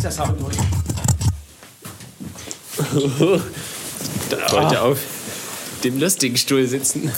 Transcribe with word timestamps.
heißer 0.00 0.10
Sound 0.10 0.36
heute. 0.42 0.58
Heute 4.50 4.80
auf 4.80 4.98
dem 5.84 6.00
lustigen 6.00 6.38
Stuhl 6.38 6.66
sitzen. 6.66 7.12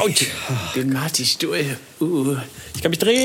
Autsch. 0.00 0.26
Den 0.74 0.92
Marty-Stuhl. 0.92 1.76
Uh, 2.00 2.34
ich 2.74 2.82
kann 2.82 2.90
mich 2.90 2.98
drehen. 2.98 3.22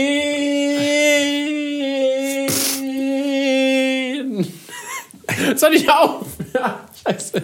Soll 5.56 5.74
ich 5.74 5.90
auf? 5.90 6.28
Scheiße. 7.08 7.42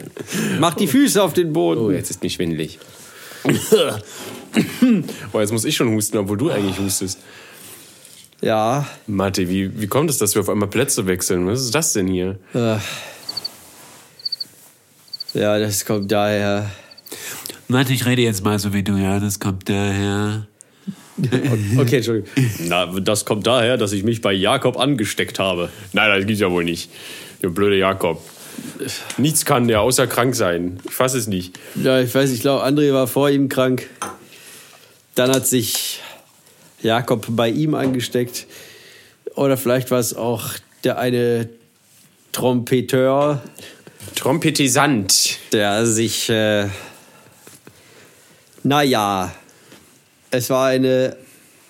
Mach 0.59 0.75
die 0.75 0.85
Füße 0.85 1.23
auf 1.23 1.33
den 1.33 1.51
Boden. 1.53 1.81
Oh, 1.81 1.89
jetzt 1.89 2.11
ist 2.11 2.21
mir 2.21 2.29
schwindelig. 2.29 2.77
Boah, 5.31 5.41
jetzt 5.41 5.51
muss 5.51 5.65
ich 5.65 5.75
schon 5.75 5.89
husten, 5.91 6.17
obwohl 6.17 6.37
du 6.37 6.51
eigentlich 6.51 6.77
hustest. 6.77 7.17
Ja. 8.41 8.87
Marty, 9.07 9.49
wie, 9.49 9.81
wie 9.81 9.87
kommt 9.87 10.09
es, 10.09 10.17
dass 10.17 10.35
wir 10.35 10.41
auf 10.41 10.49
einmal 10.49 10.69
Plätze 10.69 11.05
wechseln? 11.07 11.47
Was 11.47 11.61
ist 11.61 11.75
das 11.75 11.93
denn 11.93 12.07
hier? 12.07 12.37
Äh. 12.53 12.77
Ja, 15.33 15.59
das 15.59 15.85
kommt 15.85 16.11
daher. 16.11 16.69
Warte, 17.67 17.93
ich 17.93 18.05
rede 18.05 18.21
jetzt 18.21 18.43
mal 18.43 18.57
so 18.57 18.73
wie 18.73 18.83
du, 18.83 18.97
ja, 18.97 19.19
das 19.19 19.39
kommt 19.39 19.69
daher. 19.69 20.47
Okay, 21.77 21.97
Entschuldigung. 21.97 22.29
Na, 22.59 22.85
das 22.85 23.25
kommt 23.25 23.45
daher, 23.45 23.75
dass 23.75 23.91
ich 23.91 24.03
mich 24.03 24.21
bei 24.21 24.31
Jakob 24.31 24.79
angesteckt 24.79 25.37
habe. 25.37 25.69
Nein, 25.91 26.17
das 26.17 26.25
gibt's 26.25 26.39
ja 26.39 26.49
wohl 26.49 26.63
nicht. 26.63 26.89
Der 27.41 27.49
blöde 27.49 27.77
Jakob. 27.77 28.21
Nichts 29.17 29.43
kann 29.43 29.67
der 29.67 29.81
außer 29.81 30.07
krank 30.07 30.33
sein. 30.35 30.79
Ich 30.85 30.93
fasse 30.93 31.17
es 31.17 31.27
nicht. 31.27 31.59
Ja, 31.75 31.99
ich 31.99 32.15
weiß, 32.15 32.31
ich 32.31 32.39
glaube, 32.39 32.65
André 32.65 32.93
war 32.93 33.05
vor 33.07 33.29
ihm 33.29 33.49
krank. 33.49 33.87
Dann 35.15 35.31
hat 35.31 35.45
sich 35.45 35.99
Jakob 36.81 37.27
bei 37.29 37.49
ihm 37.49 37.75
angesteckt. 37.75 38.47
Oder 39.35 39.57
vielleicht 39.57 39.91
war 39.91 39.99
es 39.99 40.15
auch 40.15 40.49
der 40.83 40.97
eine 40.97 41.49
Trompeteur, 42.31 43.43
Trompetisant. 44.15 45.37
der 45.51 45.85
sich, 45.85 46.29
äh, 46.29 46.67
naja, 48.63 49.33
es 50.31 50.49
war 50.49 50.67
eine 50.67 51.15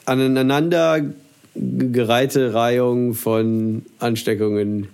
aneinandergereihte 0.05 2.53
Reihung 2.53 3.13
von 3.13 3.85
Ansteckungen. 3.99 4.87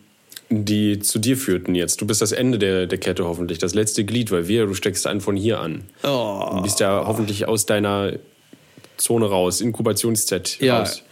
Die 0.50 1.00
zu 1.00 1.18
dir 1.18 1.38
führten 1.38 1.74
jetzt. 1.74 2.02
Du 2.02 2.06
bist 2.06 2.22
das 2.22 2.32
Ende 2.32 2.60
der, 2.60 2.86
der 2.86 3.00
Kette 3.00 3.26
hoffentlich, 3.26 3.58
das 3.58 3.74
letzte 3.74 4.06
Glied, 4.06 4.30
weil 4.32 4.48
wir, 4.48 4.68
du 4.68 4.76
steckst 4.76 5.08
einen 5.08 5.22
von 5.22 5.36
hier 5.36 5.60
an. 5.60 5.86
Oh. 6.04 6.52
Du 6.58 6.62
bist 6.62 6.80
ja 6.80 7.06
hoffentlich 7.08 7.48
aus 7.48 7.66
deiner 7.66 8.14
Zone 8.98 9.26
raus, 9.28 9.62
Inkubations-Z 9.62 10.58
Ja. 10.60 10.80
raus. 10.80 11.04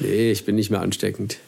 Nee, 0.00 0.30
ich 0.30 0.44
bin 0.44 0.56
nicht 0.56 0.70
mehr 0.70 0.80
ansteckend. 0.80 1.38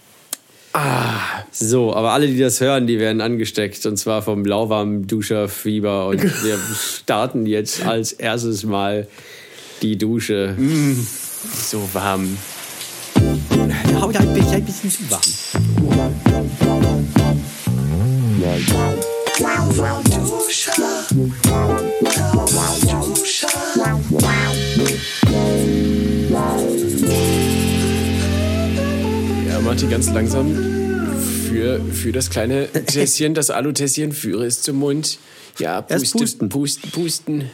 Ah. 0.73 1.20
So, 1.50 1.95
aber 1.95 2.12
alle, 2.12 2.28
die 2.28 2.39
das 2.39 2.61
hören, 2.61 2.87
die 2.87 2.98
werden 2.98 3.20
angesteckt. 3.20 3.84
Und 3.87 3.97
zwar 3.97 4.23
vom 4.23 4.45
lauwarmen 4.45 5.06
Duscherfieber. 5.06 6.09
Und 6.09 6.23
wir 6.45 6.59
starten 6.78 7.47
jetzt 7.47 7.84
als 7.84 8.12
erstes 8.12 8.65
Mal 8.65 9.09
die 9.83 9.97
Dusche. 9.97 10.56
So 11.70 11.89
warm. 11.93 12.37
Haut 14.00 14.17
ein 14.17 14.34
bisschen, 14.34 14.55
ein 14.55 14.65
bisschen 14.65 14.91
zu 14.91 15.11
warm. 15.11 15.22
Ja, 29.69 29.74
Marti, 29.74 29.86
ganz 29.88 30.08
langsam 30.08 30.56
für, 31.50 31.78
für 31.92 32.11
das 32.11 32.30
kleine 32.30 32.72
Tässchen, 32.86 33.34
das 33.34 33.50
Alutässchen, 33.50 34.12
führe 34.12 34.47
es 34.47 34.62
zum 34.62 34.77
Mund. 34.77 35.19
Ja, 35.58 35.84
Erst 35.86 36.14
pusten, 36.14 36.48
pusten. 36.48 36.91
pusten. 36.91 37.50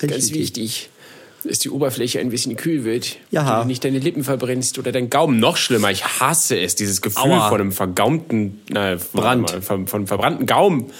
Ganz 0.00 0.32
wichtig. 0.32 0.90
dass 1.44 1.60
die 1.60 1.70
Oberfläche 1.70 2.18
ein 2.18 2.30
bisschen 2.30 2.56
kühl 2.56 2.82
wird. 2.82 3.16
Ja. 3.30 3.60
Du 3.62 3.68
nicht 3.68 3.84
deine 3.84 4.00
Lippen 4.00 4.24
verbrennst 4.24 4.76
oder 4.80 4.90
dein 4.90 5.08
Gaumen. 5.08 5.38
Noch 5.38 5.56
schlimmer, 5.56 5.92
ich 5.92 6.04
hasse 6.04 6.58
es, 6.58 6.74
dieses 6.74 7.00
Gefühl 7.00 7.30
Aua. 7.30 7.48
von 7.48 7.60
einem 7.60 7.70
vergaumten, 7.70 8.60
äh, 8.74 8.96
Brand. 9.12 9.42
mal, 9.42 9.62
Von, 9.62 9.86
von 9.86 10.08
verbrannten 10.08 10.46
Gaumen. 10.46 10.90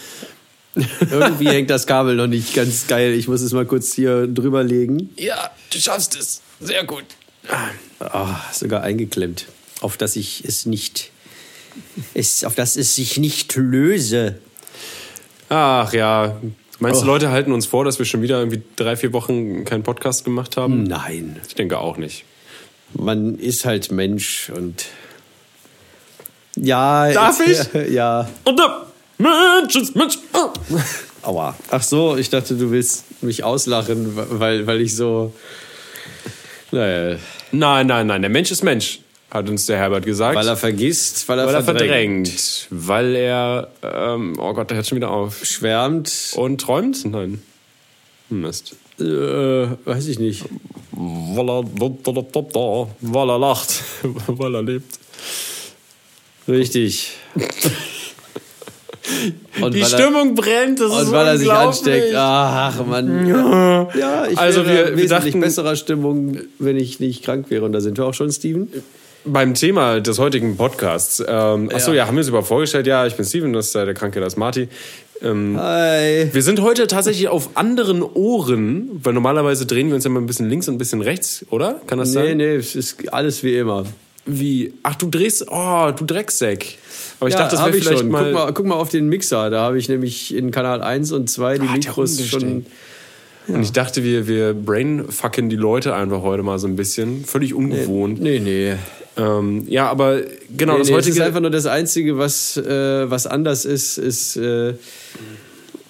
Irgendwie 1.11 1.49
hängt 1.49 1.71
das 1.71 1.89
Kabel 1.89 2.15
noch 2.15 2.29
nicht 2.29 2.55
ganz 2.55 2.87
geil. 2.87 3.15
Ich 3.15 3.27
muss 3.27 3.41
es 3.41 3.53
mal 3.53 3.67
kurz 3.67 3.95
hier 3.95 4.29
drüber 4.29 4.63
legen. 4.63 5.11
Ja, 5.17 5.51
du 5.73 5.81
schaffst 5.81 6.17
es. 6.17 6.41
Sehr 6.61 6.85
gut. 6.85 7.05
Ah, 7.99 8.37
sogar 8.53 8.85
eingeklemmt. 8.85 9.47
Auf 9.83 9.97
dass 9.97 10.17
ich 10.17 10.45
es 10.45 10.65
nicht. 10.65 11.11
Es, 12.15 12.45
auf 12.45 12.55
dass 12.55 12.77
es 12.77 12.95
sich 12.95 13.19
nicht 13.19 13.55
löse. 13.57 14.39
Ach 15.49 15.93
ja. 15.93 16.41
Meinst 16.79 17.01
du, 17.03 17.05
Oh. 17.05 17.09
Leute 17.09 17.31
halten 17.31 17.53
uns 17.53 17.67
vor, 17.67 17.85
dass 17.85 17.99
wir 17.99 18.07
schon 18.07 18.23
wieder 18.23 18.39
irgendwie 18.39 18.63
drei, 18.77 18.97
vier 18.97 19.13
Wochen 19.13 19.65
keinen 19.65 19.83
Podcast 19.83 20.25
gemacht 20.25 20.57
haben? 20.57 20.85
Nein. 20.85 21.41
Ich 21.47 21.55
denke 21.55 21.79
auch 21.79 21.97
nicht. 21.97 22.25
Man 22.95 23.39
ist 23.39 23.65
halt 23.65 23.91
Mensch 23.91 24.51
und. 24.55 24.87
Ja. 26.57 27.13
Darf 27.13 27.41
ich? 27.47 27.59
Ja. 27.93 28.29
Und 28.45 28.59
der 28.59 28.87
Mensch 29.19 29.77
ist 29.77 29.97
Mensch. 29.97 30.19
Ah. 30.33 30.53
Aua. 31.23 31.57
Ach 31.71 31.83
so, 31.83 32.17
ich 32.17 32.31
dachte, 32.31 32.55
du 32.55 32.71
willst 32.71 33.23
mich 33.23 33.43
auslachen, 33.45 34.13
weil, 34.15 34.67
weil 34.67 34.81
ich 34.81 34.95
so. 34.95 35.33
Naja. 36.71 37.19
Nein, 37.53 37.87
nein, 37.87 38.07
nein. 38.07 38.23
Der 38.23 38.31
Mensch 38.31 38.51
ist 38.51 38.63
Mensch, 38.65 39.01
hat 39.33 39.49
uns 39.49 39.67
der 39.67 39.79
Herbert 39.79 40.05
gesagt. 40.05 40.37
Weil 40.37 40.47
er 40.47 40.57
vergisst, 40.57 41.27
weil 41.29 41.39
er, 41.39 41.47
weil 41.47 41.55
er 41.55 41.63
verdrängt. 41.65 42.29
verdrängt. 42.29 42.67
Weil 42.71 43.15
er, 43.17 43.69
ähm, 43.83 44.35
oh 44.39 44.53
Gott, 44.53 44.69
der 44.71 44.77
hört 44.77 44.87
schon 44.87 44.97
wieder 44.97 45.11
auf. 45.11 45.45
Schwärmt. 45.45 46.33
Und 46.37 46.61
träumt? 46.61 47.05
Nein. 47.07 47.41
Mist. 48.29 48.77
Äh, 49.01 49.05
weiß 49.05 50.07
ich 50.09 50.19
nicht. 50.19 50.45
Weil 50.93 51.49
er, 51.49 51.65
weil 53.01 53.29
er 53.31 53.39
lacht. 53.39 53.83
weil 54.27 54.55
er 54.55 54.63
lebt. 54.63 54.99
Richtig. 56.47 57.13
Und 59.61 59.75
Die 59.75 59.83
weil 59.83 59.93
er- 59.93 59.99
Stimmung 59.99 60.35
brennt, 60.35 60.81
das 60.81 60.93
ist 60.93 60.99
Und 61.07 61.13
weil 61.13 61.27
er 61.27 61.39
sich 61.39 61.51
ansteckt. 61.51 62.15
Ach, 62.15 62.85
Mann. 62.87 63.27
Ja, 63.27 64.27
ich 64.29 64.39
Also 64.39 64.65
wäre 64.65 64.87
wir- 64.91 64.97
wir 64.97 64.97
wesentlich 65.03 65.09
dachten- 65.33 65.41
besserer 65.41 65.77
Stimmung, 65.77 66.39
wenn 66.59 66.77
ich 66.77 67.01
nicht 67.01 67.25
krank 67.25 67.47
wäre. 67.51 67.65
Und 67.65 67.73
da 67.73 67.81
sind 67.81 67.99
wir 67.99 68.07
auch 68.07 68.15
schon, 68.15 68.31
Steven. 68.33 68.69
Beim 69.25 69.55
Thema 69.55 70.01
des 70.01 70.19
heutigen 70.19 70.57
Podcasts. 70.57 71.23
Ähm, 71.27 71.71
achso, 71.73 71.93
Ja. 71.93 71.99
ja, 71.99 72.07
haben 72.07 72.17
wir 72.17 72.21
uns 72.21 72.29
überhaupt 72.29 72.49
vorgestellt? 72.49 72.87
Ja, 72.89 73.07
ich 73.07 73.15
bin 73.15 73.25
Steven, 73.25 73.53
das 73.53 73.69
ist 73.69 73.75
äh, 73.77 73.85
der 73.85 73.95
Kranke, 73.95 74.21
das 74.21 74.33
ist 74.33 74.37
Marty. 74.39 74.69
Ähm, 75.23 75.57
Hi. 75.61 76.29
Wir 76.33 76.43
sind 76.43 76.61
heute 76.61 76.89
tatsächlich 76.89 77.29
auf 77.29 77.51
anderen 77.57 78.03
Ohren, 78.03 78.91
weil 79.05 79.13
normalerweise 79.13 79.65
drehen 79.65 79.89
wir 79.89 79.95
uns 79.95 80.05
immer 80.05 80.21
ein 80.21 80.27
bisschen 80.27 80.49
links 80.51 80.67
und 80.67 80.75
ein 80.75 80.79
bisschen 80.79 81.03
rechts, 81.03 81.47
oder? 81.51 81.81
Kann 81.87 81.99
das 82.01 82.09
Nee, 82.09 82.15
sein? 82.15 82.37
nee, 82.39 82.57
es 82.57 82.75
ist 82.75 83.13
alles 83.13 83.45
wie 83.45 83.57
immer. 83.57 83.85
Wie? 84.27 84.75
Ach, 84.83 84.97
du 84.97 85.09
drehst. 85.09 85.47
Oh, 85.49 85.91
du 85.97 86.05
Drecksäck. 86.05 86.79
Aber 87.21 87.29
ich 87.29 87.35
ja, 87.35 87.41
dachte, 87.43 87.57
das 87.57 87.65
wäre 87.67 87.77
ich 87.77 87.85
vielleicht 87.85 88.01
schon. 88.01 88.11
mal. 88.11 88.25
Guck 88.25 88.33
mal. 88.35 88.53
Guck 88.53 88.67
mal 88.67 88.75
auf 88.75 88.89
den 88.89 89.09
Mixer. 89.09 89.51
Da 89.51 89.61
habe 89.63 89.79
ich 89.79 89.89
nämlich 89.89 90.35
in 90.35 90.51
Kanal 90.51 90.81
1 90.83 91.13
und 91.13 91.31
2 91.31 91.59
die 91.59 91.67
Ah, 91.69 91.73
Mikros 91.75 92.17
schon. 92.29 92.43
umgestellt. 92.43 92.67
Und 93.49 93.63
ich 93.63 93.73
dachte, 93.73 94.05
wir, 94.05 94.29
wir 94.29 94.55
brainfucken 94.55 95.49
die 95.49 95.57
Leute 95.57 95.95
einfach 95.95 96.23
heute 96.23 96.43
mal 96.45 96.59
so 96.61 96.69
ein 96.69 96.77
bisschen. 96.77 97.25
Völlig 97.25 97.55
ungewohnt. 97.55 98.21
Nee, 98.21 98.39
nee. 98.41 98.75
Ähm, 99.17 99.65
ja, 99.69 99.91
aber 99.91 100.21
genau, 100.57 100.75
nee, 100.75 100.79
das 100.79 100.89
nee 100.89 100.95
es 100.95 101.07
ist 101.07 101.11
heutige. 101.11 101.25
einfach 101.25 101.41
nur 101.41 101.51
das 101.51 101.67
Einzige, 101.67 102.19
was, 102.19 102.57
äh, 102.57 103.11
was 103.11 103.27
anders 103.27 103.65
ist, 103.65 103.99
ist 103.99 104.37
äh, 104.37 104.75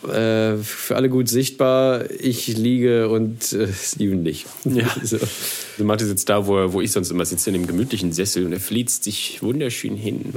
äh, 0.09 0.57
für 0.57 0.97
alle 0.97 1.09
gut 1.09 1.29
sichtbar. 1.29 2.11
Ich 2.11 2.49
liege 2.49 3.09
und 3.09 3.53
äh, 3.53 3.69
Steven 3.73 4.23
nicht. 4.23 4.47
Ja. 4.65 4.89
so. 5.03 5.17
Also 5.17 5.85
Martin 5.85 6.09
sitzt 6.09 6.29
da, 6.29 6.47
wo, 6.47 6.59
er, 6.59 6.73
wo 6.73 6.81
ich 6.81 6.91
sonst 6.91 7.11
immer 7.11 7.25
sitze, 7.25 7.51
in 7.51 7.55
dem 7.55 7.67
gemütlichen 7.69 8.13
Sessel 8.13 8.45
und 8.45 8.53
er 8.53 8.61
fließt 8.61 9.05
sich 9.05 9.39
wunderschön 9.43 9.97
hin. 9.97 10.35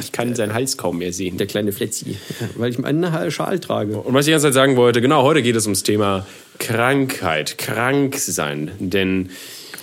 ich 0.00 0.12
kann 0.12 0.34
seinen 0.34 0.54
Hals 0.54 0.76
kaum 0.76 0.98
mehr 0.98 1.12
sehen. 1.12 1.36
Der 1.36 1.46
kleine 1.46 1.72
Fletzi. 1.72 2.16
Weil 2.56 2.70
ich 2.70 2.78
meinen 2.78 3.30
Schal 3.30 3.58
trage. 3.58 3.98
Und 3.98 4.14
was 4.14 4.20
ich 4.20 4.26
die 4.26 4.32
ganze 4.32 4.46
Zeit 4.46 4.54
sagen 4.54 4.76
wollte, 4.76 5.00
genau, 5.00 5.24
heute 5.24 5.42
geht 5.42 5.56
es 5.56 5.66
ums 5.66 5.82
Thema 5.82 6.26
Krankheit, 6.58 7.58
krank 7.58 8.16
sein. 8.16 8.70
Denn 8.78 9.30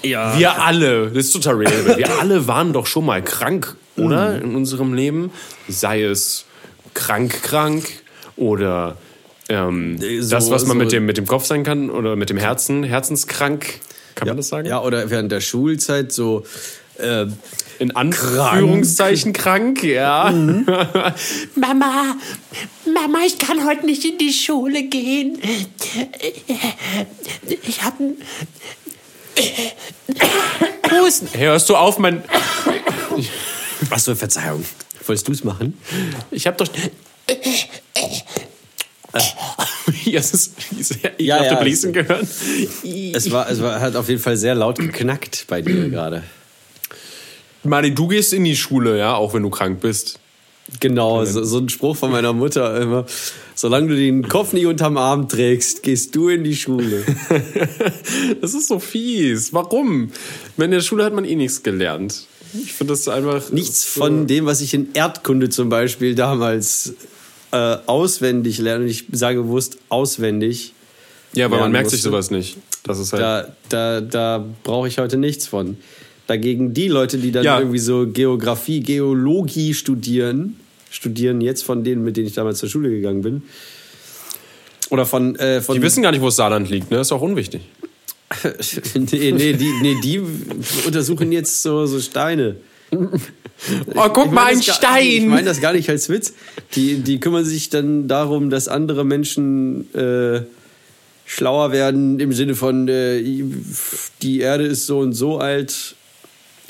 Ja. 0.06 0.38
wir 0.38 0.64
alle, 0.64 1.10
das 1.12 1.26
ist 1.28 1.32
total 1.34 1.56
real, 1.56 1.98
wir 1.98 2.20
alle 2.20 2.48
waren 2.48 2.74
doch 2.74 2.86
schon 2.88 3.06
mal 3.06 3.22
krank, 3.24 3.76
oder? 3.98 4.42
In 4.42 4.56
unserem 4.56 4.94
Leben. 4.94 5.32
Sei 5.68 6.04
es 6.04 6.46
krank, 6.94 7.42
krank 7.44 7.86
oder 8.36 8.98
ähm, 9.50 9.98
So- 10.22 10.30
das, 10.30 10.50
was 10.52 10.66
man 10.66 10.78
so- 10.78 10.84
mit, 10.84 10.92
dem, 10.92 11.06
mit 11.06 11.18
dem 11.18 11.28
Kopf 11.28 11.46
sein 11.46 11.64
kann 11.64 11.90
oder 11.90 12.16
mit 12.16 12.30
dem 12.30 12.38
Herzen, 12.38 12.84
herzenskrank. 12.84 13.80
Kann 14.16 14.28
man 14.28 14.38
das 14.38 14.48
sagen? 14.50 14.68
Ja, 14.68 14.82
oder 14.82 15.10
während 15.10 15.32
der 15.32 15.42
Schulzeit 15.42 16.12
so. 16.12 16.46
Äh, 16.98 17.26
In 17.80 17.94
Anführungszeichen 17.94 19.34
krank, 19.34 19.84
ja. 19.84 20.32
Mama, 21.56 22.16
Mama, 22.86 23.18
ich 23.28 23.38
kann 23.38 23.66
heute 23.68 23.86
nicht 23.86 24.06
in 24.06 24.18
die 24.18 24.32
Schule 24.32 24.84
gehen. 24.84 25.38
Ich 27.68 27.84
habe 27.84 28.14
Husten. 30.92 31.28
Hörst 31.34 31.70
du 31.70 31.76
auf, 31.76 31.98
mein. 32.00 32.24
Achso, 33.90 34.16
Verzeihung. 34.16 34.66
Wolltest 35.06 35.28
du 35.28 35.32
es 35.32 35.44
machen? 35.44 35.78
Ich 36.32 36.48
habe 36.48 36.58
doch. 36.58 36.68
Ja, 40.06 40.20
es 40.20 40.34
ist, 40.34 40.54
ist 40.78 40.98
ja, 41.18 41.44
Ja. 41.44 41.56
Bläsen 41.56 41.94
gehört. 41.94 42.28
Es 43.14 43.32
war, 43.32 43.50
es 43.50 43.62
war, 43.62 43.80
hat 43.80 43.96
auf 43.96 44.10
jeden 44.10 44.22
Fall 44.22 44.38
sehr 44.38 44.56
laut 44.56 44.78
geknackt 44.78 45.46
bei 45.48 45.62
dir 45.62 45.90
gerade. 45.90 46.24
Mani, 47.64 47.94
du 47.94 48.08
gehst 48.08 48.34
in 48.34 48.44
die 48.44 48.56
Schule, 48.56 48.98
ja, 48.98 49.16
auch 49.16 49.34
wenn 49.34 49.42
du 49.44 49.50
krank 49.50 49.80
bist. 49.80 50.20
Genau, 50.80 51.24
so, 51.26 51.44
so 51.44 51.60
ein 51.60 51.70
Spruch 51.70 51.96
von 51.96 52.12
meiner 52.12 52.34
Mutter 52.34 52.82
immer. 52.82 53.06
Solange 53.54 53.90
du 53.90 53.96
den 53.96 54.28
Kopf 54.28 54.52
nicht 54.54 54.66
unterm 54.66 54.98
Arm 54.98 55.30
trägst, 55.30 55.84
gehst 55.84 56.16
du 56.16 56.30
in 56.30 56.44
die 56.44 56.56
Schule. 56.56 57.04
Das 58.42 58.54
ist 58.54 58.68
so 58.68 58.80
fies. 58.80 59.54
Warum? 59.54 60.12
In 60.58 60.72
der 60.72 60.82
Schule 60.82 61.04
hat 61.04 61.14
man 61.14 61.26
eh 61.26 61.36
nichts 61.36 61.64
gelernt. 61.64 62.26
Ich 62.64 62.74
finde 62.74 62.94
das 62.94 63.08
einfach. 63.08 63.52
Nichts 63.52 63.86
von 63.86 64.28
dem, 64.28 64.46
was 64.46 64.62
ich 64.62 64.74
in 64.74 64.90
Erdkunde 64.94 65.50
zum 65.50 65.70
Beispiel 65.70 66.16
damals 66.16 66.94
äh, 67.52 67.78
auswendig 67.86 68.58
lerne. 68.60 68.86
Und 68.86 68.90
ich 68.90 69.06
sage 69.12 69.42
bewusst 69.44 69.78
auswendig. 69.90 70.74
Ja, 71.34 71.46
aber 71.46 71.60
man 71.60 71.72
merkt 71.72 71.90
sich 71.90 72.00
musste. 72.00 72.10
sowas 72.10 72.32
nicht. 72.32 72.58
Das 72.84 73.00
ist 73.00 73.14
halt. 73.14 73.22
Da, 73.22 73.56
da, 73.70 74.02
da 74.02 74.46
brauche 74.64 74.88
ich 74.88 74.98
heute 74.98 75.18
nichts 75.18 75.48
von. 75.48 75.78
Dagegen 76.28 76.74
die 76.74 76.88
Leute, 76.88 77.18
die 77.18 77.32
dann 77.32 77.44
Ja. 77.44 77.60
irgendwie 77.60 77.80
so 77.80 78.08
Geografie, 78.08 78.80
Geologie 78.80 79.74
studieren, 79.74 80.60
studieren 80.90 81.40
jetzt 81.42 81.64
von 81.64 81.84
denen, 81.84 82.04
mit 82.04 82.18
denen 82.18 82.28
ich 82.28 82.34
damals 82.34 82.60
zur 82.60 82.70
Schule 82.70 82.90
gegangen 82.90 83.22
bin. 83.22 83.44
Oder 84.90 85.06
von, 85.06 85.36
äh, 85.36 85.62
von 85.62 85.76
Die 85.76 85.82
wissen 85.82 86.04
gar 86.04 86.12
nicht, 86.12 86.22
wo 86.22 86.26
das 86.28 86.36
Saarland 86.36 86.70
liegt, 86.70 86.90
ne? 86.92 87.00
Ist 87.00 87.12
auch 87.12 87.22
unwichtig. 87.22 87.62
nee, 88.96 89.32
nee, 89.32 89.54
die, 89.54 89.72
nee, 89.82 89.96
die 90.04 90.20
untersuchen 90.86 91.32
jetzt 91.32 91.62
so, 91.62 91.86
so 91.86 92.00
Steine. 92.00 92.56
Oh, 92.92 94.10
guck 94.14 94.26
Ich 94.28 94.32
mal, 94.32 94.46
ein 94.46 94.58
das 94.58 94.66
gar- 94.68 94.76
Stein! 94.76 95.06
Ich 95.08 95.26
meine 95.26 95.46
das 95.46 95.62
gar 95.62 95.74
nicht 95.74 95.90
als 95.90 96.10
Witz. 96.10 96.34
Die, 96.76 96.96
die 97.00 97.20
kümmern 97.20 97.46
sich 97.46 97.70
dann 97.70 98.08
darum, 98.08 98.50
dass 98.50 98.68
andere 98.68 99.06
Menschen 99.06 99.94
äh, 99.96 100.42
schlauer 101.26 101.72
werden 101.72 102.20
im 102.20 102.34
Sinne 102.34 102.56
von, 102.56 102.88
äh, 102.88 103.24
die 104.22 104.40
Erde 104.40 104.66
ist 104.66 104.86
so 104.86 105.00
und 105.00 105.14
so 105.14 105.38
alt 105.40 105.96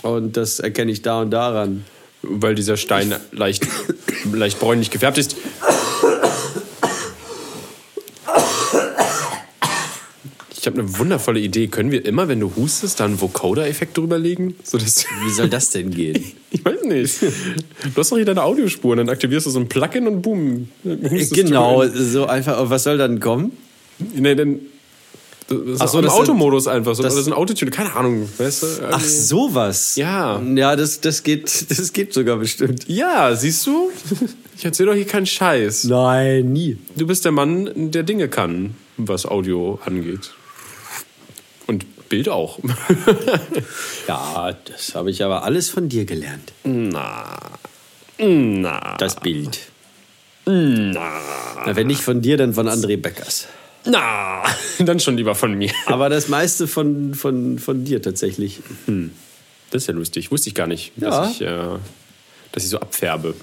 und 0.03 0.37
das 0.37 0.59
erkenne 0.59 0.91
ich 0.91 1.01
da 1.01 1.21
und 1.21 1.31
daran. 1.31 1.85
Weil 2.21 2.55
dieser 2.55 2.77
Stein 2.77 3.13
leicht, 3.31 3.67
leicht 4.31 4.59
bräunlich 4.59 4.89
gefärbt 4.89 5.17
ist. 5.17 5.35
Ich 10.65 10.67
habe 10.67 10.79
eine 10.81 10.97
wundervolle 10.97 11.39
Idee. 11.39 11.67
Können 11.67 11.91
wir 11.91 12.03
immer, 12.05 12.27
wenn 12.27 12.39
du 12.39 12.51
hustest, 12.55 12.99
dann 12.99 13.11
einen 13.11 13.21
Vocoder-Effekt 13.21 13.95
drüber 13.95 14.17
legen? 14.17 14.55
So 14.63 14.79
dass, 14.79 15.05
Wie 15.23 15.29
soll 15.29 15.47
das 15.47 15.69
denn 15.69 15.91
gehen? 15.91 16.31
ich 16.49 16.65
weiß 16.65 16.85
nicht. 16.85 17.21
Du 17.21 18.01
hast 18.01 18.11
doch 18.11 18.15
hier 18.15 18.25
deine 18.25 18.41
Audiospur 18.41 18.95
dann 18.95 19.07
aktivierst 19.09 19.45
du 19.45 19.51
so 19.51 19.59
ein 19.59 19.69
Plugin 19.69 20.07
und 20.07 20.23
boom. 20.23 20.69
genau, 20.83 21.85
so 21.87 22.25
einfach. 22.25 22.67
Was 22.67 22.81
soll 22.83 22.97
dann 22.97 23.19
kommen? 23.19 23.51
Nee, 24.15 24.33
dann. 24.33 24.59
Das 25.47 25.81
Ach 25.81 25.87
so, 25.89 25.99
im 25.99 26.05
das 26.05 26.13
Automodus 26.13 26.67
einfach. 26.67 26.95
So, 26.95 27.03
das- 27.03 27.13
das 27.13 27.21
ist 27.21 27.27
ein 27.27 27.33
Autotune. 27.33 27.69
Keine 27.71 27.95
Ahnung. 27.95 28.27
Weißt 28.37 28.63
du? 28.63 28.67
Ach, 28.89 28.99
sowas. 28.99 29.95
Ja. 29.95 30.41
Ja, 30.41 30.75
das, 30.75 31.01
das, 31.01 31.21
geht, 31.23 31.69
das 31.69 31.93
geht 31.93 32.13
sogar 32.13 32.37
bestimmt. 32.37 32.85
Ja, 32.87 33.35
siehst 33.35 33.65
du? 33.67 33.91
Ich 34.57 34.65
erzähle 34.65 34.89
doch 34.89 34.95
hier 34.95 35.05
keinen 35.05 35.25
Scheiß. 35.27 35.83
Nein, 35.83 36.51
nie. 36.51 36.77
Du 36.95 37.05
bist 37.05 37.25
der 37.25 37.31
Mann, 37.31 37.91
der 37.91 38.03
Dinge 38.03 38.27
kann, 38.27 38.75
was 38.97 39.25
Audio 39.27 39.79
angeht. 39.85 40.31
Und 41.67 41.85
Bild 42.09 42.29
auch. 42.29 42.59
Ja, 44.07 44.55
das 44.65 44.93
habe 44.95 45.09
ich 45.09 45.23
aber 45.23 45.43
alles 45.43 45.69
von 45.69 45.89
dir 45.89 46.05
gelernt. 46.05 46.53
Na. 46.63 47.35
Na. 48.19 48.95
Das 48.97 49.15
Bild. 49.15 49.59
Na. 50.45 51.19
wenn 51.65 51.87
nicht 51.87 52.01
von 52.01 52.21
dir, 52.21 52.37
dann 52.37 52.53
von 52.53 52.67
André 52.69 52.97
Beckers. 52.97 53.47
Na. 53.85 54.43
Dann 54.79 54.99
schon 54.99 55.17
lieber 55.17 55.35
von 55.35 55.53
mir. 55.53 55.71
Aber 55.85 56.09
das 56.09 56.27
meiste 56.27 56.67
von, 56.67 57.13
von, 57.13 57.59
von 57.59 57.83
dir 57.85 58.01
tatsächlich. 58.01 58.59
Das 59.71 59.83
ist 59.83 59.87
ja 59.87 59.93
lustig. 59.93 60.31
Wusste 60.31 60.49
ich 60.49 60.55
gar 60.55 60.67
nicht, 60.67 60.91
Ja. 60.97 61.09
dass, 61.09 61.31
ich, 61.35 61.41
äh, 61.41 61.47
dass 62.51 62.63
ich 62.63 62.69
so 62.69 62.79
abfärbe. 62.79 63.35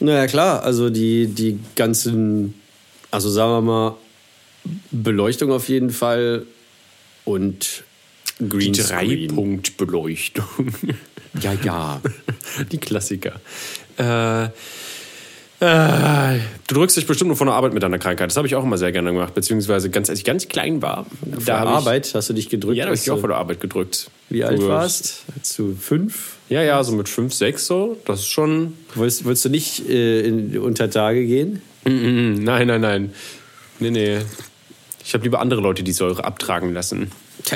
Naja, 0.00 0.26
klar, 0.26 0.62
also 0.62 0.88
die, 0.90 1.26
die 1.26 1.58
ganzen, 1.76 2.54
also 3.10 3.28
sagen 3.30 3.52
wir 3.52 3.60
mal, 3.60 3.96
Beleuchtung 4.90 5.52
auf 5.52 5.68
jeden 5.68 5.90
Fall 5.90 6.46
und 7.24 7.84
Die 8.38 8.48
Greenscreen. 8.48 9.28
Dreipunktbeleuchtung. 9.28 10.46
Ja, 11.40 11.52
ja. 11.64 12.00
Die 12.72 12.78
Klassiker. 12.78 13.40
Äh, 13.98 14.48
du 15.60 16.74
drückst 16.74 16.96
dich 16.96 17.06
bestimmt 17.06 17.28
nur 17.28 17.36
von 17.36 17.46
der 17.46 17.54
Arbeit 17.54 17.74
mit 17.74 17.82
deiner 17.82 17.98
Krankheit. 17.98 18.30
Das 18.30 18.36
habe 18.36 18.46
ich 18.46 18.54
auch 18.54 18.64
immer 18.64 18.78
sehr 18.78 18.92
gerne 18.92 19.12
gemacht. 19.12 19.34
Beziehungsweise 19.34 19.90
ganz, 19.90 20.08
als 20.08 20.18
ich 20.20 20.24
ganz 20.24 20.48
klein 20.48 20.80
war. 20.80 21.06
Da 21.44 21.60
hab 21.60 21.68
Arbeit 21.68 22.10
hast 22.14 22.30
du 22.30 22.32
dich 22.32 22.48
gedrückt. 22.48 22.76
Ja, 22.78 22.84
da 22.84 22.88
habe 22.88 22.94
ich 22.94 23.02
dich 23.02 23.10
auch 23.10 23.16
du- 23.16 23.20
vor 23.20 23.28
der 23.28 23.36
Arbeit 23.38 23.60
gedrückt. 23.60 24.10
Wie 24.30 24.42
alt 24.42 24.58
So, 24.60 24.68
warst? 24.68 25.24
Zu 25.42 25.76
fünf? 25.78 26.36
Ja, 26.48 26.62
ja, 26.62 26.82
so 26.82 26.92
mit 26.92 27.08
fünf, 27.08 27.34
sechs 27.34 27.66
so. 27.66 27.98
Das 28.06 28.20
ist 28.20 28.28
schon. 28.28 28.74
Wolltest, 28.94 29.24
wolltest 29.24 29.44
du 29.44 29.48
nicht 29.50 29.88
äh, 29.88 30.20
in, 30.22 30.58
unter 30.58 30.88
Tage 30.90 31.26
gehen? 31.26 31.60
Mm, 31.84 32.42
Nein, 32.42 32.66
nein, 32.66 32.80
nein. 32.80 33.12
Nee, 33.80 33.90
nee. 33.90 34.18
Ich 35.04 35.12
habe 35.14 35.24
lieber 35.24 35.40
andere 35.40 35.60
Leute, 35.60 35.82
die 35.82 35.92
Säure 35.92 36.24
abtragen 36.24 36.72
lassen. 36.72 37.10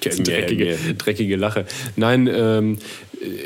dreckige, 0.00 0.78
dreckige 0.98 1.36
Lache. 1.36 1.66
Nein, 1.96 2.26
ähm, 2.32 2.78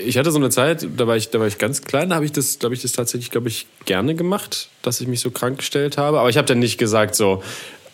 ich 0.06 0.18
hatte 0.18 0.30
so 0.30 0.38
eine 0.38 0.50
Zeit, 0.50 0.86
da 0.96 1.06
war 1.06 1.16
ich, 1.16 1.30
da 1.30 1.40
war 1.40 1.46
ich 1.46 1.58
ganz 1.58 1.82
klein, 1.82 2.10
da 2.10 2.16
habe 2.16 2.24
ich 2.24 2.32
das, 2.32 2.58
da 2.58 2.66
habe 2.66 2.74
ich 2.74 2.82
das 2.82 2.92
tatsächlich, 2.92 3.30
glaube 3.30 3.48
ich, 3.48 3.66
gerne 3.84 4.14
gemacht, 4.14 4.68
dass 4.82 5.00
ich 5.00 5.08
mich 5.08 5.20
so 5.20 5.30
krank 5.30 5.58
gestellt 5.58 5.98
habe. 5.98 6.20
Aber 6.20 6.28
ich 6.28 6.36
habe 6.36 6.46
dann 6.46 6.58
nicht 6.58 6.78
gesagt 6.78 7.14
so, 7.14 7.42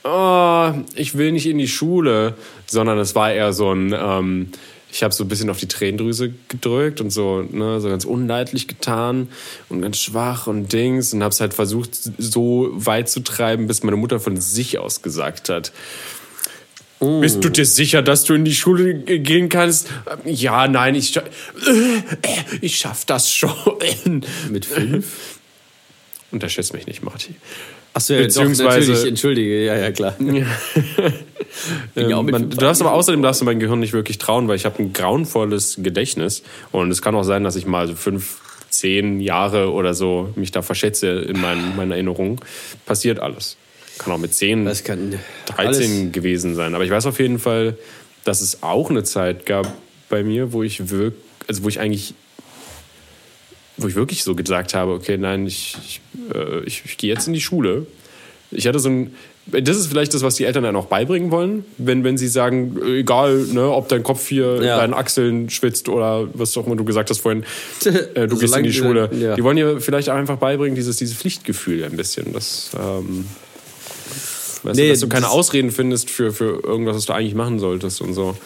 oh, 0.04 0.72
ich 0.94 1.16
will 1.16 1.32
nicht 1.32 1.46
in 1.46 1.58
die 1.58 1.68
Schule, 1.68 2.34
sondern 2.66 2.98
es 2.98 3.14
war 3.14 3.32
eher 3.32 3.52
so 3.52 3.72
ein, 3.72 3.92
ähm, 3.92 4.52
ich 4.90 5.02
habe 5.02 5.12
so 5.12 5.24
ein 5.24 5.28
bisschen 5.28 5.50
auf 5.50 5.58
die 5.58 5.68
Tränendrüse 5.68 6.32
gedrückt 6.48 7.00
und 7.00 7.10
so, 7.10 7.42
ne, 7.42 7.80
so 7.80 7.88
ganz 7.88 8.04
unleidlich 8.04 8.68
getan 8.68 9.28
und 9.68 9.82
ganz 9.82 9.98
schwach 9.98 10.46
und 10.46 10.72
Dings 10.72 11.12
und 11.12 11.22
habe 11.22 11.32
es 11.32 11.40
halt 11.40 11.54
versucht, 11.54 11.90
so 12.18 12.70
weit 12.72 13.08
zu 13.08 13.20
treiben, 13.20 13.66
bis 13.66 13.82
meine 13.82 13.96
Mutter 13.96 14.20
von 14.20 14.36
sich 14.36 14.78
aus 14.78 15.02
gesagt 15.02 15.48
hat. 15.48 15.72
Bist 16.98 17.44
du 17.44 17.50
dir 17.50 17.66
sicher, 17.66 18.00
dass 18.02 18.24
du 18.24 18.32
in 18.34 18.44
die 18.44 18.54
Schule 18.54 18.94
gehen 18.94 19.48
kannst? 19.50 19.88
Ja, 20.24 20.66
nein, 20.66 20.94
ich, 20.94 21.08
scha- 21.10 21.24
äh, 21.24 22.56
ich 22.62 22.76
schaff 22.78 23.04
das 23.04 23.30
schon. 23.32 23.52
Mit 24.50 24.64
fünf? 24.64 25.06
Unterschätzt 26.32 26.72
mich 26.74 26.86
nicht, 26.86 27.02
Marty. 27.02 27.34
Achso, 27.92 28.14
ja, 28.14 28.20
Beziehungsweise- 28.22 28.80
doch, 28.80 28.88
natürlich, 28.88 29.08
entschuldige, 29.08 29.64
ja, 29.64 29.76
ja, 29.76 29.92
klar. 29.92 30.16
Ähm, 31.96 32.10
Ja, 32.10 32.22
mit 32.22 32.32
man, 32.32 32.50
du 32.50 32.56
darfst 32.58 32.82
aber 32.82 32.92
außerdem 32.92 33.22
darfst 33.22 33.40
du 33.40 33.44
mein 33.46 33.58
Gehirn 33.58 33.80
nicht 33.80 33.94
wirklich 33.94 34.18
trauen, 34.18 34.46
weil 34.48 34.56
ich 34.56 34.66
habe 34.66 34.82
ein 34.82 34.92
grauenvolles 34.92 35.76
Gedächtnis 35.78 36.42
und 36.72 36.90
es 36.90 37.00
kann 37.00 37.14
auch 37.14 37.22
sein, 37.22 37.44
dass 37.44 37.56
ich 37.56 37.64
mal 37.66 37.86
so 37.86 37.94
fünf, 37.94 38.40
zehn 38.68 39.20
Jahre 39.20 39.72
oder 39.72 39.94
so 39.94 40.30
mich 40.36 40.50
da 40.52 40.60
verschätze 40.60 41.08
in 41.08 41.40
meinen, 41.40 41.74
meinen 41.76 41.92
Erinnerungen. 41.92 42.38
Passiert 42.84 43.20
alles. 43.20 43.56
Kann 43.98 44.12
auch 44.12 44.18
mit 44.18 44.34
zehn, 44.34 44.64
Das 44.64 44.84
kann 44.84 45.18
13 45.46 45.66
alles- 46.02 46.12
gewesen 46.12 46.54
sein. 46.54 46.74
Aber 46.74 46.84
ich 46.84 46.90
weiß 46.90 47.06
auf 47.06 47.18
jeden 47.18 47.38
Fall, 47.38 47.76
dass 48.24 48.40
es 48.40 48.62
auch 48.62 48.90
eine 48.90 49.04
Zeit 49.04 49.46
gab 49.46 49.72
bei 50.08 50.22
mir, 50.22 50.52
wo 50.52 50.62
ich 50.62 50.90
wirk 50.90 51.14
also 51.48 51.62
wo 51.62 51.68
ich 51.68 51.78
eigentlich 51.80 52.14
wo 53.78 53.86
ich 53.88 53.94
wirklich 53.94 54.24
so 54.24 54.34
gesagt 54.34 54.72
habe, 54.74 54.92
okay, 54.92 55.18
nein, 55.18 55.46
ich, 55.46 55.76
ich, 55.84 56.00
äh, 56.34 56.60
ich, 56.64 56.82
ich 56.86 56.96
gehe 56.96 57.12
jetzt 57.12 57.26
in 57.26 57.34
die 57.34 57.42
Schule. 57.42 57.86
Ich 58.50 58.66
hatte 58.66 58.78
so 58.78 58.88
ein, 58.88 59.14
das 59.46 59.76
ist 59.76 59.88
vielleicht 59.88 60.14
das, 60.14 60.22
was 60.22 60.36
die 60.36 60.44
Eltern 60.44 60.62
dann 60.64 60.76
auch 60.76 60.86
beibringen 60.86 61.30
wollen, 61.30 61.64
wenn, 61.76 62.02
wenn 62.02 62.16
sie 62.16 62.26
sagen, 62.28 62.80
egal, 62.86 63.36
ne, 63.52 63.70
ob 63.70 63.88
dein 63.88 64.02
Kopf 64.02 64.26
hier 64.28 64.62
Ja. 64.62 64.78
deinen 64.78 64.94
Achseln 64.94 65.50
schwitzt 65.50 65.88
oder 65.90 66.26
was 66.32 66.56
auch 66.56 66.66
immer 66.66 66.74
du 66.76 66.84
gesagt 66.84 67.10
hast 67.10 67.18
vorhin, 67.20 67.44
äh, 68.14 68.26
du 68.26 68.38
gehst 68.38 68.56
in 68.56 68.62
die 68.64 68.72
Schule. 68.72 69.10
ja. 69.12 69.34
Die 69.36 69.44
wollen 69.44 69.56
dir 69.58 69.78
vielleicht 69.80 70.08
auch 70.08 70.14
einfach 70.16 70.38
beibringen, 70.38 70.74
dieses, 70.74 70.96
dieses 70.96 71.14
Pflichtgefühl 71.16 71.84
ein 71.84 71.96
bisschen. 71.96 72.32
Das, 72.32 72.70
ähm, 72.80 73.26
weißt 74.66 74.76
Nee, 74.76 74.86
du, 74.86 74.92
dass 74.92 75.00
du 75.00 75.08
keine 75.08 75.28
Ausreden 75.30 75.70
findest 75.70 76.10
für, 76.10 76.32
für 76.32 76.62
irgendwas, 76.62 76.96
was 76.96 77.06
du 77.06 77.12
eigentlich 77.12 77.34
machen 77.34 77.58
solltest 77.58 78.00
und 78.00 78.14
so. 78.14 78.36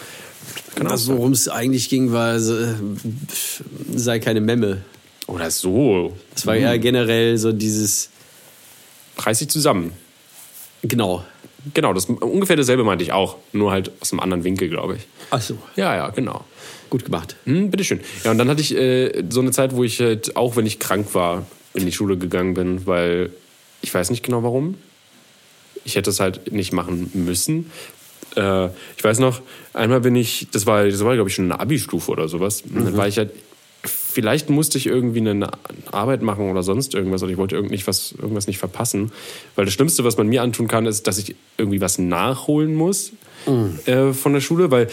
Kann 0.74 0.86
Also, 0.86 1.16
worum 1.16 1.32
es 1.32 1.48
eigentlich 1.48 1.88
ging, 1.88 2.12
war, 2.12 2.36
äh, 2.36 2.74
sei 3.94 4.18
keine 4.20 4.40
Memme. 4.40 4.82
Oder 5.26 5.50
so. 5.50 6.16
Es 6.34 6.46
war 6.46 6.56
eher 6.56 6.78
generell 6.78 7.38
so 7.38 7.52
dieses, 7.52 8.10
Reiß 9.18 9.38
dich 9.40 9.48
zusammen. 9.48 9.92
genau. 10.82 11.24
Genau, 11.74 11.92
das 11.92 12.06
ungefähr 12.06 12.56
dasselbe 12.56 12.84
meinte 12.84 13.04
ich 13.04 13.12
auch, 13.12 13.36
nur 13.52 13.70
halt 13.70 13.92
aus 14.00 14.12
einem 14.12 14.20
anderen 14.20 14.44
Winkel, 14.44 14.70
glaube 14.70 14.96
ich. 14.96 15.02
Achso, 15.28 15.58
Ja, 15.76 15.94
ja, 15.94 16.08
genau. 16.08 16.42
gut 16.88 17.04
gemacht. 17.04 17.36
Hm, 17.44 17.70
bitteschön. 17.70 18.00
Ja, 18.24 18.30
und 18.30 18.38
dann 18.38 18.48
hatte 18.48 18.62
ich 18.62 18.74
äh, 18.74 19.24
so 19.28 19.40
eine 19.40 19.50
Zeit, 19.50 19.76
wo 19.76 19.84
ich 19.84 20.00
halt, 20.00 20.36
auch 20.36 20.56
wenn 20.56 20.64
ich 20.64 20.78
krank 20.78 21.08
war, 21.14 21.44
in 21.74 21.84
die 21.84 21.92
Schule 21.92 22.16
gegangen 22.16 22.54
bin, 22.54 22.86
weil 22.86 23.30
ich 23.82 23.92
weiß 23.92 24.08
nicht 24.08 24.22
genau 24.24 24.42
warum. 24.42 24.76
Ich 25.84 25.96
hätte 25.96 26.10
es 26.10 26.20
halt 26.20 26.52
nicht 26.52 26.72
machen 26.72 27.10
müssen. 27.14 27.70
äh, 28.36 28.66
ich 28.96 29.02
weiß 29.02 29.18
noch, 29.18 29.40
einmal 29.72 30.00
bin 30.00 30.14
ich, 30.16 30.48
das 30.52 30.66
war, 30.66 30.84
das 30.84 31.04
war 31.04 31.14
glaube 31.14 31.28
ich 31.28 31.34
schon 31.34 31.50
eine 31.50 31.60
Abi-Stufe 31.60 32.10
oder 32.10 32.28
sowas. 32.28 32.62
Und 32.62 32.84
dann 32.84 32.96
war 32.96 33.08
ich 33.08 33.18
halt, 33.18 33.32
vielleicht 33.82 34.50
musste 34.50 34.78
ich 34.78 34.86
irgendwie 34.86 35.20
eine 35.20 35.48
Arbeit 35.90 36.22
machen 36.22 36.50
oder 36.50 36.62
sonst 36.62 36.94
irgendwas 36.94 37.22
oder 37.22 37.32
ich 37.32 37.38
wollte 37.38 37.56
irgend 37.56 37.70
nicht 37.70 37.86
was, 37.86 38.12
irgendwas 38.12 38.46
nicht 38.46 38.58
verpassen. 38.58 39.10
Weil 39.56 39.64
das 39.64 39.74
Schlimmste, 39.74 40.04
was 40.04 40.16
man 40.16 40.28
mir 40.28 40.42
antun 40.42 40.68
kann, 40.68 40.86
ist, 40.86 41.06
dass 41.06 41.18
ich 41.18 41.34
irgendwie 41.56 41.80
was 41.80 41.98
nachholen 41.98 42.74
muss 42.74 43.12
äh, 43.86 44.12
von 44.12 44.32
der 44.34 44.40
Schule, 44.40 44.70
weil 44.70 44.88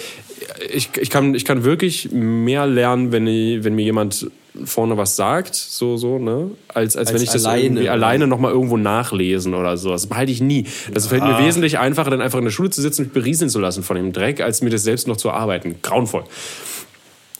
ich, 0.71 0.89
ich, 0.97 1.09
kann, 1.09 1.33
ich 1.36 1.45
kann 1.45 1.63
wirklich 1.63 2.09
mehr 2.12 2.65
lernen, 2.67 3.12
wenn, 3.12 3.27
ich, 3.27 3.63
wenn 3.63 3.75
mir 3.75 3.83
jemand 3.83 4.27
vorne 4.65 4.97
was 4.97 5.15
sagt, 5.15 5.55
so, 5.55 5.97
so, 5.97 6.17
ne? 6.17 6.51
Als, 6.67 6.97
als, 6.97 7.13
wenn 7.13 7.21
ich 7.21 7.29
das 7.29 7.45
alleine, 7.45 7.65
irgendwie 7.65 7.89
alleine 7.89 8.27
nochmal 8.27 8.51
irgendwo 8.51 8.77
nachlesen 8.77 9.53
oder 9.53 9.77
so. 9.77 9.91
Das 9.91 10.07
behalte 10.07 10.31
ich 10.31 10.41
nie. 10.41 10.65
Das 10.91 11.07
fällt 11.07 11.24
mir 11.24 11.38
wesentlich 11.39 11.77
einfacher, 11.77 12.09
dann 12.09 12.21
einfach 12.21 12.39
in 12.39 12.45
der 12.45 12.51
Schule 12.51 12.69
zu 12.69 12.81
sitzen 12.81 13.01
und 13.01 13.07
mich 13.07 13.13
berieseln 13.13 13.50
zu 13.50 13.59
lassen 13.59 13.83
von 13.83 13.95
dem 13.95 14.13
Dreck, 14.13 14.41
als 14.41 14.62
mir 14.62 14.69
das 14.69 14.83
selbst 14.83 15.07
noch 15.07 15.17
zu 15.17 15.29
erarbeiten. 15.29 15.75
Grauenvoll. 15.81 16.24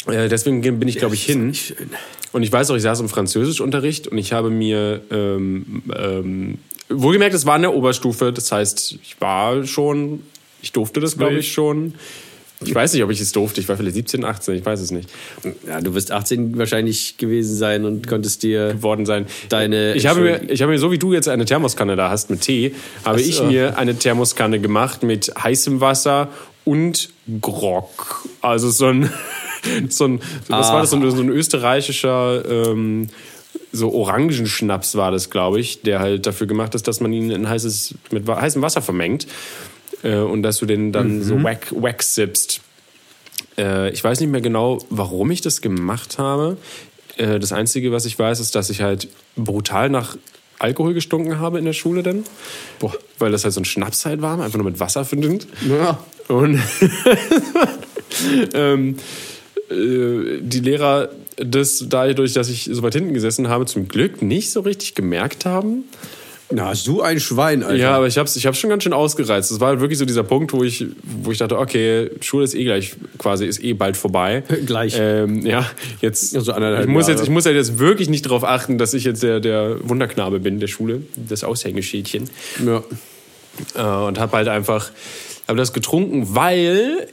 Äh, 0.08 0.30
deswegen 0.30 0.62
bin 0.62 0.88
ich, 0.88 0.98
glaube 0.98 1.16
ich, 1.16 1.24
hin. 1.24 1.54
Und 2.34 2.44
ich 2.44 2.52
weiß 2.52 2.70
auch, 2.72 2.76
ich 2.76 2.84
saß 2.84 3.00
im 3.00 3.10
Französischunterricht 3.10 4.08
und 4.08 4.18
ich 4.18 4.34
habe 4.34 4.50
mir, 4.50 5.02
ähm, 5.12 5.84
ähm, 5.96 6.58
wohlgemerkt, 6.90 7.34
es 7.34 7.46
war 7.46 7.56
in 7.56 7.64
der 7.64 7.74
Oberstufe, 7.74 8.32
das 8.32 8.52
heißt, 8.52 9.00
ich 9.02 9.20
war 9.20 9.66
schon, 9.66 10.24
ich 10.62 10.72
durfte 10.72 11.00
das, 11.00 11.18
glaube 11.18 11.40
ich, 11.40 11.52
schon. 11.52 11.96
Ich 12.66 12.74
weiß 12.74 12.94
nicht, 12.94 13.04
ob 13.04 13.12
ich 13.12 13.22
es 13.22 13.32
durfte, 13.32 13.62
ich 13.62 13.70
war 13.70 13.78
vielleicht 13.78 13.96
17, 13.96 14.24
18, 14.26 14.56
ich 14.56 14.66
weiß 14.66 14.80
es 14.80 14.90
nicht. 14.92 15.10
Ja, 15.68 15.80
du 15.80 15.94
wirst 15.94 16.12
18 16.12 16.58
wahrscheinlich 16.58 17.18
gewesen 17.18 17.56
sein 17.56 17.86
und 17.86 18.08
konntest 18.08 18.42
dir 18.42 18.74
geworden 18.74 19.06
sein. 19.06 19.28
Deine- 19.50 19.94
ich 19.94 20.08
habe 20.08 20.22
mir, 20.22 20.50
ich 20.50 20.62
habe 20.64 20.72
mir 20.72 20.80
so 20.80 20.92
wie 20.92 20.98
du 20.98 21.14
jetzt 21.14 21.28
eine 21.30 21.46
Thermoskanne 21.46 21.96
da 21.96 22.10
hast 22.10 22.32
mit 22.32 22.42
Tee, 22.42 22.74
habe 23.06 23.22
ich 23.22 23.36
so. 23.36 23.44
mir 23.44 23.78
eine 23.78 23.96
Thermoskanne 23.96 24.60
gemacht 24.60 25.04
mit 25.04 25.32
heißem 25.42 25.82
Wasser 25.82 26.30
und 26.66 27.10
Grog. 27.42 28.28
Also 28.42 28.72
so 28.72 28.88
ein, 28.88 29.12
so 29.90 30.06
ein 30.06 30.22
was 30.48 30.72
war 30.72 30.82
das 30.82 30.90
so 30.90 30.96
ein, 30.98 31.12
so 31.12 31.22
ein 31.22 31.30
österreichischer 31.30 32.44
ähm, 32.50 33.10
so 33.72 33.94
Orangenschnaps 33.94 34.96
war 34.96 35.12
das, 35.12 35.30
glaube 35.30 35.60
ich, 35.60 35.82
der 35.82 36.00
halt 36.00 36.26
dafür 36.26 36.48
gemacht 36.48 36.74
ist, 36.74 36.88
dass 36.88 37.02
man 37.02 37.14
ihn 37.14 37.30
in 37.30 37.48
heißes 37.48 37.94
mit 38.12 38.28
heißem 38.28 38.62
Wasser 38.62 38.82
vermengt 38.82 39.28
äh, 40.04 40.18
und 40.18 40.44
dass 40.44 40.58
du 40.58 40.66
den 40.66 40.92
dann 40.92 41.24
so 41.24 41.42
wack, 41.44 41.68
wack 41.72 42.04
sippst. 42.04 42.62
Äh, 43.58 43.92
ich 43.92 44.04
weiß 44.04 44.20
nicht 44.20 44.30
mehr 44.30 44.42
genau, 44.42 44.80
warum 44.90 45.32
ich 45.32 45.42
das 45.42 45.62
gemacht 45.62 46.18
habe. 46.18 46.58
Äh, 47.18 47.40
das 47.40 47.52
Einzige, 47.52 47.92
was 47.92 48.06
ich 48.06 48.18
weiß, 48.18 48.40
ist, 48.40 48.56
dass 48.56 48.70
ich 48.70 48.82
halt 48.82 49.08
brutal 49.36 49.90
nach 49.90 50.18
Alkohol 50.60 50.94
gestunken 50.94 51.40
habe 51.40 51.60
in 51.60 51.66
der 51.66 51.74
Schule 51.74 52.04
dann. 52.04 52.24
Boah. 52.80 52.94
Weil 53.20 53.32
das 53.32 53.44
halt 53.44 53.54
so 53.54 53.62
ein 53.62 53.66
Schnaps 53.66 54.06
halt 54.06 54.22
war, 54.22 54.40
einfach 54.40 54.58
nur 54.58 54.70
mit 54.70 54.80
Wasser 54.80 55.06
verdünnt. 55.06 55.48
Ja. 55.68 56.00
Und 56.28 56.60
ähm, 58.54 58.98
äh, 59.70 60.40
die 60.42 60.60
Lehrer 60.60 61.10
das 61.38 61.86
dadurch, 61.88 62.34
dass 62.34 62.50
ich 62.50 62.70
so 62.72 62.82
weit 62.82 62.96
hinten 62.96 63.14
gesessen 63.14 63.48
habe, 63.48 63.66
zum 63.66 63.88
Glück 63.88 64.22
nicht 64.22 64.52
so 64.52 64.62
richtig 64.62 64.96
gemerkt 64.96 65.46
haben. 65.46 65.84
Na, 66.50 66.74
so 66.76 67.02
ein 67.02 67.20
Schwein, 67.20 67.62
Alter. 67.62 67.76
Ja, 67.76 67.96
aber 67.98 68.08
ich 68.08 68.18
habe 68.18 68.28
es 68.28 68.36
ich 68.36 68.46
hab's 68.46 68.58
schon 68.58 68.70
ganz 68.70 68.84
schön 68.84 68.94
ausgereizt. 68.94 69.52
Das 69.52 69.60
war 69.60 69.70
halt 69.70 69.82
wirklich 69.82 70.00
so 70.00 70.06
dieser 70.06 70.24
Punkt, 70.24 70.54
wo 70.54 70.64
ich, 70.64 70.86
wo 71.04 71.32
ich 71.32 71.40
dachte, 71.40 71.58
okay, 71.58 72.10
Schule 72.22 72.46
ist 72.46 72.56
eh 72.56 72.64
gleich 72.64 72.96
quasi, 73.18 73.46
ist 73.46 73.62
eh 73.62 73.74
bald 73.74 73.98
vorbei. 73.98 74.44
Gleich. 74.66 74.96
Ähm, 74.98 75.46
ja, 75.46 75.66
jetzt. 76.02 76.36
Also 76.36 76.54
anderthalb 76.54 76.88
ich, 76.88 76.92
muss 76.92 77.08
Jahre. 77.08 77.20
jetzt 77.20 77.28
ich 77.28 77.34
muss 77.34 77.46
halt 77.46 77.56
jetzt 77.56 77.80
wirklich 77.80 78.10
nicht 78.10 78.26
darauf 78.26 78.46
achten, 78.46 78.78
dass 78.78 78.94
ich 78.94 79.04
jetzt 79.04 79.24
der, 79.24 79.42
der 79.42 79.78
Wunderknabe 79.88 80.40
bin 80.40 80.60
der 80.60 80.68
Schule, 80.68 81.02
das 81.16 81.44
Aushängeschädchen. 81.44 82.30
ja. 82.66 82.84
Äh, 83.76 84.06
und 84.08 84.20
habe 84.20 84.38
halt 84.38 84.48
einfach 84.48 84.92
hab 85.48 85.58
das 85.58 85.74
getrunken, 85.74 86.36
weil 86.36 87.08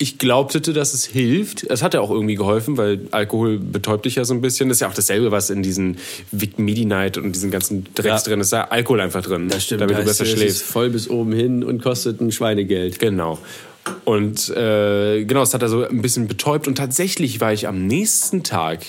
ich 0.00 0.18
glaubte, 0.18 0.60
dass 0.60 0.94
es 0.94 1.04
hilft. 1.04 1.64
Es 1.64 1.82
hat 1.82 1.92
ja 1.94 2.00
auch 2.00 2.10
irgendwie 2.10 2.36
geholfen, 2.36 2.76
weil 2.76 3.00
Alkohol 3.10 3.58
betäubt 3.58 4.04
dich 4.04 4.14
ja 4.14 4.24
so 4.24 4.32
ein 4.32 4.40
bisschen. 4.40 4.68
Das 4.68 4.76
ist 4.76 4.80
ja 4.80 4.88
auch 4.88 4.94
dasselbe, 4.94 5.32
was 5.32 5.50
in 5.50 5.62
diesen 5.62 5.98
Vic 6.30 6.58
Medi-Night 6.58 7.18
und 7.18 7.32
diesen 7.32 7.50
ganzen 7.50 7.84
Drecks 7.94 8.06
Ja. 8.24 8.30
drin 8.30 8.40
ist. 8.40 8.48
Ist 8.48 8.52
ja 8.52 8.68
Alkohol 8.68 9.00
einfach 9.00 9.22
drin, 9.24 9.48
Das 9.48 9.64
stimmt. 9.64 9.80
damit 9.80 9.96
du 9.98 10.02
besser 10.04 10.22
ist- 10.24 10.32
das 10.32 10.38
schläfst. 10.38 10.56
ist 10.62 10.62
voll 10.70 10.90
bis 10.90 11.10
oben 11.10 11.32
hin 11.32 11.64
und 11.64 11.82
kostet 11.82 12.20
ein 12.20 12.30
Schweinegeld. 12.30 12.98
Genau. 13.00 13.38
Und 14.04 14.50
äh, 14.50 15.24
genau, 15.24 15.42
es 15.42 15.52
hat 15.54 15.62
also 15.62 15.86
ein 15.88 16.02
bisschen 16.02 16.28
betäubt. 16.28 16.68
Und 16.68 16.76
tatsächlich 16.76 17.40
war 17.40 17.52
ich 17.52 17.66
am 17.66 17.86
nächsten 17.86 18.42
Tag, 18.44 18.80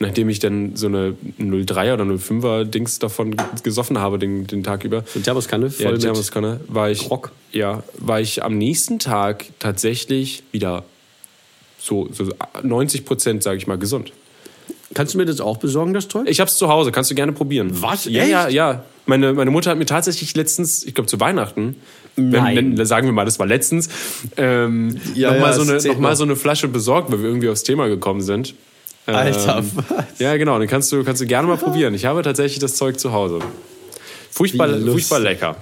nachdem 0.00 0.28
ich 0.28 0.38
dann 0.38 0.76
so 0.76 0.86
eine 0.86 1.14
03er 1.40 1.94
oder 1.94 2.04
05er 2.04 2.64
Dings 2.64 2.98
davon 2.98 3.36
gesoffen 3.62 3.98
habe 3.98 4.18
den, 4.18 4.46
den 4.46 4.62
Tag 4.62 4.84
über, 4.84 5.04
eine 5.14 5.22
Thermoskanne 5.22 5.70
voll 5.70 5.86
ja, 5.86 5.92
die 5.92 5.98
Thermoskanne, 5.98 6.60
war 6.68 6.90
ich, 6.90 7.08
Grog. 7.08 7.32
ja, 7.52 7.82
war 7.98 8.20
ich 8.20 8.42
am 8.42 8.56
nächsten 8.58 8.98
Tag 8.98 9.46
tatsächlich 9.58 10.42
wieder 10.52 10.84
so, 11.78 12.08
so 12.12 12.28
90 12.62 13.04
Prozent, 13.04 13.42
sage 13.42 13.56
ich 13.58 13.66
mal, 13.66 13.78
gesund. 13.78 14.12
Kannst 14.94 15.14
du 15.14 15.18
mir 15.18 15.26
das 15.26 15.40
auch 15.40 15.58
besorgen, 15.58 15.92
das 15.92 16.08
Zeug? 16.08 16.26
Ich 16.28 16.40
hab's 16.40 16.56
zu 16.56 16.68
Hause, 16.68 16.92
kannst 16.92 17.10
du 17.10 17.14
gerne 17.14 17.32
probieren. 17.32 17.70
Was? 17.82 18.06
Ja, 18.06 18.22
Echt? 18.22 18.30
ja, 18.30 18.48
ja. 18.48 18.84
Meine, 19.04 19.32
meine 19.32 19.50
Mutter 19.50 19.70
hat 19.70 19.78
mir 19.78 19.86
tatsächlich 19.86 20.34
letztens, 20.34 20.84
ich 20.84 20.94
glaube 20.94 21.08
zu 21.08 21.20
Weihnachten, 21.20 21.76
wenn, 22.16 22.76
wenn, 22.76 22.86
sagen 22.86 23.06
wir 23.06 23.12
mal, 23.12 23.24
das 23.24 23.38
war 23.38 23.46
letztens, 23.46 23.88
ähm, 24.36 24.98
Ja, 25.14 25.32
nochmal 25.32 25.50
ja, 25.50 25.52
so, 25.54 25.60
das 25.60 25.68
eine, 25.70 25.78
zählt 25.78 25.94
noch 25.94 26.00
mal 26.00 26.10
noch. 26.10 26.16
so 26.16 26.24
eine 26.24 26.36
Flasche 26.36 26.68
besorgt, 26.68 27.12
weil 27.12 27.20
wir 27.20 27.28
irgendwie 27.28 27.48
aufs 27.48 27.62
Thema 27.62 27.88
gekommen 27.88 28.20
sind. 28.22 28.54
Alter, 29.14 29.58
Ähm, 29.58 29.70
was? 29.88 30.04
Ja, 30.18 30.36
genau, 30.36 30.58
dann 30.58 30.68
kannst 30.68 30.92
du, 30.92 31.02
kannst 31.04 31.20
du 31.22 31.26
gerne 31.26 31.48
mal 31.48 31.56
probieren. 31.56 31.94
Ich 31.94 32.04
habe 32.04 32.22
tatsächlich 32.22 32.58
das 32.58 32.74
Zeug 32.76 32.98
zu 33.00 33.12
Hause. 33.12 33.40
Furchtbar, 34.30 34.68
furchtbar 34.80 35.20
lecker. 35.20 35.56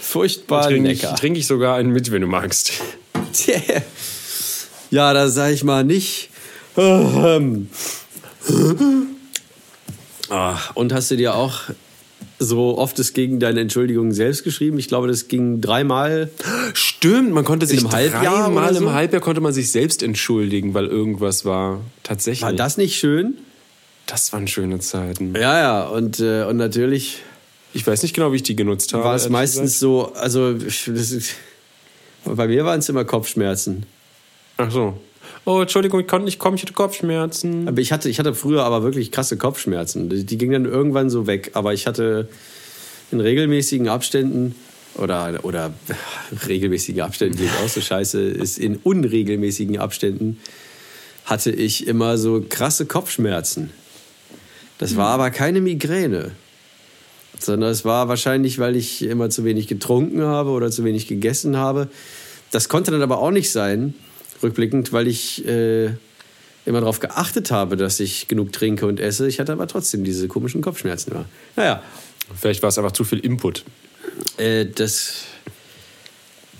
Furchtbar 0.00 0.66
Trinke 0.68 0.90
ich, 0.90 1.02
lecker. 1.02 1.14
trink 1.16 1.36
ich 1.36 1.46
sogar 1.46 1.76
einen 1.76 1.92
mit, 1.92 2.10
wenn 2.10 2.22
du 2.22 2.26
magst. 2.26 2.72
ja, 4.90 5.12
da 5.12 5.28
sag 5.28 5.52
ich 5.52 5.64
mal 5.64 5.84
nicht. 5.84 6.30
Ähm. 6.76 7.68
Ah, 10.30 10.58
und 10.74 10.92
hast 10.92 11.10
du 11.10 11.16
dir 11.16 11.34
auch 11.34 11.60
so 12.38 12.78
oft 12.78 12.98
es 12.98 13.12
gegen 13.14 13.40
deine 13.40 13.60
Entschuldigung 13.60 14.12
selbst 14.12 14.44
geschrieben? 14.44 14.78
Ich 14.78 14.88
glaube, 14.88 15.08
das 15.08 15.28
ging 15.28 15.60
dreimal. 15.60 16.30
Stimmt, 16.74 17.32
man 17.32 17.44
konnte 17.44 17.66
sich 17.66 17.82
dreimal 17.84 18.74
so? 18.74 18.80
im 18.82 18.92
Halbjahr 18.92 19.20
konnte 19.20 19.40
man 19.40 19.52
sich 19.52 19.70
selbst 19.72 20.02
entschuldigen, 20.02 20.74
weil 20.74 20.86
irgendwas 20.86 21.44
war. 21.44 21.80
Tatsächlich. 22.02 22.42
War 22.42 22.52
das 22.52 22.76
nicht 22.76 22.96
schön? 22.96 23.34
das 24.06 24.32
waren 24.32 24.48
schöne 24.48 24.78
Zeiten. 24.78 25.34
Ja, 25.34 25.58
ja. 25.58 25.86
Und, 25.86 26.18
äh, 26.20 26.44
und 26.44 26.56
natürlich 26.56 27.18
Ich 27.74 27.86
weiß 27.86 28.02
nicht 28.02 28.14
genau, 28.14 28.32
wie 28.32 28.36
ich 28.36 28.42
die 28.42 28.56
genutzt 28.56 28.94
habe. 28.94 29.04
war 29.04 29.14
es 29.14 29.28
meistens 29.28 29.78
so, 29.78 30.12
also 30.14 30.56
ich- 30.56 30.88
ist, 30.88 31.34
bei 32.24 32.46
mir 32.48 32.64
waren 32.64 32.78
es 32.78 32.88
immer 32.88 33.04
Kopfschmerzen. 33.04 33.74
gesagt. 33.74 33.88
Ach 34.56 34.70
so. 34.70 34.98
Oh, 35.48 35.62
Entschuldigung, 35.62 36.00
ich 36.00 36.06
konnte 36.06 36.26
nicht 36.26 36.38
kommen, 36.38 36.56
ich 36.56 36.62
hatte 36.62 36.74
Kopfschmerzen. 36.74 37.68
Aber 37.68 37.80
ich 37.80 37.90
hatte, 37.90 38.10
ich 38.10 38.18
hatte 38.18 38.34
früher 38.34 38.64
aber 38.64 38.82
wirklich 38.82 39.10
krasse 39.10 39.38
Kopfschmerzen. 39.38 40.10
Die, 40.10 40.26
die 40.26 40.36
gingen 40.36 40.52
dann 40.52 40.70
irgendwann 40.70 41.08
so 41.08 41.26
weg. 41.26 41.52
Aber 41.54 41.72
ich 41.72 41.86
hatte 41.86 42.28
in 43.10 43.18
regelmäßigen 43.18 43.88
Abständen 43.88 44.54
oder, 44.96 45.38
oder 45.44 45.72
regelmäßige 46.46 47.00
Abständen 47.00 47.38
klingt 47.38 47.52
auch 47.64 47.68
so 47.70 47.80
scheiße, 47.80 48.20
ist 48.20 48.58
in 48.58 48.76
unregelmäßigen 48.76 49.78
Abständen 49.78 50.38
hatte 51.24 51.50
ich 51.50 51.86
immer 51.86 52.18
so 52.18 52.44
krasse 52.46 52.84
Kopfschmerzen. 52.84 53.70
Das 54.76 54.96
war 54.96 55.08
aber 55.08 55.30
keine 55.30 55.62
Migräne. 55.62 56.32
Sondern 57.38 57.70
es 57.70 57.86
war 57.86 58.08
wahrscheinlich, 58.08 58.58
weil 58.58 58.76
ich 58.76 59.00
immer 59.00 59.30
zu 59.30 59.46
wenig 59.46 59.66
getrunken 59.66 60.20
habe 60.20 60.50
oder 60.50 60.70
zu 60.70 60.84
wenig 60.84 61.06
gegessen 61.06 61.56
habe. 61.56 61.88
Das 62.50 62.68
konnte 62.68 62.90
dann 62.90 63.00
aber 63.00 63.16
auch 63.16 63.30
nicht 63.30 63.50
sein, 63.50 63.94
rückblickend, 64.42 64.92
weil 64.92 65.06
ich 65.08 65.44
äh, 65.46 65.86
immer 66.66 66.80
darauf 66.80 67.00
geachtet 67.00 67.50
habe, 67.50 67.76
dass 67.76 68.00
ich 68.00 68.28
genug 68.28 68.52
trinke 68.52 68.86
und 68.86 69.00
esse. 69.00 69.26
Ich 69.28 69.40
hatte 69.40 69.52
aber 69.52 69.66
trotzdem 69.66 70.04
diese 70.04 70.28
komischen 70.28 70.60
Kopfschmerzen 70.60 71.12
immer. 71.12 71.24
Naja, 71.56 71.82
Vielleicht 72.38 72.60
war 72.62 72.68
es 72.68 72.76
einfach 72.76 72.92
zu 72.92 73.04
viel 73.04 73.20
Input. 73.20 73.64
äh, 74.36 74.66
das 74.66 75.22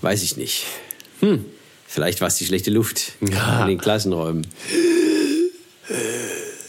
weiß 0.01 0.23
ich 0.23 0.37
nicht. 0.39 0.65
Hm. 1.21 1.45
Vielleicht 1.87 2.21
war 2.23 2.29
es 2.29 2.37
die 2.37 2.47
schlechte 2.47 2.71
Luft 2.71 3.13
Ja. 3.21 3.63
in 3.63 3.69
den 3.69 3.79
Klassenräumen. 3.79 4.47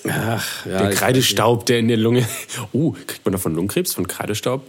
Ach, 0.08 0.66
ja, 0.66 0.80
Der 0.80 0.90
Kreidestaub, 0.92 1.66
der 1.66 1.80
in 1.80 1.88
der 1.88 1.98
Lunge. 1.98 2.28
Oh, 2.72 2.92
kriegt 2.92 3.24
man 3.26 3.32
davon 3.34 3.54
Lungenkrebs 3.54 3.94
von 3.94 4.08
Kreidestaub? 4.08 4.66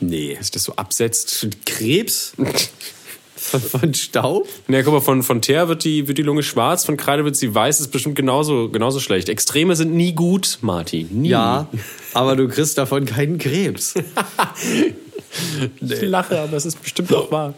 Nee. 0.00 0.34
Dass 0.36 0.50
das 0.50 0.64
so 0.64 0.74
absetzt? 0.76 1.48
Krebs? 1.64 2.34
Von, 3.42 3.60
von 3.60 3.94
Staub? 3.94 4.48
Na, 4.68 4.82
guck 4.82 4.92
mal, 4.92 5.00
von, 5.00 5.22
von 5.22 5.42
Teer 5.42 5.68
wird 5.68 5.84
die, 5.84 6.06
wird 6.06 6.16
die 6.16 6.22
Lunge 6.22 6.42
schwarz, 6.42 6.84
von 6.84 6.96
Kreide 6.96 7.24
wird 7.24 7.36
sie 7.36 7.52
weiß, 7.52 7.80
ist 7.80 7.88
bestimmt 7.88 8.14
genauso, 8.14 8.68
genauso 8.68 9.00
schlecht. 9.00 9.28
Extreme 9.28 9.74
sind 9.74 9.92
nie 9.94 10.12
gut, 10.12 10.58
Martin. 10.60 11.08
Nie. 11.22 11.30
Ja, 11.30 11.68
aber 12.14 12.36
du 12.36 12.48
kriegst 12.48 12.78
davon 12.78 13.04
keinen 13.04 13.38
Krebs. 13.38 13.94
Ich 15.80 16.02
lache, 16.02 16.38
aber 16.38 16.58
es 16.58 16.66
ist 16.66 16.82
bestimmt 16.82 17.10
auch 17.14 17.30
wahr. 17.30 17.54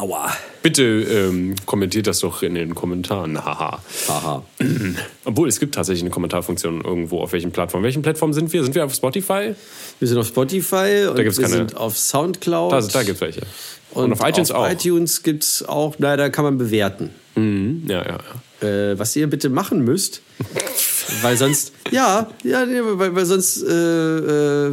Aua. 0.00 0.32
Bitte 0.62 0.82
ähm, 0.82 1.54
kommentiert 1.66 2.06
das 2.06 2.20
doch 2.20 2.42
in 2.42 2.54
den 2.54 2.74
Kommentaren. 2.74 3.44
Haha. 3.44 3.82
Haha. 4.08 4.42
Obwohl, 5.24 5.48
es 5.48 5.60
gibt 5.60 5.74
tatsächlich 5.74 6.02
eine 6.02 6.10
Kommentarfunktion 6.10 6.82
irgendwo. 6.82 7.20
Auf 7.20 7.32
welchen 7.32 7.50
Plattformen? 7.52 7.84
Welchen 7.84 8.02
Plattformen 8.02 8.32
sind 8.32 8.52
wir? 8.52 8.62
Sind 8.62 8.74
wir 8.74 8.84
auf 8.84 8.94
Spotify? 8.94 9.54
Wir 9.98 10.08
sind 10.08 10.18
auf 10.18 10.26
Spotify 10.28 11.06
und 11.10 11.16
gibt's 11.16 11.38
wir 11.38 11.44
keine- 11.44 11.56
sind 11.56 11.76
auf 11.76 11.96
Soundcloud. 11.98 12.72
Da, 12.72 12.80
da 12.80 13.02
gibt 13.02 13.16
es 13.16 13.20
welche. 13.20 13.42
Und 13.92 14.12
auf 14.12 14.20
iTunes 14.26 14.50
auch. 14.52 14.70
iTunes 14.70 15.22
gibt 15.22 15.42
es 15.44 15.64
auch, 15.68 15.96
na, 15.98 16.16
da 16.16 16.28
kann 16.30 16.44
man 16.44 16.56
bewerten. 16.58 17.10
Mhm. 17.34 17.84
Ja, 17.88 18.02
ja, 18.04 18.18
ja. 18.62 18.66
Äh, 18.68 18.98
was 18.98 19.16
ihr 19.16 19.26
bitte 19.28 19.48
machen 19.48 19.82
müsst, 19.84 20.20
weil 21.22 21.36
sonst, 21.36 21.72
ja, 21.90 22.28
ja, 22.44 22.66
nee, 22.66 22.80
weil, 22.82 23.14
weil 23.14 23.24
sonst 23.24 23.62
äh, 23.62 24.68
äh, 24.68 24.72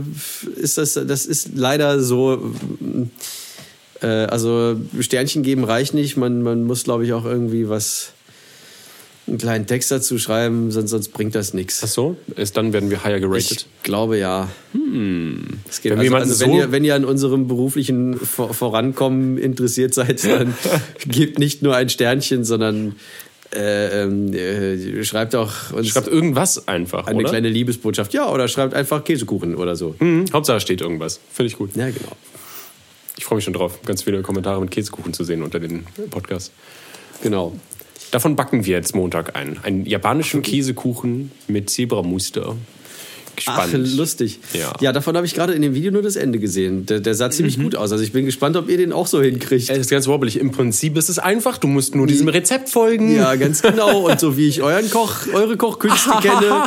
ist 0.57 0.77
das, 0.77 0.93
das 0.93 1.25
ist 1.25 1.51
leider 1.55 1.99
so, 2.01 2.53
äh, 4.01 4.05
also 4.07 4.75
Sternchen 4.99 5.43
geben 5.43 5.63
reicht 5.63 5.93
nicht, 5.93 6.17
man, 6.17 6.41
man 6.43 6.63
muss, 6.65 6.83
glaube 6.83 7.05
ich, 7.05 7.13
auch 7.13 7.25
irgendwie 7.25 7.69
was, 7.69 8.13
einen 9.27 9.37
kleinen 9.37 9.67
Text 9.67 9.91
dazu 9.91 10.17
schreiben, 10.17 10.71
sonst, 10.71 10.91
sonst 10.91 11.09
bringt 11.09 11.35
das 11.35 11.53
nichts. 11.53 11.81
Ach 11.83 11.87
so, 11.87 12.17
ist, 12.35 12.55
dann 12.55 12.71
werden 12.73 12.89
wir 12.89 13.03
higher 13.03 13.19
geratet. 13.19 13.67
Ich 13.77 13.83
glaube 13.83 14.17
ja. 14.17 14.47
Es 15.69 15.81
geht, 15.81 15.91
Wenn 15.91 15.99
also, 15.99 16.15
also 16.15 16.39
wenn, 16.45 16.51
so- 16.51 16.57
ihr, 16.57 16.71
wenn 16.71 16.83
ihr 16.85 16.95
an 16.95 17.03
unserem 17.05 17.47
beruflichen 17.47 18.17
Vor 18.17 18.53
Vorankommen 18.53 19.37
interessiert 19.37 19.93
seid, 19.93 20.23
dann 20.23 20.53
gebt 21.07 21.39
nicht 21.39 21.61
nur 21.61 21.75
ein 21.75 21.89
Sternchen, 21.89 22.45
sondern 22.45 22.95
äh, 23.53 24.03
ähm, 24.03 24.33
äh, 24.33 25.03
schreibt 25.03 25.35
auch 25.35 25.71
uns 25.73 25.87
Schreibt 25.87 26.07
irgendwas 26.07 26.67
einfach, 26.67 27.07
eine 27.07 27.19
oder? 27.19 27.29
kleine 27.29 27.49
Liebesbotschaft. 27.49 28.13
Ja, 28.13 28.29
oder 28.31 28.47
schreibt 28.47 28.73
einfach 28.73 29.03
Käsekuchen 29.03 29.55
oder 29.55 29.75
so. 29.75 29.95
Mhm. 29.99 30.25
Hauptsache 30.33 30.59
steht 30.61 30.81
irgendwas. 30.81 31.19
Finde 31.31 31.47
ich 31.47 31.57
gut. 31.57 31.75
Ja, 31.75 31.87
genau. 31.87 32.11
Ich 33.17 33.25
freue 33.25 33.37
mich 33.37 33.45
schon 33.45 33.53
drauf, 33.53 33.79
ganz 33.85 34.03
viele 34.03 34.21
Kommentare 34.21 34.61
mit 34.61 34.71
Käsekuchen 34.71 35.13
zu 35.13 35.23
sehen 35.23 35.41
unter 35.43 35.59
den 35.59 35.85
Podcast. 36.11 36.51
Genau. 37.23 37.55
Davon 38.11 38.35
backen 38.35 38.65
wir 38.65 38.77
jetzt 38.77 38.95
Montag 38.95 39.35
ein. 39.35 39.57
Einen 39.63 39.85
japanischen 39.85 40.41
Käsekuchen 40.41 41.31
mit 41.47 41.69
Zebramuster. 41.69 42.55
Ach, 43.45 43.65
Gespannt. 43.67 43.95
lustig. 43.97 44.39
Ja. 44.53 44.73
Ja, 44.79 44.91
davon 44.93 45.15
habe 45.15 45.25
ich 45.27 45.35
gerade 45.35 45.53
in 45.53 45.61
dem 45.61 45.75
Video 45.75 45.91
nur 45.91 46.01
das 46.01 46.15
Ende 46.15 46.39
gesehen. 46.39 46.85
Der, 46.87 46.99
der 47.01 47.13
sah 47.13 47.27
Mhm. 47.27 47.31
ziemlich 47.31 47.59
gut 47.59 47.75
aus. 47.75 47.91
Also 47.91 48.03
ich 48.03 48.11
bin 48.11 48.25
gespannt, 48.25 48.55
ob 48.55 48.67
ihr 48.69 48.77
den 48.77 48.91
auch 48.93 49.05
so 49.07 49.21
hinkriegt. 49.21 49.69
Es 49.69 49.77
ist 49.77 49.89
ganz 49.91 50.07
wobbelig. 50.07 50.39
Im 50.39 50.51
Prinzip 50.51 50.97
ist 50.97 51.09
es 51.09 51.19
einfach. 51.19 51.57
Du 51.59 51.67
musst 51.67 51.93
nur 51.95 52.07
diesem 52.07 52.27
Rezept 52.29 52.69
folgen. 52.69 53.15
Ja, 53.15 53.35
ganz 53.35 53.61
genau. 53.61 54.09
Und 54.09 54.19
so 54.19 54.37
wie 54.37 54.47
ich 54.47 54.61
euren 54.63 54.89
Koch, 54.89 55.27
eure 55.33 55.55
Kochkünste 55.57 56.11
kenne, 56.21 56.63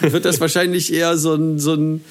wird 0.12 0.24
das 0.24 0.40
wahrscheinlich 0.40 0.92
eher 0.94 1.18
so 1.18 1.34
ein, 1.34 1.58
so 1.58 1.74
ein 1.74 2.02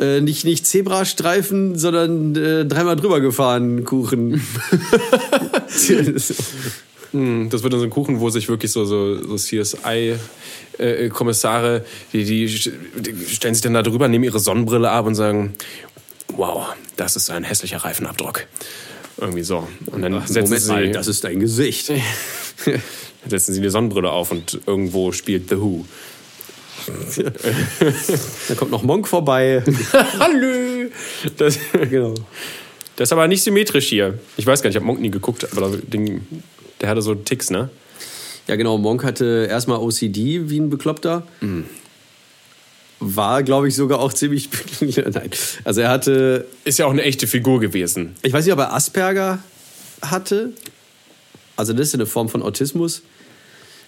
äh, 0.00 0.20
nicht, 0.20 0.44
nicht 0.44 0.66
Zebrastreifen, 0.66 1.78
sondern 1.78 2.34
äh, 2.34 2.64
dreimal 2.64 2.96
drüber 2.96 3.20
gefahren 3.20 3.84
Kuchen. 3.84 4.42
Das 7.12 7.64
wird 7.64 7.72
dann 7.72 7.80
so 7.80 7.86
ein 7.86 7.90
Kuchen, 7.90 8.20
wo 8.20 8.30
sich 8.30 8.48
wirklich 8.48 8.70
so, 8.70 8.84
so, 8.84 9.20
so 9.20 9.34
CSI-Kommissare, 9.34 11.84
die, 12.12 12.24
die, 12.24 12.46
die 12.46 13.26
stellen 13.26 13.54
sich 13.54 13.62
dann 13.62 13.74
da 13.74 13.82
drüber, 13.82 14.06
nehmen 14.06 14.22
ihre 14.22 14.38
Sonnenbrille 14.38 14.90
ab 14.90 15.06
und 15.06 15.16
sagen, 15.16 15.54
wow, 16.36 16.68
das 16.96 17.16
ist 17.16 17.28
ein 17.30 17.42
hässlicher 17.42 17.78
Reifenabdruck. 17.78 18.46
Irgendwie 19.18 19.42
so. 19.42 19.66
Und 19.86 20.02
dann 20.02 20.20
setzen 20.20 20.44
Moment 20.44 20.62
sie, 20.62 20.70
mal, 20.70 20.92
das 20.92 21.08
ist 21.08 21.24
dein 21.24 21.40
Gesicht. 21.40 21.90
setzen 23.26 23.54
sie 23.54 23.60
die 23.60 23.70
Sonnenbrille 23.70 24.10
auf 24.10 24.30
und 24.30 24.60
irgendwo 24.66 25.10
spielt 25.10 25.48
The 25.48 25.56
Who. 25.56 25.84
Da 28.48 28.54
kommt 28.54 28.70
noch 28.70 28.82
Monk 28.82 29.06
vorbei. 29.08 29.62
Hallo! 30.18 30.90
Das, 31.36 31.58
genau. 31.72 32.14
das 32.96 33.08
ist 33.08 33.12
aber 33.12 33.28
nicht 33.28 33.42
symmetrisch 33.42 33.88
hier. 33.88 34.18
Ich 34.36 34.46
weiß 34.46 34.62
gar 34.62 34.68
nicht, 34.68 34.76
ich 34.76 34.80
habe 34.80 34.86
Monk 34.86 35.00
nie 35.00 35.10
geguckt, 35.10 35.46
aber 35.56 35.76
den, 35.76 36.26
der 36.80 36.88
hatte 36.88 37.02
so 37.02 37.14
Ticks, 37.14 37.50
ne? 37.50 37.70
Ja, 38.46 38.56
genau. 38.56 38.78
Monk 38.78 39.04
hatte 39.04 39.46
erstmal 39.48 39.78
OCD 39.78 40.50
wie 40.50 40.58
ein 40.58 40.70
Bekloppter. 40.70 41.26
War, 42.98 43.42
glaube 43.42 43.68
ich, 43.68 43.76
sogar 43.76 44.00
auch 44.00 44.12
ziemlich. 44.12 44.48
Nein. 44.80 45.30
Also 45.64 45.80
er 45.80 45.88
hatte. 45.88 46.46
Ist 46.64 46.78
ja 46.78 46.86
auch 46.86 46.90
eine 46.90 47.02
echte 47.02 47.26
Figur 47.26 47.60
gewesen. 47.60 48.16
Ich 48.22 48.32
weiß 48.32 48.44
nicht, 48.44 48.52
ob 48.52 48.58
er 48.58 48.72
Asperger 48.74 49.38
hatte. 50.02 50.52
Also 51.56 51.72
das 51.72 51.88
ist 51.88 51.94
eine 51.94 52.06
Form 52.06 52.28
von 52.28 52.42
Autismus. 52.42 53.02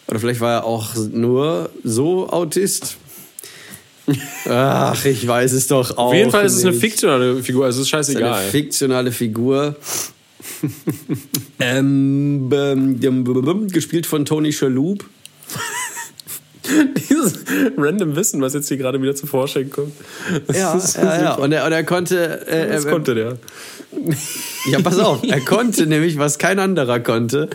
Oder 0.08 0.20
vielleicht 0.20 0.40
war 0.40 0.52
er 0.52 0.64
auch 0.64 0.94
nur 0.96 1.70
so 1.84 2.28
Autist. 2.28 2.96
Ach, 4.48 5.04
ich 5.04 5.26
weiß 5.26 5.52
es 5.52 5.68
doch 5.68 5.92
auch. 5.92 6.08
Auf 6.08 6.14
jeden 6.14 6.30
Fall 6.30 6.44
ist 6.44 6.56
es 6.56 6.64
eine 6.64 6.74
fiktionale 6.74 7.42
Figur, 7.42 7.64
also 7.64 7.80
es 7.82 7.86
ist 7.86 7.94
Es 7.94 8.08
ist 8.08 8.16
eine 8.16 8.26
scheißegal. 8.26 8.50
fiktionale 8.50 9.12
Figur. 9.12 9.76
ähm, 11.60 12.50
gespielt 13.70 14.06
von 14.06 14.24
Tony 14.24 14.52
Shalhoub. 14.52 15.04
Dieses 16.96 17.44
random 17.76 18.16
Wissen, 18.16 18.40
was 18.40 18.54
jetzt 18.54 18.68
hier 18.68 18.76
gerade 18.76 19.00
wieder 19.02 19.14
zu 19.14 19.26
Vorschein 19.26 19.70
kommt. 19.70 19.92
Ja, 20.52 20.78
ja, 20.78 21.22
ja. 21.22 21.34
Und 21.34 21.52
er, 21.52 21.66
und 21.66 21.72
er 21.72 21.84
konnte. 21.84 22.46
Äh, 22.46 22.68
Das 22.68 22.84
er, 22.84 22.90
konnte 22.90 23.14
der. 23.14 23.38
Ja, 24.70 24.80
pass 24.80 24.98
auf. 24.98 25.22
Er 25.24 25.40
konnte 25.40 25.86
nämlich, 25.86 26.18
was 26.18 26.38
kein 26.38 26.58
anderer 26.58 27.00
konnte. 27.00 27.50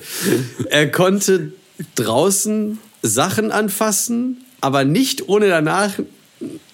Er 0.70 0.92
konnte 0.92 1.52
draußen 1.96 2.80
Sachen 3.02 3.52
anfassen, 3.52 4.44
aber 4.62 4.84
nicht 4.86 5.30
ohne 5.30 5.48
danach 5.48 5.94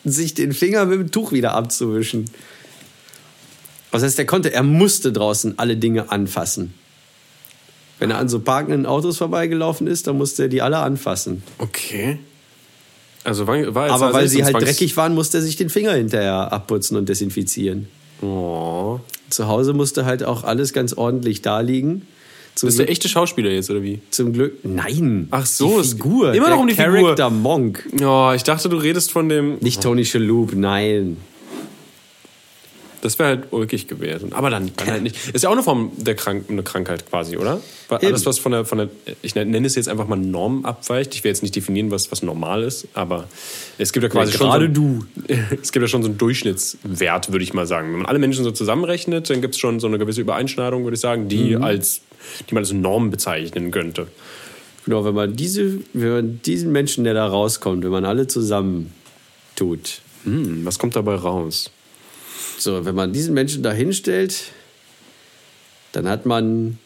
sich 0.04 0.34
den 0.34 0.54
Finger 0.54 0.86
mit 0.86 1.00
dem 1.00 1.12
Tuch 1.12 1.32
wieder 1.32 1.54
abzuwischen. 1.54 2.26
Was 3.92 4.04
heißt, 4.04 4.18
er 4.20 4.26
konnte, 4.26 4.52
er 4.52 4.64
musste 4.64 5.12
draußen 5.12 5.60
alle 5.60 5.78
Dinge 5.78 6.12
anfassen. 6.12 6.74
Wenn 8.00 8.10
er 8.12 8.18
an 8.18 8.28
so 8.28 8.40
parkenden 8.40 8.86
Autos 8.86 9.18
vorbeigelaufen 9.18 9.88
ist, 9.88 10.08
dann 10.08 10.18
musste 10.18 10.44
er 10.44 10.50
die 10.50 10.62
alle 10.62 10.80
anfassen. 10.80 11.44
Okay. 11.60 12.20
Also 13.24 13.48
war, 13.48 13.56
jetzt 13.56 13.70
Aber 13.70 13.88
also 13.88 14.14
weil 14.14 14.28
sie 14.28 14.44
halt 14.44 14.56
dreckig 14.56 14.98
waren, 14.98 15.14
musste 15.14 15.38
er 15.38 15.42
sich 15.42 15.56
den 15.56 15.70
Finger 15.70 15.94
hinterher 15.94 16.52
abputzen 16.52 16.98
und 16.98 17.08
desinfizieren. 17.08 17.88
Oh. 18.22 19.00
Zu 19.30 19.48
Hause 19.48 19.74
musste 19.74 20.06
halt 20.06 20.24
auch 20.24 20.44
alles 20.44 20.74
ganz 20.74 20.94
ordentlich 20.94 21.42
da 21.42 21.62
liegen. 21.62 22.08
Zum 22.56 22.68
Das 22.68 22.74
ist 22.76 22.80
der 22.80 22.90
echte 22.90 23.10
Schauspieler 23.10 23.50
jetzt, 23.50 23.70
oder 23.72 23.82
wie? 23.82 24.00
Zum 24.12 24.32
Glück. 24.34 24.60
Nein. 24.64 25.28
Ach 25.32 25.46
so, 25.46 25.82
die 25.82 25.88
Figur. 25.90 26.34
immer 26.34 26.50
noch 26.50 26.60
um 26.60 26.68
die 26.68 26.76
Figur. 26.76 26.94
Character 27.02 27.30
Monk. 27.30 27.88
Oh, 28.04 28.32
ich 28.36 28.44
dachte, 28.44 28.70
du 28.70 28.78
redest 28.78 29.12
von 29.12 29.28
dem. 29.30 29.58
Nicht 29.60 29.82
Tony 29.82 30.06
Shalhoub, 30.06 30.54
nein. 30.54 31.18
Das 33.02 33.20
wäre 33.20 33.28
halt 33.30 33.44
ulkig 33.52 33.90
gewesen. 33.90 34.32
Aber 34.32 34.50
dann, 34.50 34.72
dann 34.78 34.88
halt 34.88 35.04
nicht. 35.04 35.18
Ist 35.34 35.42
ja 35.44 35.50
auch 35.50 35.54
eine 35.54 35.62
Form 35.62 35.92
der 35.98 36.16
Krank 36.16 36.46
eine 36.48 36.64
Krankheit 36.64 37.10
quasi, 37.10 37.36
oder? 37.36 37.60
Weil 37.90 37.98
Eben. 37.98 38.08
alles, 38.08 38.26
was 38.26 38.40
von 38.40 38.54
der, 38.54 38.64
von 38.64 38.78
der, 38.78 38.90
ich 39.22 39.36
nenne 39.36 39.68
es 39.68 39.76
jetzt 39.76 39.90
einfach 39.90 40.08
mal 40.08 40.16
Norm 40.16 40.64
abweicht. 40.64 41.14
Ich 41.14 41.22
will 41.26 41.30
jetzt 41.30 41.42
nicht 41.44 41.54
definieren, 41.54 41.92
was, 41.92 42.14
was 42.14 42.24
normal 42.24 42.64
ist, 42.64 42.88
aber 42.94 43.28
es 43.78 43.92
gibt 43.92 44.04
ja 44.04 44.10
quasi 44.10 44.32
Ja, 44.32 44.38
schon. 44.38 44.48
gerade 44.48 44.68
so, 44.68 44.72
du. 44.74 45.06
Es 45.62 45.74
gibt 45.74 45.82
ja 45.84 45.88
schon 45.90 46.02
so 46.02 46.08
einen 46.08 46.18
Durchschnittswert, 46.18 47.30
würde 47.34 47.44
ich 47.44 47.54
mal 47.54 47.68
sagen. 47.68 47.92
Wenn 47.92 47.98
man 48.00 48.06
alle 48.06 48.20
Menschen 48.20 48.46
so 48.46 48.52
zusammenrechnet, 48.52 49.30
dann 49.30 49.42
gibt 49.42 49.56
es 49.56 49.60
schon 49.60 49.82
so 49.82 49.88
eine 49.88 50.00
gewisse 50.00 50.22
Übereinschneidung, 50.22 50.86
würde 50.86 50.96
ich 50.96 51.02
sagen, 51.02 51.28
die 51.28 51.58
Mhm. 51.58 51.64
als, 51.64 52.00
die 52.50 52.54
man 52.54 52.64
als 52.64 52.74
Norm 52.74 53.10
bezeichnen 53.10 53.72
könnte. 53.72 54.08
Genau, 54.86 55.06
wenn 55.06 55.16
man 55.16 55.36
diese, 55.36 55.80
wenn 55.94 56.12
man 56.12 56.42
diesen 56.42 56.72
Menschen, 56.72 57.04
der 57.04 57.14
da 57.14 57.26
rauskommt, 57.28 57.84
wenn 57.84 57.92
man 57.92 58.06
alle 58.06 58.28
zusammen 58.28 58.94
tut, 59.56 60.02
Hm, 60.24 60.66
was 60.66 60.80
kommt 60.80 60.96
dabei 60.96 61.16
raus? 61.16 61.72
so, 62.58 62.86
wenn 62.86 62.96
man 62.96 63.12
diesen 63.12 63.34
Menschen 63.34 63.62
da 63.62 63.72
hinstellt, 63.72 64.52
dann 65.92 66.08
hat 66.08 66.26
man 66.26 66.78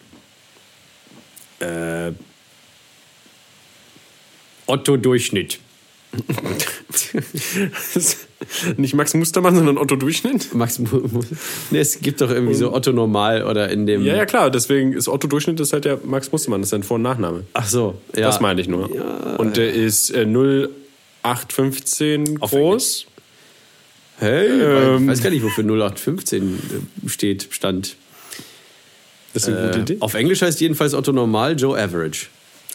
äh, 1.59 2.11
Otto 4.65 4.97
Durchschnitt. 4.97 5.59
Nicht 8.77 8.93
Max 8.93 9.13
Mustermann, 9.13 9.55
sondern 9.55 9.77
Otto 9.77 9.95
Durchschnitt? 9.95 10.53
Max, 10.53 10.79
nee, 11.71 11.79
es 11.79 11.99
gibt 12.01 12.21
doch 12.21 12.29
irgendwie 12.29 12.55
so 12.55 12.73
Otto 12.73 12.91
Normal 12.91 13.43
oder 13.43 13.69
in 13.69 13.85
dem. 13.85 14.03
Ja, 14.05 14.15
ja, 14.15 14.25
klar. 14.25 14.49
Deswegen 14.51 14.93
ist 14.93 15.07
Otto 15.07 15.27
Durchschnitt 15.27 15.59
ist 15.59 15.73
halt 15.73 15.85
der 15.85 15.99
Max 16.03 16.31
Mustermann. 16.31 16.61
Das 16.61 16.67
ist 16.67 16.71
sein 16.71 16.83
Vor- 16.83 16.95
und 16.95 17.01
Nachname. 17.03 17.43
Ach 17.53 17.67
so, 17.67 17.95
ja. 18.15 18.27
Das 18.27 18.39
meine 18.39 18.61
ich 18.61 18.67
nur. 18.67 18.89
Und 19.39 19.57
der 19.57 19.73
ist 19.73 20.11
äh, 20.11 20.25
0815 21.23 22.41
Auf 22.41 22.51
groß. 22.51 23.05
Hey, 24.19 24.47
Ähm. 24.47 25.03
ich 25.03 25.07
weiß 25.09 25.23
gar 25.23 25.29
nicht, 25.29 25.43
wofür 25.43 25.63
0815 25.63 26.59
steht, 27.07 27.47
stand. 27.51 27.95
Das 29.33 29.43
ist 29.43 29.49
eine 29.49 29.67
gute 29.67 29.79
Äh, 29.79 29.81
Idee. 29.83 29.97
auf 29.99 30.13
Englisch 30.15 30.41
heißt 30.41 30.59
jedenfalls 30.61 30.93
Otto 30.95 31.11
Normal, 31.11 31.55
Joe 31.59 31.77
Average. 31.79 32.27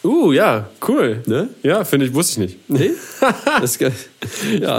Uh, 0.03 0.33
ja, 0.33 0.69
cool. 0.87 1.21
Ne? 1.25 1.49
Ja, 1.63 1.85
finde 1.85 2.05
ich, 2.05 2.13
wusste 2.13 2.43
ich 2.43 2.49
nicht. 2.49 2.69
Nee? 2.69 2.91
Das, 3.61 3.79
ja, 3.79 3.89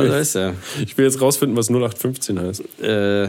da 0.02 0.18
ist 0.18 0.34
er. 0.34 0.54
Ich 0.84 0.98
will 0.98 1.06
jetzt 1.06 1.20
rausfinden, 1.20 1.56
was 1.56 1.68
0815 1.68 2.40
heißt. 2.40 2.82
Äh, 2.82 3.28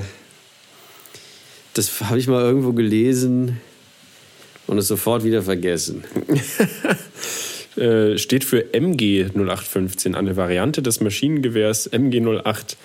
das 1.73 2.01
habe 2.01 2.19
ich 2.19 2.27
mal 2.27 2.41
irgendwo 2.41 2.73
gelesen 2.73 3.61
und 4.67 4.77
es 4.77 4.87
sofort 4.87 5.23
wieder 5.23 5.41
vergessen. 5.41 6.03
Äh, 7.77 8.17
steht 8.17 8.45
für 8.45 8.73
MG 8.73 9.25
0815, 9.33 10.15
eine 10.15 10.37
Variante 10.37 10.81
des 10.81 11.01
Maschinengewehrs 11.01 11.87
MG 11.87 12.21
08. 12.21 12.77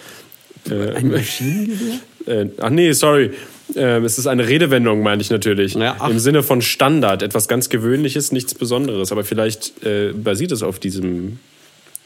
Äh, 0.68 0.94
Ein 0.94 1.10
Maschinengewehr? 1.12 2.00
Äh, 2.26 2.48
ach 2.58 2.70
nee, 2.70 2.90
sorry. 2.90 3.30
Ähm, 3.76 4.04
es 4.04 4.18
ist 4.18 4.26
eine 4.26 4.48
Redewendung, 4.48 5.02
meine 5.02 5.22
ich 5.22 5.30
natürlich. 5.30 5.74
Ja. 5.74 5.96
Im 6.08 6.18
Sinne 6.18 6.42
von 6.42 6.62
Standard, 6.62 7.22
etwas 7.22 7.48
ganz 7.48 7.68
Gewöhnliches, 7.68 8.32
nichts 8.32 8.54
Besonderes. 8.54 9.12
Aber 9.12 9.24
vielleicht 9.24 9.84
äh, 9.84 10.12
basiert 10.12 10.52
es 10.52 10.62
auf 10.62 10.78
diesem 10.78 11.38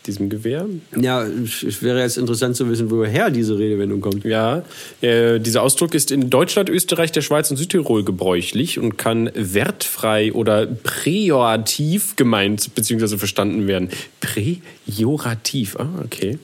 diesem 0.06 0.28
Gewehr. 0.28 0.66
Ja, 1.00 1.24
es 1.24 1.82
wäre 1.82 2.00
jetzt 2.00 2.18
interessant 2.18 2.56
zu 2.56 2.68
wissen, 2.68 2.90
woher 2.90 3.30
diese 3.30 3.58
Redewendung 3.58 4.00
kommt. 4.00 4.24
Ja, 4.24 4.62
äh, 5.00 5.40
dieser 5.40 5.62
Ausdruck 5.62 5.94
ist 5.94 6.10
in 6.10 6.30
Deutschland, 6.30 6.68
Österreich, 6.68 7.12
der 7.12 7.22
Schweiz 7.22 7.50
und 7.50 7.56
Südtirol 7.56 8.04
gebräuchlich 8.04 8.78
und 8.78 8.98
kann 8.98 9.30
wertfrei 9.34 10.32
oder 10.32 10.66
präjorativ 10.66 12.16
gemeint 12.16 12.74
bzw. 12.74 13.16
verstanden 13.16 13.66
werden. 13.66 13.88
Präjorativ, 14.20 15.76
ah, 15.78 15.88
okay. 16.04 16.38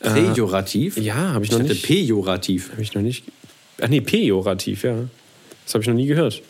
Pejorativ? 0.00 0.96
Ja, 0.98 1.14
habe 1.32 1.44
ich 1.44 1.50
Ich 1.50 1.56
noch 1.56 1.62
hatte 1.64 1.72
nicht. 1.74 1.84
pejorativ. 1.86 2.70
Habe 2.72 2.82
ich 2.82 2.94
noch 2.94 3.02
nicht. 3.02 3.24
Ach 3.80 3.88
nee, 3.88 4.00
pejorativ, 4.00 4.84
ja. 4.84 4.96
Das 5.64 5.74
habe 5.74 5.82
ich 5.82 5.88
noch 5.88 5.94
nie 5.94 6.06
gehört. 6.06 6.42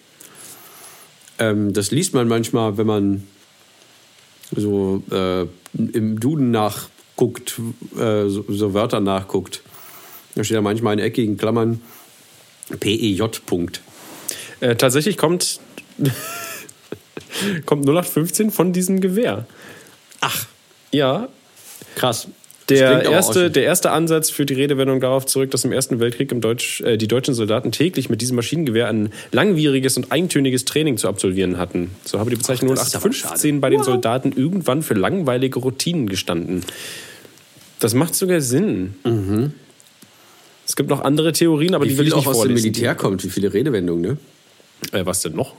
Ähm, 1.38 1.72
das 1.72 1.90
liest 1.90 2.14
man 2.14 2.28
manchmal, 2.28 2.76
wenn 2.78 2.86
man 2.86 3.26
so 4.54 5.02
äh, 5.10 5.42
im 5.74 6.18
Duden 6.20 6.50
nachguckt, 6.50 7.60
äh, 7.98 8.28
so, 8.28 8.44
so 8.48 8.74
Wörter 8.74 9.00
nachguckt. 9.00 9.62
Da 10.34 10.44
steht 10.44 10.54
ja 10.56 10.60
manchmal 10.62 10.94
in 10.94 10.98
eckigen 11.00 11.36
Klammern 11.36 11.80
PEJ. 12.80 13.22
Punkt. 13.46 13.80
Äh, 14.60 14.76
tatsächlich 14.76 15.16
kommt, 15.16 15.60
kommt 17.66 17.84
0815 17.86 18.50
von 18.50 18.72
diesem 18.72 19.00
Gewehr. 19.00 19.46
Ach, 20.20 20.46
Ja, 20.92 21.28
krass. 21.94 22.28
Der 22.68 23.02
erste, 23.04 23.46
auch- 23.46 23.52
der 23.52 23.62
erste 23.62 23.90
Ansatz 23.92 24.30
führt 24.30 24.50
die 24.50 24.54
Redewendung 24.54 25.00
darauf 25.00 25.24
zurück, 25.26 25.52
dass 25.52 25.64
im 25.64 25.70
Ersten 25.72 26.00
Weltkrieg 26.00 26.32
im 26.32 26.40
Deutsch, 26.40 26.80
äh, 26.80 26.96
die 26.96 27.06
deutschen 27.06 27.32
Soldaten 27.32 27.70
täglich 27.70 28.10
mit 28.10 28.20
diesem 28.20 28.34
Maschinengewehr 28.36 28.88
ein 28.88 29.10
langwieriges 29.30 29.96
und 29.96 30.10
eintöniges 30.10 30.64
Training 30.64 30.96
zu 30.96 31.06
absolvieren 31.08 31.58
hatten. 31.58 31.92
So 32.04 32.18
habe 32.18 32.30
die 32.30 32.36
Bezeichnung 32.36 32.74
das 32.74 32.88
ist 32.88 32.96
aber 32.96 33.04
0815 33.04 33.60
bei 33.60 33.70
den 33.70 33.82
Soldaten 33.84 34.32
irgendwann 34.32 34.82
für 34.82 34.94
langweilige 34.94 35.60
Routinen 35.60 36.08
gestanden. 36.08 36.64
Das 37.78 37.94
macht 37.94 38.14
sogar 38.16 38.40
Sinn. 38.40 38.94
Es 40.66 40.74
gibt 40.74 40.88
noch 40.90 41.02
andere 41.02 41.32
Theorien, 41.32 41.74
aber 41.74 41.84
Wie 41.84 41.90
die 41.90 41.98
will 41.98 42.06
viel 42.06 42.12
ich 42.12 42.14
auch 42.14 42.26
nicht 42.26 42.28
aus 42.28 42.42
dem. 42.42 42.54
Militär 42.54 42.94
kommt, 42.96 43.22
wie 43.22 43.30
viele 43.30 43.52
Redewendungen, 43.54 44.02
ne? 44.02 44.16
Äh, 44.98 45.06
was 45.06 45.20
denn 45.22 45.34
noch? 45.36 45.54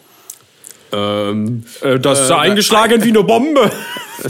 Ähm, 0.91 1.63
Äh, 1.81 1.99
das 1.99 2.21
ist 2.21 2.29
ja 2.29 2.39
eingeschlagen 2.39 3.03
wie 3.03 3.09
eine 3.09 3.23
Bombe. 3.23 3.71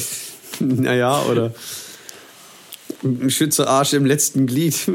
naja, 0.60 1.24
oder 1.24 1.54
ein 3.04 3.30
Schütze-Arsch 3.30 3.94
im 3.94 4.06
letzten 4.06 4.48
Glied. 4.48 4.76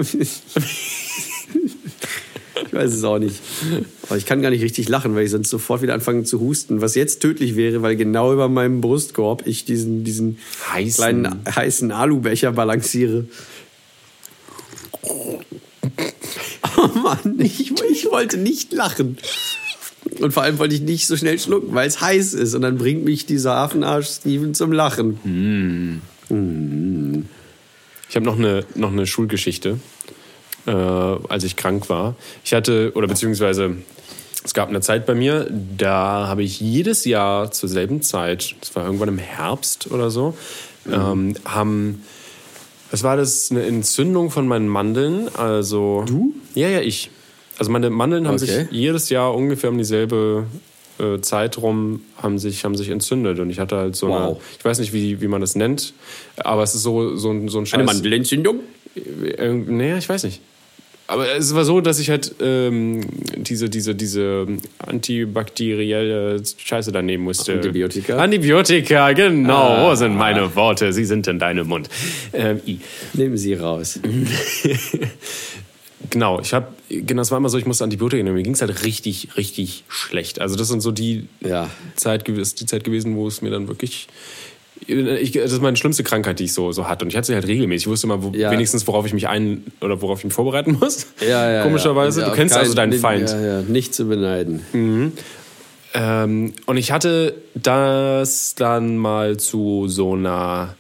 ich 2.66 2.72
weiß 2.72 2.92
es 2.92 3.04
auch 3.04 3.18
nicht. 3.18 3.36
Aber 4.08 4.16
ich 4.16 4.26
kann 4.26 4.42
gar 4.42 4.50
nicht 4.50 4.62
richtig 4.62 4.88
lachen, 4.88 5.14
weil 5.14 5.24
ich 5.24 5.30
sonst 5.30 5.50
sofort 5.50 5.82
wieder 5.82 5.94
anfange 5.94 6.24
zu 6.24 6.40
husten. 6.40 6.80
Was 6.80 6.94
jetzt 6.94 7.20
tödlich 7.20 7.56
wäre, 7.56 7.82
weil 7.82 7.96
genau 7.96 8.32
über 8.32 8.48
meinem 8.48 8.80
Brustkorb 8.80 9.46
ich 9.46 9.64
diesen, 9.64 10.04
diesen 10.04 10.38
Heißen. 10.72 10.96
kleinen 10.96 11.44
heißen 11.54 11.92
Alubecher 11.92 12.52
balanciere. 12.52 13.26
Oh 15.02 16.88
Mann, 16.94 17.38
ich, 17.38 17.72
ich 17.90 18.10
wollte 18.10 18.38
nicht 18.38 18.72
lachen. 18.72 19.18
Und 20.20 20.32
vor 20.32 20.42
allem 20.42 20.58
wollte 20.58 20.74
ich 20.74 20.80
nicht 20.80 21.06
so 21.06 21.16
schnell 21.16 21.38
schlucken, 21.38 21.74
weil 21.74 21.86
es 21.86 22.00
heiß 22.00 22.34
ist. 22.34 22.54
Und 22.54 22.62
dann 22.62 22.78
bringt 22.78 23.04
mich 23.04 23.26
dieser 23.26 23.56
Affenarsch 23.56 24.08
Steven 24.08 24.54
zum 24.54 24.72
Lachen. 24.72 26.00
Ich 28.12 28.16
habe 28.16 28.26
noch 28.26 28.36
eine, 28.36 28.66
noch 28.74 28.92
eine 28.92 29.06
Schulgeschichte, 29.06 29.80
äh, 30.66 30.70
als 30.70 31.44
ich 31.44 31.56
krank 31.56 31.88
war. 31.88 32.14
Ich 32.44 32.52
hatte, 32.52 32.92
oder 32.94 33.06
beziehungsweise 33.06 33.76
es 34.44 34.52
gab 34.52 34.68
eine 34.68 34.82
Zeit 34.82 35.06
bei 35.06 35.14
mir, 35.14 35.50
da 35.78 36.26
habe 36.28 36.42
ich 36.42 36.60
jedes 36.60 37.06
Jahr 37.06 37.52
zur 37.52 37.70
selben 37.70 38.02
Zeit, 38.02 38.54
das 38.60 38.76
war 38.76 38.84
irgendwann 38.84 39.08
im 39.08 39.16
Herbst 39.16 39.90
oder 39.90 40.10
so, 40.10 40.36
ähm, 40.92 41.36
haben, 41.46 42.02
was 42.90 43.02
war 43.02 43.16
das, 43.16 43.50
eine 43.50 43.62
Entzündung 43.62 44.30
von 44.30 44.46
meinen 44.46 44.68
Mandeln. 44.68 45.34
Also, 45.34 46.04
du? 46.06 46.34
Ja, 46.54 46.68
ja, 46.68 46.82
ich. 46.82 47.10
Also 47.58 47.72
meine 47.72 47.88
Mandeln 47.88 48.28
haben 48.28 48.34
Okay. 48.34 48.44
sich 48.44 48.66
jedes 48.72 49.08
Jahr 49.08 49.34
ungefähr 49.34 49.70
um 49.70 49.78
dieselbe 49.78 50.44
äh, 51.02 51.20
Zeit 51.20 51.58
rum 51.58 52.00
haben 52.22 52.38
sich, 52.38 52.64
haben 52.64 52.76
sich 52.76 52.88
entzündet. 52.88 53.38
Und 53.40 53.50
ich 53.50 53.58
hatte 53.58 53.76
halt 53.76 53.96
so 53.96 54.06
eine, 54.12 54.26
Wow. 54.28 54.42
ich 54.58 54.64
weiß 54.64 54.78
nicht, 54.78 54.92
wie, 54.92 55.20
wie 55.20 55.28
man 55.28 55.40
das 55.40 55.54
nennt, 55.56 55.92
aber 56.36 56.62
es 56.62 56.74
ist 56.74 56.82
so, 56.82 57.16
so, 57.16 57.30
ein- 57.30 57.48
so 57.48 57.58
ein 57.58 57.66
Scheiß. 57.66 57.74
Eine 57.80 57.84
Mandelentzündung? 57.84 58.60
Äh, 58.94 59.48
nee, 59.52 59.96
ich 59.98 60.08
weiß 60.08 60.24
nicht. 60.24 60.40
Aber 61.08 61.30
es 61.36 61.54
war 61.54 61.64
so, 61.64 61.80
dass 61.82 61.98
ich 61.98 62.08
halt 62.08 62.36
ähm, 62.40 63.02
diese, 63.36 63.68
diese, 63.68 63.94
diese 63.94 64.46
antibakterielle 64.78 66.42
Scheiße 66.56 66.90
da 66.92 67.02
nehmen 67.02 67.24
musste. 67.24 67.54
Antibiotika? 67.54 68.16
Antibiotika, 68.16 69.12
genau. 69.12 69.90
Wo 69.90 69.94
sind 69.94 70.16
meine 70.16 70.54
Worte? 70.56 70.92
Sie 70.92 71.04
sind 71.04 71.26
in 71.26 71.38
deinem 71.38 71.66
Mund. 71.68 71.90
Ähm. 72.32 72.60
Nehmen 73.12 73.36
Sie 73.36 73.52
raus. 73.54 74.00
Genau, 76.10 76.40
ich 76.40 76.52
habe, 76.52 76.66
genau, 76.88 77.22
es 77.22 77.30
war 77.30 77.38
immer 77.38 77.48
so, 77.48 77.58
ich 77.58 77.66
musste 77.66 77.84
Antibiotika 77.84 78.22
nehmen. 78.22 78.36
Mir 78.36 78.42
ging 78.42 78.54
es 78.54 78.60
halt 78.60 78.84
richtig, 78.84 79.36
richtig 79.36 79.84
schlecht. 79.88 80.40
Also 80.40 80.56
das 80.56 80.68
sind 80.68 80.80
so 80.80 80.90
die 80.90 81.26
Ja. 81.40 81.68
Zeit, 81.96 82.28
ist 82.28 82.60
die 82.60 82.66
Zeit 82.66 82.84
gewesen, 82.84 83.16
wo 83.16 83.28
es 83.28 83.40
mir 83.42 83.50
dann 83.50 83.68
wirklich, 83.68 84.08
ich, 84.86 85.32
das 85.32 85.52
ist 85.52 85.62
meine 85.62 85.76
schlimmste 85.76 86.02
Krankheit, 86.02 86.38
die 86.40 86.44
ich 86.44 86.52
so, 86.54 86.72
so 86.72 86.88
hatte. 86.88 87.04
Und 87.04 87.10
ich 87.10 87.16
hatte 87.16 87.28
sie 87.28 87.34
halt 87.34 87.46
regelmäßig. 87.46 87.86
Ich 87.86 87.90
wusste 87.90 88.06
immer 88.08 88.22
wo, 88.22 88.30
Ja. 88.34 88.50
wenigstens, 88.50 88.86
worauf 88.86 89.06
ich 89.06 89.14
mich 89.14 89.28
ein 89.28 89.64
oder 89.80 90.02
worauf 90.02 90.18
ich 90.18 90.24
mich 90.24 90.34
vorbereiten 90.34 90.76
muss. 90.80 91.06
Ja, 91.20 91.50
ja, 91.50 91.62
Komischerweise. 91.62 92.22
ja. 92.22 92.28
Du 92.30 92.34
kennst 92.34 92.54
kein- 92.54 92.62
also 92.64 92.74
deinen 92.74 92.92
Feind. 92.94 93.30
Ja, 93.30 93.40
ja, 93.40 93.62
nicht 93.62 93.94
zu 93.94 94.06
beneiden. 94.06 94.62
Ähm, 95.94 96.54
und 96.66 96.76
ich 96.78 96.90
hatte 96.90 97.34
das 97.54 98.54
dann 98.54 98.96
mal 98.96 99.36
zu 99.36 99.88
so 99.88 100.14
einer 100.14 100.74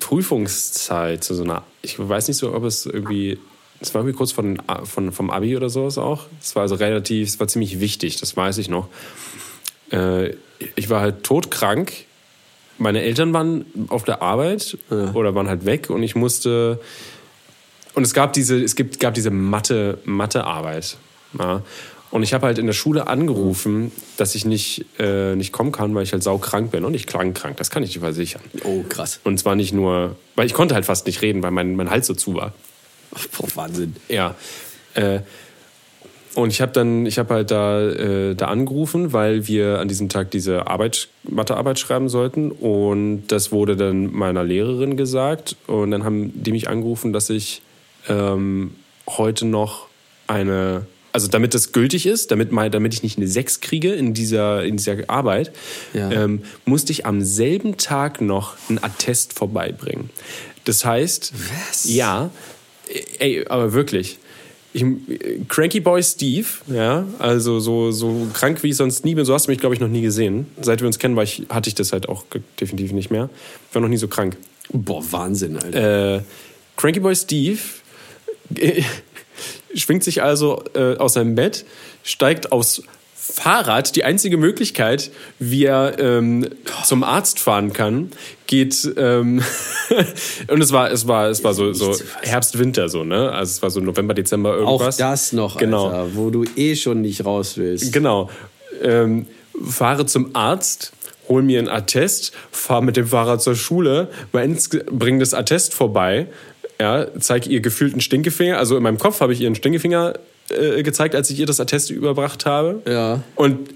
Prüfungszeit, 0.00 1.24
zu 1.24 1.34
so 1.34 1.44
einer, 1.44 1.62
ich 1.80 1.96
weiß 1.98 2.28
nicht 2.28 2.36
so, 2.36 2.52
ob 2.54 2.64
es 2.64 2.84
irgendwie, 2.86 3.38
es 3.82 3.94
war 3.94 4.02
irgendwie 4.02 4.16
kurz 4.16 4.32
von, 4.32 4.58
von, 4.84 5.12
vom 5.12 5.30
Abi 5.30 5.56
oder 5.56 5.70
sowas 5.70 5.98
auch. 5.98 6.26
Es 6.40 6.54
war 6.54 6.62
also 6.62 6.76
relativ, 6.76 7.28
es 7.28 7.40
war 7.40 7.48
ziemlich 7.48 7.80
wichtig, 7.80 8.18
das 8.20 8.36
weiß 8.36 8.58
ich 8.58 8.68
noch. 8.68 8.88
Äh, 9.90 10.34
ich 10.76 10.90
war 10.90 11.00
halt 11.00 11.24
todkrank. 11.24 11.92
Meine 12.78 13.02
Eltern 13.02 13.32
waren 13.32 13.66
auf 13.88 14.04
der 14.04 14.22
Arbeit 14.22 14.78
oder 14.90 15.34
waren 15.34 15.48
halt 15.48 15.66
weg 15.66 15.90
und 15.90 16.02
ich 16.02 16.16
musste 16.16 16.80
und 17.94 18.04
es 18.04 18.14
gab 18.14 18.32
diese, 18.32 18.62
es 18.62 18.74
gibt, 18.74 19.00
gab 19.00 19.14
diese 19.14 19.30
Mathe, 19.30 19.98
Mathearbeit. 20.04 20.96
Ja. 21.38 21.62
Und 22.10 22.22
ich 22.22 22.34
habe 22.34 22.46
halt 22.46 22.58
in 22.58 22.66
der 22.66 22.74
Schule 22.74 23.06
angerufen, 23.06 23.90
dass 24.18 24.34
ich 24.34 24.44
nicht, 24.44 24.84
äh, 24.98 25.34
nicht 25.34 25.52
kommen 25.52 25.72
kann, 25.72 25.94
weil 25.94 26.02
ich 26.02 26.12
halt 26.12 26.22
saukrank 26.22 26.70
bin. 26.70 26.84
Und 26.84 26.94
ich 26.94 27.06
klang 27.06 27.32
krank, 27.32 27.56
das 27.56 27.70
kann 27.70 27.82
ich 27.82 27.92
dir 27.92 28.00
versichern. 28.00 28.42
Oh, 28.64 28.82
krass. 28.86 29.20
Und 29.24 29.38
zwar 29.38 29.54
nicht 29.54 29.72
nur, 29.72 30.16
weil 30.36 30.46
ich 30.46 30.52
konnte 30.52 30.74
halt 30.74 30.84
fast 30.84 31.06
nicht 31.06 31.22
reden, 31.22 31.42
weil 31.42 31.52
mein, 31.52 31.74
mein 31.74 31.90
Hals 31.90 32.06
so 32.06 32.14
zu 32.14 32.34
war. 32.34 32.52
Boah, 33.36 33.48
Wahnsinn. 33.54 33.96
Ja. 34.08 34.34
Äh, 34.94 35.20
und 36.34 36.48
ich 36.50 36.62
habe 36.62 36.72
dann, 36.72 37.04
ich 37.04 37.18
habe 37.18 37.34
halt 37.34 37.50
da, 37.50 37.82
äh, 37.90 38.34
da 38.34 38.46
angerufen, 38.46 39.12
weil 39.12 39.46
wir 39.48 39.80
an 39.80 39.88
diesem 39.88 40.08
Tag 40.08 40.30
diese 40.30 40.66
Arbeit, 40.66 41.08
Mathearbeit 41.24 41.78
schreiben 41.78 42.08
sollten. 42.08 42.50
Und 42.50 43.26
das 43.28 43.52
wurde 43.52 43.76
dann 43.76 44.10
meiner 44.12 44.42
Lehrerin 44.42 44.96
gesagt. 44.96 45.56
Und 45.66 45.90
dann 45.90 46.04
haben 46.04 46.32
die 46.42 46.52
mich 46.52 46.68
angerufen, 46.70 47.12
dass 47.12 47.28
ich 47.28 47.60
ähm, 48.08 48.72
heute 49.06 49.44
noch 49.44 49.88
eine, 50.26 50.86
also 51.12 51.28
damit 51.28 51.52
das 51.52 51.72
gültig 51.72 52.06
ist, 52.06 52.30
damit, 52.30 52.50
mal, 52.50 52.70
damit 52.70 52.94
ich 52.94 53.02
nicht 53.02 53.18
eine 53.18 53.28
6 53.28 53.60
kriege 53.60 53.92
in 53.92 54.14
dieser, 54.14 54.64
in 54.64 54.78
dieser 54.78 54.96
Arbeit, 55.08 55.52
Ja. 55.92 56.10
ähm, 56.10 56.44
musste 56.64 56.92
ich 56.92 57.04
am 57.04 57.20
selben 57.20 57.76
Tag 57.76 58.22
noch 58.22 58.56
einen 58.70 58.82
Attest 58.82 59.34
vorbeibringen. 59.34 60.08
Das 60.64 60.86
heißt, 60.86 61.34
ja, 61.84 62.30
ey, 63.18 63.44
aber 63.48 63.72
wirklich. 63.72 64.18
Ich, 64.74 64.84
Cranky 65.48 65.80
Boy 65.80 66.02
Steve, 66.02 66.46
ja, 66.66 67.04
also 67.18 67.60
so, 67.60 67.90
so 67.90 68.28
krank 68.32 68.62
wie 68.62 68.70
ich 68.70 68.76
sonst 68.76 69.04
nie 69.04 69.14
bin, 69.14 69.26
so 69.26 69.34
hast 69.34 69.46
du 69.46 69.50
mich, 69.50 69.60
glaube 69.60 69.74
ich, 69.74 69.80
noch 69.80 69.88
nie 69.88 70.00
gesehen. 70.00 70.46
Seit 70.60 70.80
wir 70.80 70.86
uns 70.86 70.98
kennen, 70.98 71.14
war 71.14 71.24
ich, 71.24 71.42
hatte 71.50 71.68
ich 71.68 71.74
das 71.74 71.92
halt 71.92 72.08
auch 72.08 72.24
definitiv 72.58 72.92
nicht 72.92 73.10
mehr. 73.10 73.28
Ich 73.68 73.74
war 73.74 73.82
noch 73.82 73.88
nie 73.88 73.98
so 73.98 74.08
krank. 74.08 74.36
Boah, 74.72 75.04
Wahnsinn, 75.10 75.58
Alter. 75.58 76.16
Äh, 76.16 76.22
Cranky 76.76 77.00
Boy 77.00 77.14
Steve 77.14 77.58
schwingt 79.74 80.04
sich 80.04 80.22
also 80.22 80.64
äh, 80.74 80.96
aus 80.96 81.14
seinem 81.14 81.34
Bett, 81.34 81.66
steigt 82.02 82.52
aufs 82.52 82.82
Fahrrad, 83.32 83.96
die 83.96 84.04
einzige 84.04 84.36
Möglichkeit, 84.36 85.10
wie 85.38 85.64
er 85.64 85.98
ähm, 85.98 86.48
zum 86.84 87.02
Arzt 87.02 87.40
fahren 87.40 87.72
kann, 87.72 88.10
geht 88.46 88.92
ähm, 88.96 89.42
und 90.48 90.60
es 90.60 90.70
war 90.72 90.90
es 90.90 91.08
war 91.08 91.28
es 91.28 91.42
war 91.42 91.54
so, 91.54 91.72
so 91.72 91.96
Herbst 92.20 92.58
Winter 92.58 92.90
so 92.90 93.04
ne 93.04 93.32
also 93.32 93.50
es 93.50 93.62
war 93.62 93.70
so 93.70 93.80
November 93.80 94.12
Dezember 94.12 94.50
Auch 94.50 94.58
irgendwas 94.58 94.98
das 94.98 95.32
noch, 95.32 95.56
genau 95.56 95.86
Alter, 95.86 96.14
wo 96.14 96.28
du 96.28 96.44
eh 96.56 96.76
schon 96.76 97.00
nicht 97.00 97.24
raus 97.24 97.56
willst. 97.56 97.92
Genau. 97.92 98.30
Ähm, 98.82 99.26
fahre 99.64 100.06
zum 100.06 100.34
Arzt, 100.34 100.92
hol 101.28 101.42
mir 101.42 101.58
einen 101.58 101.68
Attest, 101.68 102.32
fahre 102.50 102.82
mit 102.82 102.96
dem 102.96 103.06
Fahrrad 103.06 103.42
zur 103.42 103.54
Schule, 103.54 104.08
bringe 104.32 105.18
das 105.18 105.34
Attest 105.34 105.74
vorbei, 105.74 106.26
ja, 106.80 107.06
zeige 107.18 107.48
ihr 107.48 107.60
gefühlten 107.60 108.00
Stinkefinger. 108.00 108.58
Also 108.58 108.76
in 108.76 108.82
meinem 108.82 108.98
Kopf 108.98 109.20
habe 109.20 109.32
ich 109.32 109.40
ihren 109.40 109.54
Stinkefinger 109.54 110.14
äh, 110.50 110.82
gezeigt, 110.82 111.14
als 111.14 111.30
ich 111.30 111.38
ihr 111.38 111.46
das 111.46 111.60
Attest 111.60 111.90
überbracht 111.90 112.46
habe. 112.46 112.82
Ja. 112.86 113.22
Und 113.36 113.70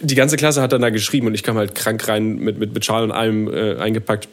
die 0.00 0.14
ganze 0.14 0.36
Klasse 0.36 0.62
hat 0.62 0.72
dann 0.72 0.82
da 0.82 0.90
geschrieben 0.90 1.26
und 1.26 1.34
ich 1.34 1.42
kam 1.42 1.56
halt 1.56 1.74
krank 1.74 2.06
rein 2.08 2.36
mit, 2.36 2.58
mit, 2.58 2.72
mit 2.72 2.84
Schal 2.84 3.02
und 3.04 3.12
allem 3.12 3.52
äh, 3.52 3.76
eingepackt. 3.76 4.28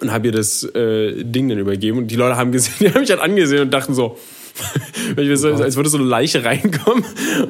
und 0.00 0.10
habe 0.10 0.26
ihr 0.28 0.32
das 0.32 0.62
äh, 0.74 1.22
Ding 1.22 1.48
dann 1.48 1.58
übergeben. 1.58 1.98
Und 1.98 2.08
die 2.08 2.16
Leute 2.16 2.36
haben 2.36 2.52
gesehen, 2.52 2.74
die 2.80 2.88
haben 2.92 3.00
mich 3.00 3.10
halt 3.10 3.20
angesehen 3.20 3.62
und 3.62 3.70
dachten 3.70 3.94
so, 3.94 4.18
als 5.16 5.76
würde 5.76 5.88
so 5.88 5.96
eine 5.98 6.06
Leiche 6.06 6.44
reinkommen. 6.44 7.04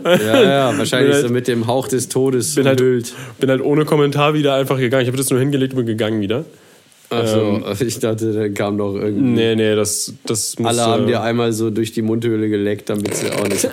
Ja, 0.05 0.43
ja, 0.43 0.79
wahrscheinlich 0.79 1.15
halt- 1.15 1.27
so 1.27 1.33
mit 1.33 1.49
dem 1.49 1.67
Hauch 1.67 1.89
des 1.89 2.09
Todes 2.09 2.55
bin 2.55 2.67
halt, 2.67 2.81
umhüllt. 2.81 3.15
bin 3.39 3.49
halt 3.51 3.63
ohne 3.63 3.85
Kommentar 3.85 4.35
wieder 4.35 4.55
einfach 4.55 4.79
gegangen. 4.79 5.03
Ich 5.03 5.09
habe 5.09 5.17
das 5.17 5.31
nur 5.31 5.41
hingelegt 5.41 5.73
und 5.73 5.79
bin 5.79 5.87
gegangen 5.87 6.21
wieder. 6.21 6.45
Achso, 7.11 7.63
ich 7.81 7.99
dachte, 7.99 8.33
da 8.33 8.49
kam 8.49 8.77
noch 8.77 8.95
irgendwie. 8.95 9.23
Nee, 9.23 9.57
nee, 9.57 9.75
das, 9.75 10.15
das 10.25 10.59
muss. 10.59 10.69
Alle 10.69 10.83
haben 10.83 11.07
dir 11.07 11.23
einmal 11.23 11.53
so 11.53 11.71
durch 11.71 11.93
die 11.93 12.03
Mundhöhle 12.03 12.49
geleckt, 12.49 12.89
damit 12.89 13.15
sie 13.15 13.31
auch 13.33 13.49
nicht. 13.49 13.69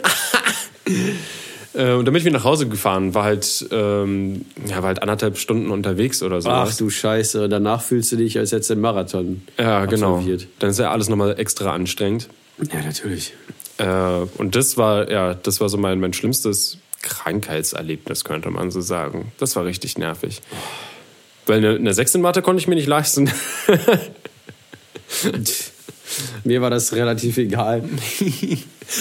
Und 1.75 2.05
damit 2.05 2.23
wir 2.23 2.31
nach 2.31 2.43
Hause 2.43 2.67
gefahren, 2.67 3.13
war 3.13 3.23
halt, 3.23 3.67
ähm, 3.71 4.45
ja, 4.67 4.77
war 4.77 4.87
halt 4.87 5.03
anderthalb 5.03 5.37
Stunden 5.37 5.69
unterwegs 5.69 6.23
oder 6.23 6.41
so. 6.41 6.49
Ach 6.49 6.75
du 6.75 6.89
Scheiße, 6.89 7.47
danach 7.47 7.83
fühlst 7.83 8.11
du 8.11 8.15
dich, 8.15 8.39
als 8.39 8.51
hättest 8.51 8.71
du 8.71 8.73
einen 8.73 8.81
Marathon. 8.81 9.43
Ja, 9.59 9.85
genau. 9.85 10.15
absolviert. 10.15 10.47
Dann 10.57 10.71
ist 10.71 10.79
ja 10.79 10.91
alles 10.91 11.07
nochmal 11.07 11.39
extra 11.39 11.73
anstrengend. 11.73 12.29
Ja, 12.73 12.81
natürlich. 12.81 13.33
Äh, 13.77 13.85
und 14.39 14.55
das 14.55 14.77
war, 14.77 15.11
ja, 15.11 15.35
das 15.35 15.61
war 15.61 15.69
so 15.69 15.77
mein, 15.77 15.99
mein 15.99 16.13
schlimmstes 16.13 16.79
Krankheitserlebnis, 17.03 18.23
könnte 18.23 18.49
man 18.49 18.71
so 18.71 18.81
sagen. 18.81 19.31
Das 19.37 19.55
war 19.55 19.65
richtig 19.65 19.97
nervig. 19.97 20.41
Weil 21.47 21.57
eine, 21.57 21.75
eine 21.75 21.93
6 21.93 22.15
in 22.15 22.21
Mathe 22.21 22.41
konnte 22.41 22.59
ich 22.61 22.67
mir 22.67 22.75
nicht 22.75 22.87
leisten. 22.87 23.29
Mir 26.43 26.61
war 26.61 26.69
das 26.69 26.93
relativ 26.93 27.37
egal. 27.37 27.83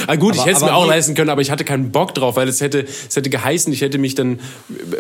ah, 0.07 0.17
gut, 0.17 0.35
ich 0.35 0.41
Aber- 0.41 0.49
hätte 0.51 0.57
es 0.59 0.63
mir 0.65 0.75
auch 0.75 0.85
wie- 0.87 0.91
leisten 0.91 1.15
können, 1.15 1.31
aber 1.31 1.41
ich 1.41 1.51
hatte 1.51 1.65
keinen 1.65 1.93
Bock 1.93 2.15
drauf, 2.15 2.37
weil 2.37 2.49
es 2.49 2.61
hätte, 2.61 2.85
es 3.09 3.15
hätte 3.15 3.31
geheißen, 3.31 3.73
ich 3.73 3.81
hätte 3.81 3.99
mich 3.99 4.15
dann 4.17 4.41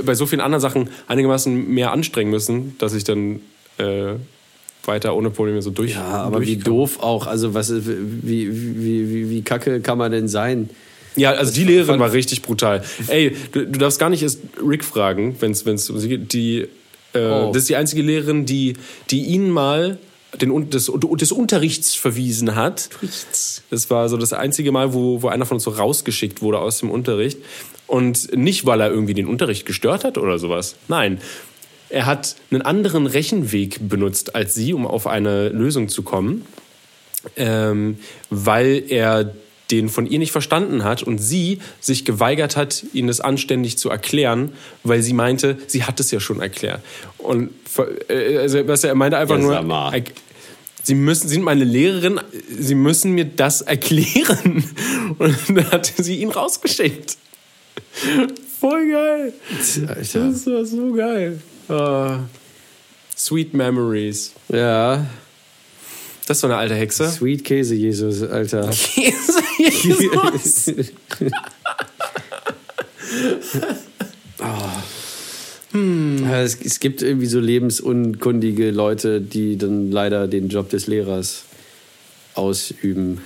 bei 0.04 0.14
so 0.14 0.24
vielen 0.26 0.40
anderen 0.40 0.60
Sachen 0.60 0.88
einigermaßen 1.08 1.68
mehr 1.68 1.90
anstrengen 1.92 2.30
müssen, 2.30 2.76
dass 2.78 2.94
ich 2.94 3.02
dann 3.04 3.40
äh, 3.78 4.12
weiter 4.84 5.16
ohne 5.16 5.30
Probleme 5.30 5.60
so 5.62 5.70
durch. 5.70 5.92
Ja, 5.94 6.02
aber 6.04 6.40
wie 6.42 6.54
durchkam. 6.54 6.64
doof 6.74 7.00
auch. 7.00 7.26
Also, 7.26 7.54
was, 7.54 7.72
wie, 7.74 8.48
wie, 8.52 9.10
wie, 9.12 9.30
wie 9.30 9.42
kacke 9.42 9.80
kann 9.80 9.98
man 9.98 10.12
denn 10.12 10.28
sein? 10.28 10.70
Ja, 11.16 11.32
also 11.32 11.52
die 11.52 11.64
Lehrerin 11.64 11.98
war 11.98 12.12
richtig 12.12 12.42
brutal. 12.42 12.84
Ey, 13.08 13.34
du, 13.52 13.66
du 13.66 13.78
darfst 13.78 13.98
gar 13.98 14.10
nicht 14.10 14.22
erst 14.22 14.40
Rick 14.64 14.84
fragen, 14.84 15.34
wenn 15.40 15.50
es 15.52 15.90
um 15.90 15.98
sie 15.98 16.08
geht. 16.08 16.32
Die, 16.32 16.68
äh, 17.16 17.46
Oh. 17.46 17.52
Das 17.52 17.62
ist 17.62 17.68
die 17.68 17.76
einzige 17.76 18.02
Lehrerin, 18.02 18.46
die, 18.46 18.74
die 19.10 19.24
ihn 19.24 19.50
mal 19.50 19.98
den, 20.40 20.70
des, 20.70 20.90
des 20.92 21.32
Unterrichts 21.32 21.94
verwiesen 21.94 22.54
hat. 22.54 22.90
Das 23.70 23.90
war 23.90 24.08
so 24.08 24.16
das 24.16 24.32
einzige 24.32 24.72
Mal, 24.72 24.92
wo, 24.92 25.22
wo 25.22 25.28
einer 25.28 25.46
von 25.46 25.56
uns 25.56 25.64
so 25.64 25.70
rausgeschickt 25.70 26.42
wurde 26.42 26.58
aus 26.58 26.78
dem 26.78 26.90
Unterricht. 26.90 27.38
Und 27.86 28.36
nicht, 28.36 28.66
weil 28.66 28.80
er 28.80 28.90
irgendwie 28.90 29.14
den 29.14 29.26
Unterricht 29.26 29.64
gestört 29.64 30.04
hat 30.04 30.18
oder 30.18 30.38
sowas. 30.38 30.76
Nein. 30.88 31.20
Er 31.88 32.06
hat 32.06 32.34
einen 32.50 32.62
anderen 32.62 33.06
Rechenweg 33.06 33.88
benutzt 33.88 34.34
als 34.34 34.54
sie, 34.54 34.74
um 34.74 34.88
auf 34.88 35.06
eine 35.06 35.50
Lösung 35.50 35.88
zu 35.88 36.02
kommen 36.02 36.44
ähm, 37.36 37.98
weil 38.30 38.84
er 38.88 39.32
den 39.70 39.88
von 39.88 40.06
ihr 40.06 40.18
nicht 40.18 40.32
verstanden 40.32 40.84
hat 40.84 41.02
und 41.02 41.18
sie 41.18 41.58
sich 41.80 42.04
geweigert 42.04 42.56
hat, 42.56 42.84
ihn 42.92 43.06
das 43.08 43.20
anständig 43.20 43.78
zu 43.78 43.90
erklären, 43.90 44.52
weil 44.84 45.02
sie 45.02 45.12
meinte, 45.12 45.58
sie 45.66 45.82
hat 45.84 45.98
es 46.00 46.10
ja 46.10 46.20
schon 46.20 46.40
erklärt. 46.40 46.80
Und 47.18 47.50
äh, 48.08 48.38
also, 48.38 48.66
was 48.68 48.84
er 48.84 48.94
meinte 48.94 49.16
einfach 49.18 49.38
nur, 49.38 49.54
er- 49.54 50.02
Sie 50.84 50.94
müssen, 50.94 51.26
Sie 51.26 51.34
sind 51.34 51.42
meine 51.42 51.64
Lehrerin, 51.64 52.20
Sie 52.48 52.76
müssen 52.76 53.10
mir 53.10 53.24
das 53.24 53.60
erklären. 53.60 54.62
Und 55.18 55.36
dann 55.48 55.68
hat 55.72 55.92
sie 55.96 56.18
ihn 56.20 56.30
rausgeschickt. 56.30 57.16
Voll 58.60 58.90
geil. 58.92 59.32
Alter. 59.88 60.28
Das 60.30 60.46
war 60.46 60.64
so 60.64 60.92
geil. 60.92 61.40
Ah. 61.68 62.20
Sweet 63.16 63.52
Memories. 63.52 64.32
Ja, 64.48 65.06
Das 66.26 66.42
war 66.42 66.50
eine 66.50 66.58
alte 66.58 66.74
Hexe. 66.74 67.08
Sweet 67.08 67.44
Käse 67.44 67.74
Jesus, 67.74 68.22
Alter. 68.22 68.70
Jesus. 68.94 70.72
Ja, 75.74 76.42
es, 76.42 76.56
es 76.64 76.80
gibt 76.80 77.02
irgendwie 77.02 77.26
so 77.26 77.38
lebensunkundige 77.38 78.70
Leute, 78.70 79.20
die 79.20 79.56
dann 79.58 79.90
leider 79.90 80.26
den 80.26 80.48
Job 80.48 80.70
des 80.70 80.86
Lehrers 80.86 81.44
ausüben. 82.34 83.20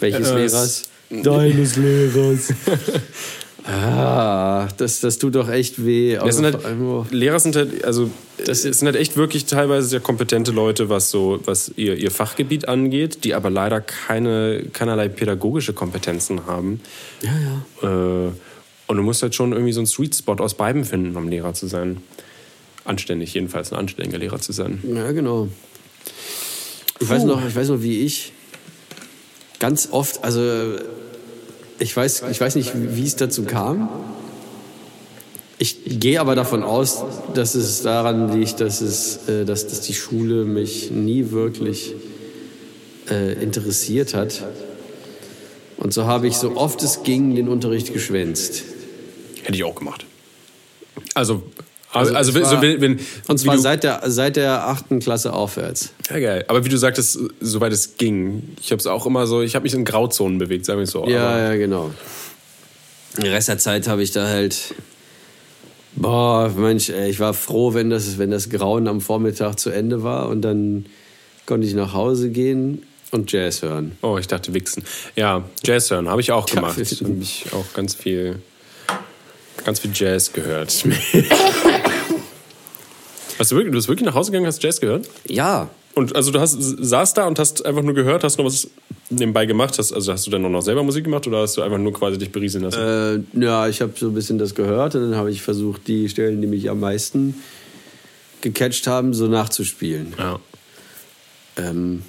Welches 0.00 0.28
Äh, 0.28 0.34
Lehrers? 0.36 0.82
Deines 1.10 1.76
Lehrers. 1.76 2.48
Ah, 3.66 4.68
das, 4.76 5.00
das 5.00 5.18
tut 5.18 5.34
doch 5.34 5.48
echt 5.48 5.84
weh. 5.84 6.16
Das 6.16 6.36
sind 6.36 6.44
halt, 6.44 6.58
Lehrer 7.10 7.40
sind 7.40 7.56
halt, 7.56 7.82
also 7.84 8.10
das 8.44 8.62
sind 8.62 8.84
halt 8.84 8.96
echt 8.96 9.16
wirklich 9.16 9.46
teilweise 9.46 9.88
sehr 9.88 10.00
kompetente 10.00 10.50
Leute, 10.50 10.90
was 10.90 11.10
so, 11.10 11.40
was 11.46 11.72
ihr, 11.76 11.96
ihr 11.96 12.10
Fachgebiet 12.10 12.68
angeht, 12.68 13.24
die 13.24 13.34
aber 13.34 13.48
leider 13.48 13.80
keine, 13.80 14.64
keinerlei 14.72 15.08
pädagogische 15.08 15.72
Kompetenzen 15.72 16.46
haben. 16.46 16.80
ja, 17.22 17.32
ja. 17.82 18.26
Äh, 18.26 18.32
und 18.86 18.98
du 18.98 19.02
musst 19.02 19.22
halt 19.22 19.34
schon 19.34 19.52
irgendwie 19.52 19.72
so 19.72 19.80
einen 19.80 19.86
Sweet 19.86 20.14
Spot 20.14 20.34
aus 20.34 20.54
beiden 20.54 20.84
finden, 20.84 21.16
um 21.16 21.28
Lehrer 21.28 21.54
zu 21.54 21.66
sein. 21.66 22.02
Anständig, 22.84 23.32
jedenfalls 23.32 23.72
ein 23.72 23.78
anständiger 23.78 24.18
Lehrer 24.18 24.40
zu 24.40 24.52
sein. 24.52 24.82
Ja, 24.86 25.10
genau. 25.12 25.48
Ich 27.00 27.08
weiß 27.08 27.24
noch, 27.24 27.46
ich 27.46 27.56
weiß 27.56 27.68
noch, 27.68 27.80
wie 27.80 28.02
ich 28.02 28.32
ganz 29.58 29.88
oft, 29.90 30.22
also 30.22 30.76
ich 31.78 31.96
weiß, 31.96 32.24
ich 32.30 32.40
weiß 32.40 32.56
nicht, 32.56 32.72
wie 32.74 33.04
es 33.04 33.16
dazu 33.16 33.44
kam. 33.44 33.88
Ich 35.58 36.00
gehe 36.00 36.20
aber 36.20 36.34
davon 36.34 36.62
aus, 36.62 37.04
dass 37.34 37.54
es 37.54 37.82
daran 37.82 38.38
liegt, 38.38 38.60
dass, 38.60 38.80
es, 38.80 39.28
äh, 39.28 39.44
dass, 39.44 39.66
dass 39.66 39.80
die 39.80 39.94
Schule 39.94 40.44
mich 40.44 40.90
nie 40.90 41.30
wirklich 41.30 41.94
äh, 43.10 43.34
interessiert 43.42 44.14
hat. 44.14 44.44
Und 45.76 45.92
so 45.92 46.06
habe 46.06 46.26
ich 46.26 46.36
so 46.36 46.56
oft 46.56 46.82
es 46.82 47.02
ging 47.02 47.34
den 47.34 47.48
Unterricht 47.48 47.92
geschwänzt. 47.92 48.64
Hätte 49.42 49.56
ich 49.56 49.64
auch 49.64 49.74
gemacht. 49.74 50.06
Also, 51.14 51.42
Also 51.94 52.14
also, 52.14 52.34
wenn, 52.34 52.44
so, 52.44 52.52
war- 52.56 52.62
wenn, 52.62 52.80
wenn, 52.80 53.00
Und 53.28 53.38
zwar 53.38 53.54
du- 53.56 53.60
seit 53.62 53.84
der, 53.84 54.02
seit 54.06 54.36
der 54.36 54.66
achten 54.66 54.98
Klasse 55.00 55.32
aufwärts. 55.32 55.90
Ja, 56.10 56.18
geil. 56.18 56.44
Aber 56.48 56.64
wie 56.64 56.68
du 56.68 56.76
sagtest, 56.76 57.18
soweit 57.40 57.72
es 57.72 57.96
ging. 57.96 58.54
Ich 58.60 58.70
habe 58.72 58.80
es 58.80 58.86
auch 58.86 59.06
immer 59.06 59.26
so, 59.26 59.42
ich 59.42 59.54
habe 59.54 59.62
mich 59.62 59.74
in 59.74 59.84
Grauzonen 59.84 60.38
bewegt, 60.38 60.66
sagen 60.66 60.78
wir 60.80 60.84
es 60.84 60.90
so. 60.90 61.06
Ja, 61.08 61.28
Aber- 61.30 61.38
ja, 61.40 61.54
genau. 61.56 61.90
Den 63.16 63.26
Rest 63.32 63.48
der 63.48 63.58
Zeit 63.58 63.86
habe 63.86 64.02
ich 64.02 64.10
da 64.10 64.26
halt. 64.26 64.74
Boah, 65.96 66.48
Mensch, 66.56 66.88
ey, 66.90 67.08
ich 67.08 67.20
war 67.20 67.32
froh, 67.32 67.72
wenn 67.74 67.88
das, 67.90 68.18
wenn 68.18 68.32
das 68.32 68.50
Grauen 68.50 68.88
am 68.88 69.00
Vormittag 69.00 69.60
zu 69.60 69.70
Ende 69.70 70.02
war 70.02 70.28
und 70.28 70.42
dann 70.42 70.86
konnte 71.46 71.64
ich 71.68 71.74
nach 71.74 71.92
Hause 71.94 72.30
gehen 72.30 72.82
und 73.12 73.30
Jazz 73.30 73.62
hören. 73.62 73.92
Oh, 74.02 74.18
ich 74.18 74.26
dachte 74.26 74.52
Wichsen. 74.54 74.82
Ja, 75.14 75.44
Jazz 75.62 75.92
hören 75.92 76.08
habe 76.08 76.20
ich 76.20 76.32
auch 76.32 76.48
Ja, 76.48 76.56
gemacht. 76.56 76.76
Wichsen. 76.78 77.06
habe 77.06 77.18
ich 77.22 77.44
auch 77.52 77.72
ganz 77.74 77.94
viel, 77.94 78.40
ganz 79.64 79.78
viel 79.78 79.92
Jazz 79.94 80.32
gehört. 80.32 80.74
Hast 83.38 83.50
du, 83.52 83.56
wirklich, 83.56 83.72
du 83.72 83.76
bist 83.78 83.88
wirklich 83.88 84.06
nach 84.06 84.14
Hause 84.14 84.30
gegangen, 84.30 84.46
hast 84.46 84.62
Jazz 84.62 84.80
gehört? 84.80 85.08
Ja, 85.28 85.68
Und 85.94 86.14
also 86.16 86.30
du 86.30 86.40
hast, 86.40 86.56
saßt 86.60 87.16
da 87.16 87.26
und 87.26 87.38
hast 87.38 87.64
einfach 87.64 87.82
nur 87.82 87.94
gehört, 87.94 88.24
hast 88.24 88.38
noch 88.38 88.44
was 88.44 88.68
nebenbei 89.10 89.46
gemacht? 89.46 89.78
Hast, 89.78 89.92
also 89.92 90.12
hast 90.12 90.26
du 90.26 90.30
dann 90.30 90.42
noch 90.42 90.60
selber 90.62 90.82
Musik 90.82 91.04
gemacht 91.04 91.26
oder 91.26 91.42
hast 91.42 91.56
du 91.56 91.62
einfach 91.62 91.78
nur 91.78 91.92
quasi 91.92 92.18
dich 92.18 92.30
berieseln 92.32 92.64
lassen? 92.64 93.26
äh, 93.34 93.44
ja, 93.44 93.68
ich 93.68 93.80
habe 93.80 93.92
so 93.96 94.08
ein 94.08 94.14
bisschen 94.14 94.38
das 94.38 94.54
gehört 94.54 94.94
und 94.94 95.10
dann 95.10 95.16
habe 95.16 95.30
ich 95.30 95.42
versucht, 95.42 95.86
die 95.86 96.08
Stellen, 96.08 96.40
die 96.40 96.46
mich 96.46 96.68
am 96.70 96.80
meisten 96.80 97.34
gecatcht 98.40 98.86
haben, 98.86 99.14
so 99.14 99.26
nachzuspielen. 99.28 100.14
ja. 100.18 100.38
Ähm, 101.56 102.02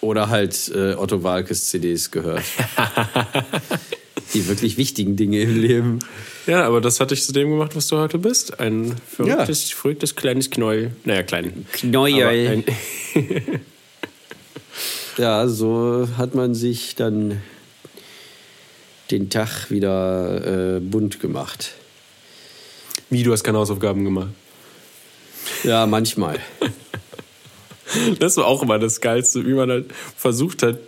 oder 0.00 0.30
halt 0.30 0.72
äh, 0.74 0.94
Otto 0.94 1.22
Walkes 1.22 1.66
CDs 1.66 2.10
gehört. 2.10 2.42
die 4.34 4.46
wirklich 4.48 4.76
wichtigen 4.76 5.16
Dinge 5.16 5.40
im 5.40 5.60
Leben. 5.60 5.98
ja, 6.46 6.64
aber 6.64 6.80
das 6.80 7.00
hat 7.00 7.10
dich 7.10 7.22
zu 7.24 7.32
dem 7.32 7.50
gemacht, 7.50 7.74
was 7.74 7.88
du 7.88 7.98
heute 7.98 8.18
bist. 8.18 8.60
Ein 8.60 8.96
verrücktes, 9.06 9.70
verrücktes 9.70 10.14
kleines 10.14 10.50
Knäuel. 10.50 10.92
Naja, 11.04 11.22
klein. 11.22 11.66
Knäuel. 11.72 12.64
Ja, 15.20 15.48
so 15.48 16.08
hat 16.16 16.34
man 16.34 16.54
sich 16.54 16.94
dann 16.94 17.42
den 19.10 19.28
Tag 19.28 19.70
wieder 19.70 20.76
äh, 20.76 20.80
bunt 20.80 21.20
gemacht. 21.20 21.72
Wie, 23.10 23.22
du 23.22 23.32
hast 23.32 23.44
keine 23.44 23.58
Hausaufgaben 23.58 24.04
gemacht? 24.04 24.30
Ja, 25.62 25.86
manchmal. 25.86 26.40
Das 28.20 28.36
war 28.36 28.46
auch 28.46 28.62
immer 28.62 28.78
das 28.78 29.00
Geilste, 29.00 29.44
wie 29.44 29.52
man 29.52 29.68
halt 29.68 29.86
versucht 30.16 30.62
hat, 30.62 30.78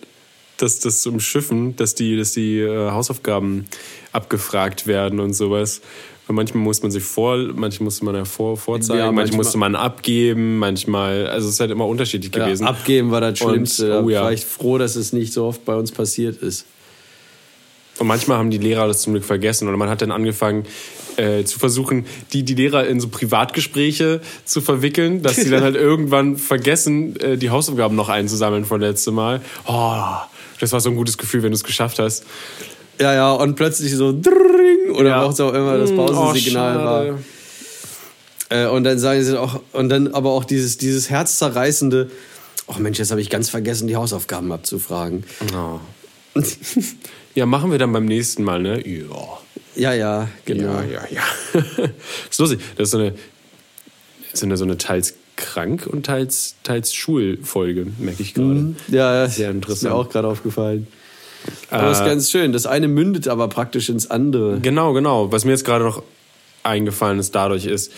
das, 0.63 0.79
das 0.81 1.05
umschiffen, 1.07 1.77
dass 1.77 1.95
die, 1.95 2.17
dass 2.17 2.33
die 2.33 2.59
äh, 2.61 2.91
Hausaufgaben 2.91 3.67
abgefragt 4.13 4.87
werden 4.87 5.21
und 5.21 5.35
sowas. 5.35 5.81
Weil 6.27 6.37
manchmal 6.37 6.63
muss 6.63 6.83
man 6.83 6.93
sich 6.93 7.03
vor, 7.03 7.37
manchmal 7.37 7.85
musste 7.87 8.05
man 8.05 8.15
ja 8.15 8.25
vor, 8.25 8.57
vorzeigen, 8.57 8.99
Ja, 9.01 9.07
manchmal 9.07 9.25
manchmal- 9.25 9.37
musste 9.39 9.59
man 9.59 9.75
abgeben, 9.75 10.59
manchmal, 10.59 11.27
also 11.27 11.49
es 11.49 11.55
ist 11.55 11.61
halt 11.61 11.71
immer 11.73 11.87
unterschiedlich 11.87 12.35
Ja, 12.35 12.45
gewesen. 12.45 12.65
abgeben 12.67 13.11
war 13.11 13.21
das 13.21 13.41
Und, 13.41 13.51
Schlimmste. 13.51 14.01
oh 14.03 14.09
da 14.09 14.15
ja. 14.15 14.23
war 14.25 14.33
ich 14.33 14.45
froh, 14.47 14.79
dass 14.79 14.95
es 14.97 15.13
nicht 15.13 15.33
so 15.33 15.45
oft 15.47 15.65
bei 15.65 15.75
uns 15.75 15.91
passiert 15.91 16.41
ist. 16.43 16.67
Und 17.99 18.07
manchmal 18.07 18.39
haben 18.39 18.51
die 18.51 18.59
Lehrer 18.59 18.87
das 18.87 19.03
zum 19.03 19.13
Glück 19.13 19.25
vergessen 19.25 19.69
oder 19.69 19.77
man 19.77 19.89
hat 19.91 20.01
dann 20.01 20.11
angefangen 20.13 20.65
äh, 21.17 21.45
zu 21.45 21.59
versuchen, 21.59 22.07
die, 22.33 22.43
die 22.43 22.55
Lehrer 22.55 22.87
in 22.87 23.01
so 23.01 23.09
Privatgespräche 23.09 24.23
zu 24.47 24.61
verwickeln, 24.63 25.23
dass 25.23 25.37
sie 25.37 25.51
dann 25.51 25.63
halt 25.65 25.77
irgendwann 25.77 26.37
vergessen, 26.39 27.17
äh, 27.21 27.37
die 27.37 27.51
Hausaufgaben 27.51 27.95
noch 27.95 28.09
einzusammeln 28.09 28.65
von 28.65 28.81
letztem 28.81 29.15
Mal. 29.15 29.43
Oh, 29.67 30.03
das 30.63 30.71
war 30.71 30.81
so 30.81 30.91
ein 30.91 30.97
gutes 30.97 31.19
Gefühl, 31.19 31.43
wenn 31.43 31.51
du 31.51 31.57
es 31.57 31.65
geschafft 31.65 31.99
hast. 31.99 32.25
Ja, 33.01 33.13
ja, 33.13 33.33
und 33.33 33.57
plötzlich 33.57 33.93
so 33.97 34.13
dring, 34.13 34.93
oder 34.95 35.09
Ja. 35.09 35.29
was 35.29 35.41
auch 35.41 35.53
immer 35.53 35.77
das 35.77 35.91
Pausensignal 35.91 36.77
oh, 36.77 36.85
war. 36.85 37.19
Äh, 38.49 38.69
und 38.69 38.85
dann 38.85 38.97
sagen 39.01 39.25
sie 39.25 39.41
auch, 39.41 39.61
und 39.73 39.89
dann 39.89 40.15
aber 40.15 40.31
auch 40.31 40.45
dieses, 40.45 40.79
dieses 40.79 41.11
herzzerreißende, 41.11 42.13
oh 42.69 42.75
Mensch, 42.79 43.01
jetzt 43.01 43.11
habe 43.11 43.21
ich 43.21 43.29
ganz 43.29 43.51
vergessen, 43.51 43.89
die 43.89 43.97
Hausaufgaben 43.97 44.53
abzufragen. 44.53 45.25
Oh. 45.53 45.81
Ja, 47.35 47.45
machen 47.45 47.73
wir 47.73 47.79
dann 47.79 47.93
beim 47.93 48.05
nächsten 48.05 48.45
Mal, 48.45 48.63
ne? 48.63 48.87
Ja. 48.87 49.39
Ja, 49.75 49.95
ja, 49.95 50.29
genau. 50.45 50.81
Ja, 50.83 50.85
ja, 50.85 51.03
ja. 51.11 51.23
das 51.53 51.91
ist 52.31 52.39
lustig. 52.39 52.61
Das 52.77 52.85
ist 52.85 52.91
so 52.93 52.99
eine, 52.99 53.15
eine, 54.43 54.57
so 54.57 54.65
eine 54.65 54.79
teils 54.79 55.15
krank 55.37 55.87
und 55.87 56.07
teils, 56.07 56.57
teils 56.63 56.95
Schulfolge, 56.95 57.87
merke 57.99 58.23
ich 58.23 58.35
gerade. 58.35 58.75
Ja, 58.89 59.27
Sehr 59.29 59.49
Ist 59.51 59.55
interessant. 59.55 59.83
mir 59.93 59.95
auch 59.99 60.09
gerade 60.09 60.29
aufgefallen. 60.29 60.87
Aber 61.71 61.89
das 61.89 61.99
ist 61.99 62.05
Äh, 62.05 62.09
ganz 62.09 62.31
schön. 62.31 62.53
Das 62.53 62.67
eine 62.67 62.87
mündet 62.89 63.27
aber 63.29 63.49
praktisch 63.49 63.89
ins 63.89 64.11
andere. 64.11 64.61
Genau, 64.61 64.93
genau. 64.93 65.33
Was 65.33 65.45
mir 65.45 65.51
jetzt 65.53 65.65
gerade 65.65 65.85
noch 65.85 66.03
eingefallen 66.63 67.19
ist 67.19 67.35
dadurch 67.35 67.67
ist 67.67 67.93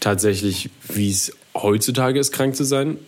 tatsächlich, 0.00 0.68
wie 0.88 1.10
es 1.10 1.32
heutzutage 1.54 2.18
ist, 2.20 2.32
krank 2.32 2.54
zu 2.56 2.64
sein. 2.64 2.98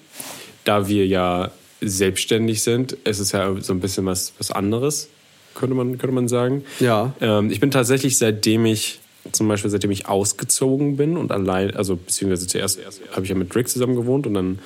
Da 0.64 0.88
wir 0.88 1.06
ja 1.06 1.50
selbstständig 1.82 2.62
sind, 2.62 2.96
es 3.04 3.18
ist 3.20 3.32
ja 3.32 3.54
so 3.60 3.72
ein 3.74 3.80
bisschen 3.80 4.06
was, 4.06 4.32
was 4.38 4.50
anderes, 4.50 5.08
könnte 5.54 5.74
man, 5.76 5.98
könnte 5.98 6.14
man 6.14 6.26
sagen. 6.28 6.64
Ja. 6.80 7.12
Ähm, 7.20 7.50
ich 7.50 7.60
bin 7.60 7.70
tatsächlich, 7.70 8.16
seitdem 8.16 8.64
ich, 8.64 9.00
zum 9.32 9.48
Beispiel 9.48 9.70
seitdem 9.70 9.90
ich 9.90 10.06
ausgezogen 10.08 10.96
bin 10.96 11.16
und 11.16 11.32
allein, 11.32 11.74
also 11.76 11.96
beziehungsweise 11.96 12.46
zuerst 12.46 12.78
habe 13.12 13.22
ich 13.22 13.28
ja 13.28 13.34
mit 13.34 13.54
Rick 13.54 13.68
zusammen 13.68 13.96
gewohnt 13.96 14.26
und 14.26 14.34
dann 14.34 14.58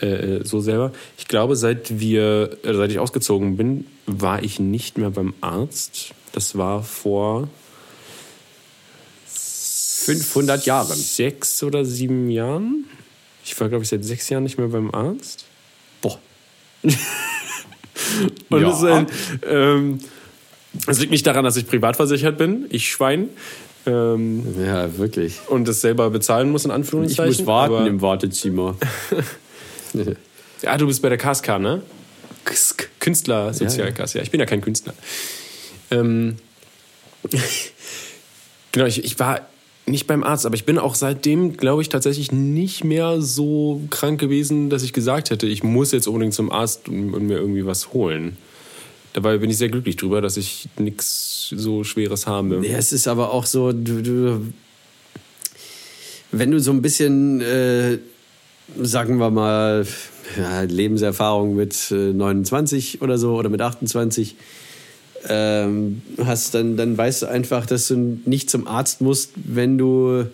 äh, 0.00 0.44
so 0.44 0.60
selber. 0.60 0.92
Ich 1.18 1.26
glaube, 1.28 1.56
seit 1.56 1.98
wir, 2.00 2.58
äh, 2.64 2.74
seit 2.74 2.90
ich 2.90 2.98
ausgezogen 2.98 3.56
bin, 3.56 3.86
war 4.06 4.42
ich 4.42 4.58
nicht 4.60 4.98
mehr 4.98 5.10
beim 5.10 5.34
Arzt. 5.40 6.10
Das 6.32 6.56
war 6.58 6.82
vor 6.82 7.48
500 9.26 10.66
Jahren. 10.66 10.96
sechs 10.96 11.62
oder 11.62 11.84
sieben 11.84 12.30
Jahren. 12.30 12.84
Ich 13.44 13.58
war, 13.60 13.68
glaube 13.68 13.84
ich, 13.84 13.88
seit 13.88 14.04
sechs 14.04 14.28
Jahren 14.28 14.42
nicht 14.44 14.58
mehr 14.58 14.68
beim 14.68 14.90
Arzt. 14.94 15.44
Boah. 16.00 16.18
Und 18.50 18.60
Ja. 18.60 18.70
es, 18.70 18.78
ist 18.78 18.84
ein, 18.84 19.06
ähm, 19.48 19.98
es 20.86 20.98
liegt 21.00 21.10
nicht 21.10 21.26
daran, 21.26 21.44
dass 21.44 21.56
ich 21.56 21.66
privat 21.66 21.96
versichert 21.96 22.38
bin, 22.38 22.66
ich 22.70 22.88
Schwein, 22.90 23.30
ähm, 23.86 24.44
Ja, 24.64 24.96
wirklich. 24.98 25.40
und 25.48 25.66
das 25.66 25.80
selber 25.80 26.10
bezahlen 26.10 26.50
muss, 26.50 26.64
in 26.64 26.70
Ich 26.70 26.74
Anführungszeichen. 26.74 27.36
muss 27.38 27.46
warten 27.46 27.86
im 27.86 28.00
Wartezimmer. 28.02 28.76
Ja, 30.62 30.76
du 30.78 30.86
bist 30.86 31.00
bei 31.02 31.08
der 31.10 31.18
KSK, 31.18 31.58
ne? 31.58 31.82
Künstlersozialkasse. 33.00 34.18
Ja, 34.18 34.24
ich 34.24 34.30
bin 34.30 34.40
ja 34.40 34.46
kein 34.46 34.60
Künstler. 34.60 34.94
Ähm, 35.90 36.36
genau, 38.72 38.86
ich, 38.86 39.04
ich 39.04 39.18
war 39.18 39.40
nicht 39.86 40.06
beim 40.06 40.24
Arzt, 40.24 40.46
aber 40.46 40.54
ich 40.54 40.64
bin 40.64 40.78
auch 40.78 40.94
seitdem, 40.94 41.56
glaube 41.56 41.82
ich, 41.82 41.88
tatsächlich 41.88 42.32
nicht 42.32 42.84
mehr 42.84 43.20
so 43.20 43.82
krank 43.90 44.18
gewesen, 44.18 44.68
dass 44.70 44.82
ich 44.82 44.92
gesagt 44.92 45.30
hätte, 45.30 45.46
ich 45.46 45.62
muss 45.62 45.92
jetzt 45.92 46.08
unbedingt 46.08 46.34
zum 46.34 46.50
Arzt 46.50 46.88
und, 46.88 47.14
und 47.14 47.26
mir 47.26 47.36
irgendwie 47.38 47.66
was 47.66 47.92
holen. 47.92 48.36
Dabei 49.16 49.38
bin 49.38 49.48
ich 49.48 49.56
sehr 49.56 49.70
glücklich 49.70 49.96
drüber, 49.96 50.20
dass 50.20 50.36
ich 50.36 50.68
nichts 50.76 51.48
so 51.48 51.84
Schweres 51.84 52.26
habe. 52.26 52.60
Ja, 52.62 52.76
es 52.76 52.92
ist 52.92 53.08
aber 53.08 53.32
auch 53.32 53.46
so, 53.46 53.72
du, 53.72 54.02
du, 54.02 54.42
wenn 56.32 56.50
du 56.50 56.60
so 56.60 56.70
ein 56.70 56.82
bisschen, 56.82 57.40
äh, 57.40 57.96
sagen 58.78 59.16
wir 59.16 59.30
mal, 59.30 59.86
ja, 60.36 60.60
Lebenserfahrung 60.60 61.56
mit 61.56 61.90
äh, 61.92 62.12
29 62.12 63.00
oder 63.00 63.16
so 63.16 63.36
oder 63.36 63.48
mit 63.48 63.62
28 63.62 64.36
ähm, 65.30 66.02
hast, 66.22 66.54
dann, 66.54 66.76
dann 66.76 66.98
weißt 66.98 67.22
du 67.22 67.26
einfach, 67.26 67.64
dass 67.64 67.88
du 67.88 68.18
nicht 68.26 68.50
zum 68.50 68.66
Arzt 68.66 69.00
musst, 69.00 69.30
wenn 69.36 69.78
du 69.78 70.26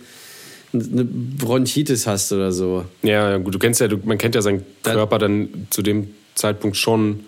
eine 0.73 1.05
Bronchitis 1.05 2.09
hast 2.09 2.33
oder 2.33 2.51
so. 2.51 2.85
Ja, 3.05 3.31
ja, 3.31 3.37
gut, 3.37 3.55
du 3.55 3.61
kennst 3.61 3.81
ja, 3.81 3.87
du, 3.87 3.99
man 4.03 4.19
kennt 4.19 4.35
ja 4.35 4.43
seinen 4.43 4.65
Körper 4.83 5.21
dann 5.21 5.69
zu 5.71 5.83
dem 5.83 6.09
Zeitpunkt 6.35 6.77
schon 6.77 7.21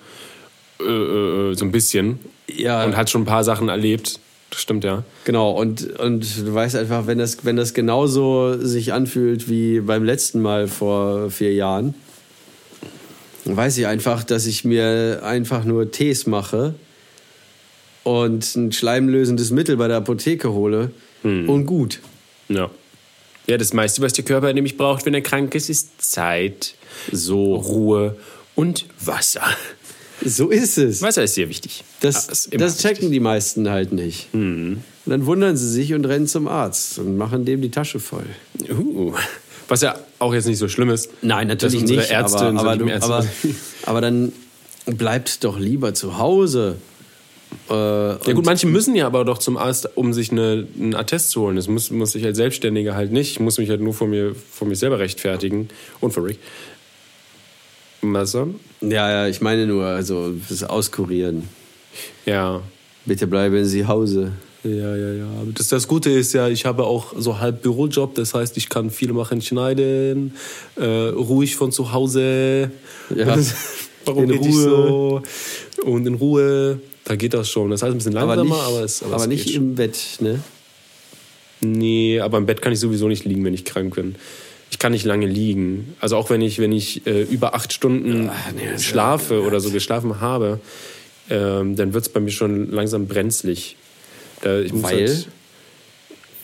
äh, 0.80 0.84
äh, 0.84 1.54
so 1.54 1.64
ein 1.64 1.72
bisschen 1.72 2.18
Ja. 2.48 2.84
und 2.84 2.96
hat 2.96 3.10
schon 3.10 3.22
ein 3.22 3.26
paar 3.26 3.44
Sachen 3.44 3.68
erlebt. 3.68 4.18
Das 4.50 4.60
stimmt, 4.62 4.84
ja. 4.84 5.02
Genau, 5.24 5.50
und, 5.50 5.98
und 5.98 6.24
du 6.46 6.54
weißt 6.54 6.76
einfach, 6.76 7.06
wenn 7.08 7.18
das, 7.18 7.44
wenn 7.44 7.56
das 7.56 7.74
genauso 7.74 8.56
sich 8.60 8.92
anfühlt 8.92 9.48
wie 9.48 9.80
beim 9.80 10.04
letzten 10.04 10.40
Mal 10.40 10.68
vor 10.68 11.30
vier 11.30 11.52
Jahren, 11.54 11.94
dann 13.44 13.56
weiß 13.56 13.76
ich 13.78 13.86
einfach, 13.86 14.22
dass 14.24 14.46
ich 14.46 14.64
mir 14.64 15.20
einfach 15.24 15.64
nur 15.64 15.90
Tees 15.90 16.26
mache 16.26 16.74
und 18.04 18.54
ein 18.54 18.72
schleimlösendes 18.72 19.50
Mittel 19.50 19.76
bei 19.76 19.88
der 19.88 19.98
Apotheke 19.98 20.52
hole 20.52 20.90
und 21.24 21.64
gut. 21.66 22.00
Ja. 22.48 22.70
Ja, 23.46 23.56
das 23.58 23.72
meiste, 23.72 24.02
was 24.02 24.12
der 24.12 24.24
Körper 24.24 24.52
nämlich 24.52 24.76
braucht, 24.76 25.04
wenn 25.04 25.14
er 25.14 25.20
krank 25.20 25.54
ist, 25.54 25.68
ist 25.68 26.00
Zeit, 26.00 26.74
so 27.12 27.56
Ruhe 27.56 28.16
und 28.54 28.86
Wasser. 29.04 29.42
So 30.24 30.50
ist 30.50 30.78
es. 30.78 31.02
Wasser 31.02 31.24
ist 31.24 31.34
sehr 31.34 31.48
wichtig. 31.48 31.84
Das, 32.00 32.28
ist 32.28 32.52
immer 32.52 32.64
das 32.64 32.78
checken 32.78 33.10
die 33.10 33.20
meisten 33.20 33.68
halt 33.70 33.92
nicht. 33.92 34.28
Und 34.32 34.82
dann 35.06 35.26
wundern 35.26 35.56
sie 35.56 35.68
sich 35.68 35.92
und 35.94 36.04
rennen 36.04 36.26
zum 36.26 36.46
Arzt 36.48 36.98
und 36.98 37.16
machen 37.16 37.44
dem 37.44 37.60
die 37.62 37.70
Tasche 37.70 37.98
voll. 38.00 38.26
wichtig. 38.54 38.76
Uh. 38.76 39.12
Was 39.68 39.80
ja 39.80 39.98
auch 40.18 40.34
jetzt 40.34 40.46
nicht 40.46 40.58
so 40.58 40.68
schlimm 40.68 40.90
ist. 40.90 41.08
Nein, 41.22 41.48
natürlich 41.48 41.82
nicht. 41.82 42.10
Ärzte, 42.10 42.38
aber, 42.46 42.60
aber, 42.60 42.76
du, 42.76 42.86
Ärzte- 42.86 43.06
aber, 43.14 43.26
aber 43.84 44.00
dann 44.02 44.32
bleibt 44.86 45.42
doch 45.42 45.58
lieber 45.58 45.94
zu 45.94 46.18
Hause. 46.18 46.76
Äh, 47.70 47.72
Ja 47.72 48.32
gut, 48.34 48.44
manche 48.44 48.66
müssen 48.66 48.94
ja 48.94 49.06
aber 49.06 49.24
doch 49.24 49.38
zum 49.38 49.56
Arzt, 49.56 49.88
um 49.96 50.12
sich 50.12 50.30
eine, 50.32 50.66
einen 50.78 50.94
Attest 50.94 51.30
zu 51.30 51.40
holen. 51.42 51.56
Das 51.56 51.66
muss, 51.68 51.90
muss 51.90 52.14
ich 52.14 52.24
als 52.26 52.36
Selbstständiger 52.36 52.94
halt 52.94 53.10
nicht. 53.12 53.32
Ich 53.32 53.40
muss 53.40 53.56
mich 53.58 53.70
halt 53.70 53.80
nur 53.80 53.94
vor 53.94 54.06
mir, 54.06 54.34
vor 54.52 54.68
mir 54.68 54.76
selber 54.76 54.98
rechtfertigen. 54.98 55.68
Und 56.00 56.12
vor 56.12 56.24
Rick. 56.26 56.38
Wasser? 58.12 58.48
ja, 58.80 59.10
ja, 59.10 59.28
ich 59.28 59.40
meine 59.40 59.66
nur, 59.66 59.86
also 59.86 60.34
das 60.48 60.62
Auskurieren. 60.64 61.44
Ja. 62.26 62.60
Bitte 63.06 63.26
bleiben 63.26 63.64
Sie 63.64 63.86
Hause. 63.86 64.32
Ja, 64.62 64.96
ja, 64.96 65.12
ja. 65.12 65.24
Aber 65.40 65.52
Das, 65.54 65.68
das 65.68 65.86
Gute 65.86 66.10
ist 66.10 66.32
ja, 66.32 66.48
ich 66.48 66.64
habe 66.64 66.84
auch 66.84 67.12
so 67.18 67.38
halb 67.38 67.62
Bürojob. 67.62 68.14
Das 68.14 68.32
heißt, 68.34 68.56
ich 68.56 68.68
kann 68.70 68.90
viel 68.90 69.12
machen, 69.12 69.42
schneiden, 69.42 70.32
äh, 70.76 70.84
ruhig 70.84 71.54
von 71.56 71.70
zu 71.70 71.92
Hause. 71.92 72.70
Ja. 73.14 73.36
Warum 74.06 74.24
In 74.24 74.30
Ruhe. 74.32 74.52
so? 74.52 75.22
Und 75.84 76.06
in 76.06 76.14
Ruhe. 76.14 76.80
Da 77.04 77.16
geht 77.16 77.34
das 77.34 77.50
schon. 77.50 77.70
Das 77.70 77.82
heißt 77.82 77.92
ein 77.92 77.98
bisschen 77.98 78.16
Aber 78.16 78.36
langsamer, 78.36 78.56
nicht, 78.56 78.66
aber 78.66 78.84
es, 78.84 79.02
aber 79.02 79.14
aber 79.14 79.22
es 79.24 79.28
nicht 79.28 79.54
im 79.54 79.74
Bett, 79.74 79.98
ne? 80.20 80.40
Nee, 81.60 82.20
aber 82.20 82.38
im 82.38 82.46
Bett 82.46 82.62
kann 82.62 82.72
ich 82.72 82.80
sowieso 82.80 83.08
nicht 83.08 83.24
liegen, 83.24 83.44
wenn 83.44 83.54
ich 83.54 83.64
krank 83.66 83.94
bin. 83.94 84.14
Ich 84.74 84.80
kann 84.80 84.90
nicht 84.90 85.04
lange 85.04 85.26
liegen. 85.26 85.94
Also 86.00 86.16
auch 86.16 86.30
wenn 86.30 86.40
ich, 86.40 86.58
wenn 86.58 86.72
ich 86.72 87.06
äh, 87.06 87.22
über 87.22 87.54
acht 87.54 87.72
Stunden 87.72 88.28
Ach, 88.28 88.52
nee, 88.52 88.76
schlafe 88.76 89.42
oder 89.42 89.60
so 89.60 89.70
geschlafen 89.70 90.20
habe, 90.20 90.58
ähm, 91.30 91.76
dann 91.76 91.94
wird 91.94 92.06
es 92.06 92.08
bei 92.08 92.18
mir 92.18 92.32
schon 92.32 92.72
langsam 92.72 93.06
brenzlig. 93.06 93.76
Da, 94.40 94.58
ich 94.58 94.72
Weil? 94.74 95.06
Halt, 95.06 95.28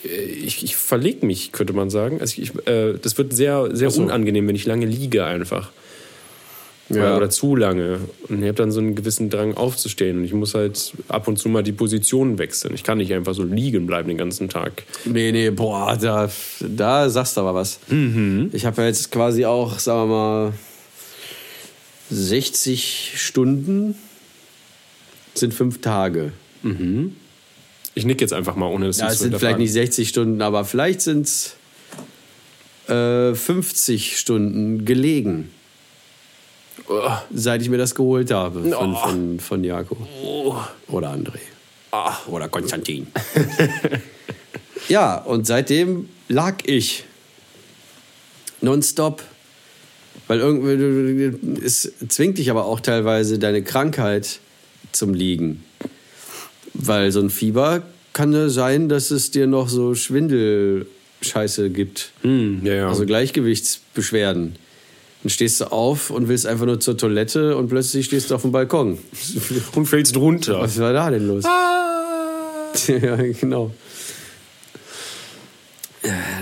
äh, 0.04 0.22
ich, 0.22 0.62
ich 0.62 0.76
verlege 0.76 1.26
mich, 1.26 1.50
könnte 1.50 1.72
man 1.72 1.90
sagen. 1.90 2.20
Also 2.20 2.40
ich, 2.40 2.52
äh, 2.68 2.94
das 3.02 3.18
wird 3.18 3.32
sehr, 3.32 3.70
sehr 3.72 3.90
so. 3.90 4.00
unangenehm, 4.00 4.46
wenn 4.46 4.54
ich 4.54 4.64
lange 4.64 4.86
liege 4.86 5.24
einfach. 5.24 5.72
Ja. 6.90 7.16
Oder 7.16 7.30
zu 7.30 7.54
lange. 7.54 8.00
Und 8.28 8.42
ich 8.42 8.48
habe 8.48 8.54
dann 8.54 8.72
so 8.72 8.80
einen 8.80 8.94
gewissen 8.94 9.30
Drang 9.30 9.54
aufzustehen. 9.54 10.18
Und 10.18 10.24
ich 10.24 10.32
muss 10.32 10.54
halt 10.54 10.92
ab 11.08 11.28
und 11.28 11.38
zu 11.38 11.48
mal 11.48 11.62
die 11.62 11.72
Position 11.72 12.38
wechseln. 12.38 12.74
Ich 12.74 12.82
kann 12.82 12.98
nicht 12.98 13.12
einfach 13.14 13.34
so 13.34 13.44
liegen 13.44 13.86
bleiben 13.86 14.08
den 14.08 14.18
ganzen 14.18 14.48
Tag. 14.48 14.82
Nee, 15.04 15.30
nee, 15.32 15.50
boah, 15.50 15.96
da, 15.96 16.28
da 16.60 17.08
sagst 17.08 17.36
du 17.36 17.42
aber 17.42 17.54
was. 17.54 17.78
Mhm. 17.88 18.50
Ich 18.52 18.66
habe 18.66 18.82
ja 18.82 18.88
jetzt 18.88 19.12
quasi 19.12 19.44
auch, 19.44 19.78
sagen 19.78 20.10
wir 20.10 20.16
mal, 20.16 20.52
60 22.10 23.12
Stunden 23.16 23.94
sind 25.34 25.54
fünf 25.54 25.80
Tage. 25.80 26.32
Ich 27.94 28.04
nick 28.04 28.20
jetzt 28.20 28.32
einfach 28.32 28.56
mal, 28.56 28.66
ohne 28.66 28.86
dass 28.86 28.98
Ja, 28.98 29.08
es 29.08 29.20
sind 29.20 29.36
vielleicht 29.36 29.58
nicht 29.58 29.72
60 29.72 30.08
Stunden, 30.08 30.42
aber 30.42 30.64
vielleicht 30.64 31.00
sind 31.00 31.26
es 31.26 31.56
äh, 32.88 33.34
50 33.34 34.18
Stunden 34.18 34.84
gelegen, 34.84 35.50
seit 37.32 37.62
ich 37.62 37.68
mir 37.68 37.78
das 37.78 37.94
geholt 37.94 38.30
habe 38.30 38.62
von, 38.62 38.94
Oh. 38.94 38.96
von, 38.96 39.40
von 39.40 39.64
Jako. 39.64 39.96
Oder 40.88 41.12
André. 41.12 41.38
Oder 42.28 42.48
Konstantin. 42.48 43.08
ja, 44.88 45.16
und 45.16 45.46
seitdem 45.46 46.08
lag 46.28 46.56
ich 46.64 47.04
nonstop. 48.60 49.22
Weil 50.28 50.38
irgendwie, 50.40 51.60
es 51.64 51.92
zwingt 52.08 52.38
dich 52.38 52.50
aber 52.50 52.64
auch 52.64 52.78
teilweise 52.80 53.38
deine 53.40 53.62
Krankheit 53.64 54.38
zum 54.92 55.12
Liegen. 55.12 55.64
Weil 56.72 57.10
so 57.10 57.20
ein 57.20 57.30
Fieber 57.30 57.82
kann 58.12 58.32
ja 58.32 58.48
sein, 58.48 58.88
dass 58.88 59.10
es 59.10 59.32
dir 59.32 59.48
noch 59.48 59.68
so 59.68 59.94
Schwindelscheiße 59.96 61.70
gibt. 61.70 62.12
Hm, 62.22 62.60
ja, 62.64 62.74
ja. 62.74 62.88
Also 62.88 63.06
Gleichgewichtsbeschwerden. 63.06 64.54
Dann 65.22 65.30
stehst 65.30 65.60
du 65.60 65.70
auf 65.70 66.10
und 66.10 66.28
willst 66.28 66.46
einfach 66.46 66.64
nur 66.64 66.80
zur 66.80 66.96
Toilette 66.96 67.56
und 67.56 67.68
plötzlich 67.68 68.06
stehst 68.06 68.30
du 68.30 68.34
auf 68.34 68.42
dem 68.42 68.52
Balkon. 68.52 68.98
und 69.74 69.86
fällst 69.86 70.16
runter. 70.16 70.60
Was 70.60 70.78
war 70.78 70.92
da 70.92 71.10
denn 71.10 71.28
los? 71.28 71.44
ja, 72.86 73.16
genau. 73.16 73.70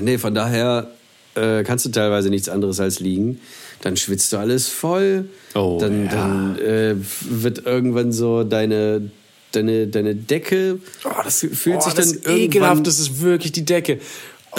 Nee, 0.01 0.19
von 0.19 0.35
daher 0.35 0.93
äh, 1.35 1.65
kannst 1.65 1.85
du 1.87 1.91
teilweise 1.91 2.31
nichts 2.31 2.49
anderes 2.49 2.79
als 2.79 3.01
liegen. 3.01 3.41
Dann 3.83 3.97
schwitzt 3.97 4.33
du 4.33 4.37
alles 4.37 4.69
voll. 4.69 5.29
Oh, 5.55 5.79
dann 5.81 6.07
ja. 6.07 6.11
dann 6.13 6.59
äh, 6.59 6.95
wird 7.23 7.65
irgendwann 7.67 8.13
so 8.13 8.45
deine, 8.45 9.11
deine, 9.53 9.87
deine 9.87 10.15
Decke 10.15 10.79
Oh, 11.05 11.11
das 11.23 11.41
fühlt 11.41 11.77
oh, 11.77 11.81
sich 11.81 11.95
das 11.95 12.13
dann 12.13 12.15
irgendwann... 12.15 12.41
ekelhaft, 12.41 12.87
das 12.87 12.99
ist 12.99 13.21
wirklich 13.21 13.53
die 13.53 13.65
Decke. 13.65 14.01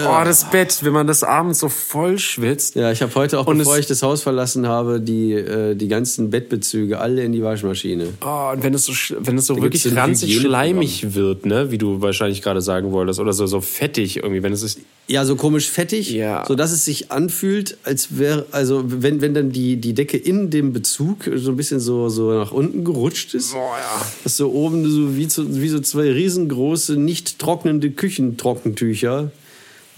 Oh, 0.08 0.24
das 0.24 0.50
Bett, 0.50 0.80
wenn 0.84 0.93
man 0.93 1.08
das 1.08 1.24
abends 1.24 1.60
so 1.60 1.70
voll 1.70 2.20
schwitzt. 2.20 2.76
Ja, 2.76 2.91
ich 2.91 3.02
habe 3.02 3.14
heute 3.16 3.39
auch, 3.39 3.47
Und 3.47 3.58
bevor 3.58 3.78
ich 3.78 3.88
das 3.88 4.04
Haus 4.04 4.22
verlassen 4.22 4.68
habe, 4.68 5.00
die, 5.02 5.34
äh, 5.34 5.76
die 5.76 5.88
ganzen 5.88 6.30
Bettbezüge 6.30 7.00
alle 7.00 7.24
in 7.24 7.32
die 7.32 7.43
Waschmaschine. 7.43 8.14
Oh, 8.22 8.52
und 8.54 8.64
wenn 8.64 8.74
es 8.74 8.86
so, 8.86 8.93
wenn 9.20 9.38
es 9.38 9.47
so 9.47 9.56
Da 9.56 9.62
wirklich 9.62 9.95
ranzig 9.95 10.38
schleimig 10.39 11.14
wird, 11.16 11.45
ne, 11.45 11.72
wie 11.72 11.78
du 11.78 12.02
wahrscheinlich 12.02 12.41
gerade 12.41 12.62
sagen 12.62 12.91
wolltest, 12.91 13.20
oder 13.20 13.34
so, 13.34 13.45
so 13.47 13.62
fettig 13.62 14.18
irgendwie, 14.18 14.43
wenn 14.43 14.54
es 14.54 14.64
ist. 14.64 14.80
Ja, 15.08 15.26
so 15.26 15.36
komisch 15.36 15.70
fettig, 15.70 16.12
Ja. 16.12 16.45
so 16.47 16.54
dass 16.54 16.72
es 16.72 16.86
sich 16.86 17.12
anfühlt, 17.12 17.78
als 17.84 18.18
wäre, 18.20 18.45
also 18.52 18.84
wenn, 18.86 19.22
wenn 19.22 19.34
dann 19.34 19.52
die, 19.52 19.78
die 19.78 19.93
Decke 19.95 20.18
in 20.18 20.52
dem 20.52 20.72
Bezug 20.72 21.30
so 21.36 21.50
ein 21.50 21.58
bisschen 21.58 21.80
so, 21.80 22.10
so 22.10 22.32
nach 22.32 22.52
unten 22.52 22.84
gerutscht 22.84 23.34
ist, 23.34 23.54
Boah, 23.54 23.78
ja. 23.78 24.06
dass 24.24 24.38
so 24.38 24.52
oben 24.52 24.88
so 24.89 25.18
wie, 25.18 25.28
so 25.28 25.43
wie 25.62 25.70
so 25.70 25.80
zwei 25.80 26.12
riesengroße, 26.12 26.95
nicht 26.95 27.39
trocknende 27.39 27.89
Küchentrockentücher 27.89 29.32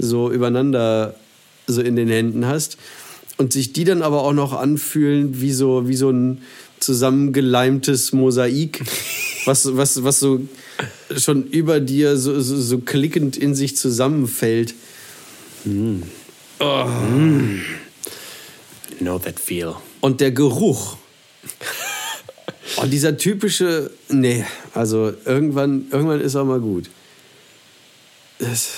so 0.01 0.31
übereinander 0.31 1.15
so 1.67 1.81
in 1.81 1.95
den 1.95 2.09
Händen 2.09 2.45
hast 2.45 2.77
und 3.37 3.53
sich 3.53 3.73
die 3.73 3.83
dann 3.83 4.01
aber 4.01 4.23
auch 4.23 4.33
noch 4.33 4.53
anfühlen 4.53 5.41
wie 5.41 5.51
so, 5.51 5.87
wie 5.87 5.95
so 5.95 6.09
ein 6.09 6.41
zusammengeleimtes 6.79 8.11
Mosaik, 8.11 8.83
was, 9.45 9.75
was, 9.77 10.03
was 10.03 10.19
so 10.19 10.41
schon 11.15 11.47
über 11.47 11.79
dir 11.79 12.17
so, 12.17 12.39
so, 12.41 12.59
so 12.59 12.79
klickend 12.79 13.37
in 13.37 13.55
sich 13.55 13.77
zusammenfällt. 13.77 14.73
Know 18.99 19.19
that 19.19 19.39
feel. 19.39 19.75
Und 19.99 20.21
der 20.21 20.31
Geruch. 20.31 20.97
Und 22.77 22.91
dieser 22.91 23.17
typische, 23.17 23.91
nee, 24.09 24.45
also 24.73 25.11
irgendwann, 25.25 25.87
irgendwann 25.91 26.21
ist 26.21 26.35
auch 26.35 26.45
mal 26.45 26.59
gut. 26.59 26.89
Es 28.39 28.69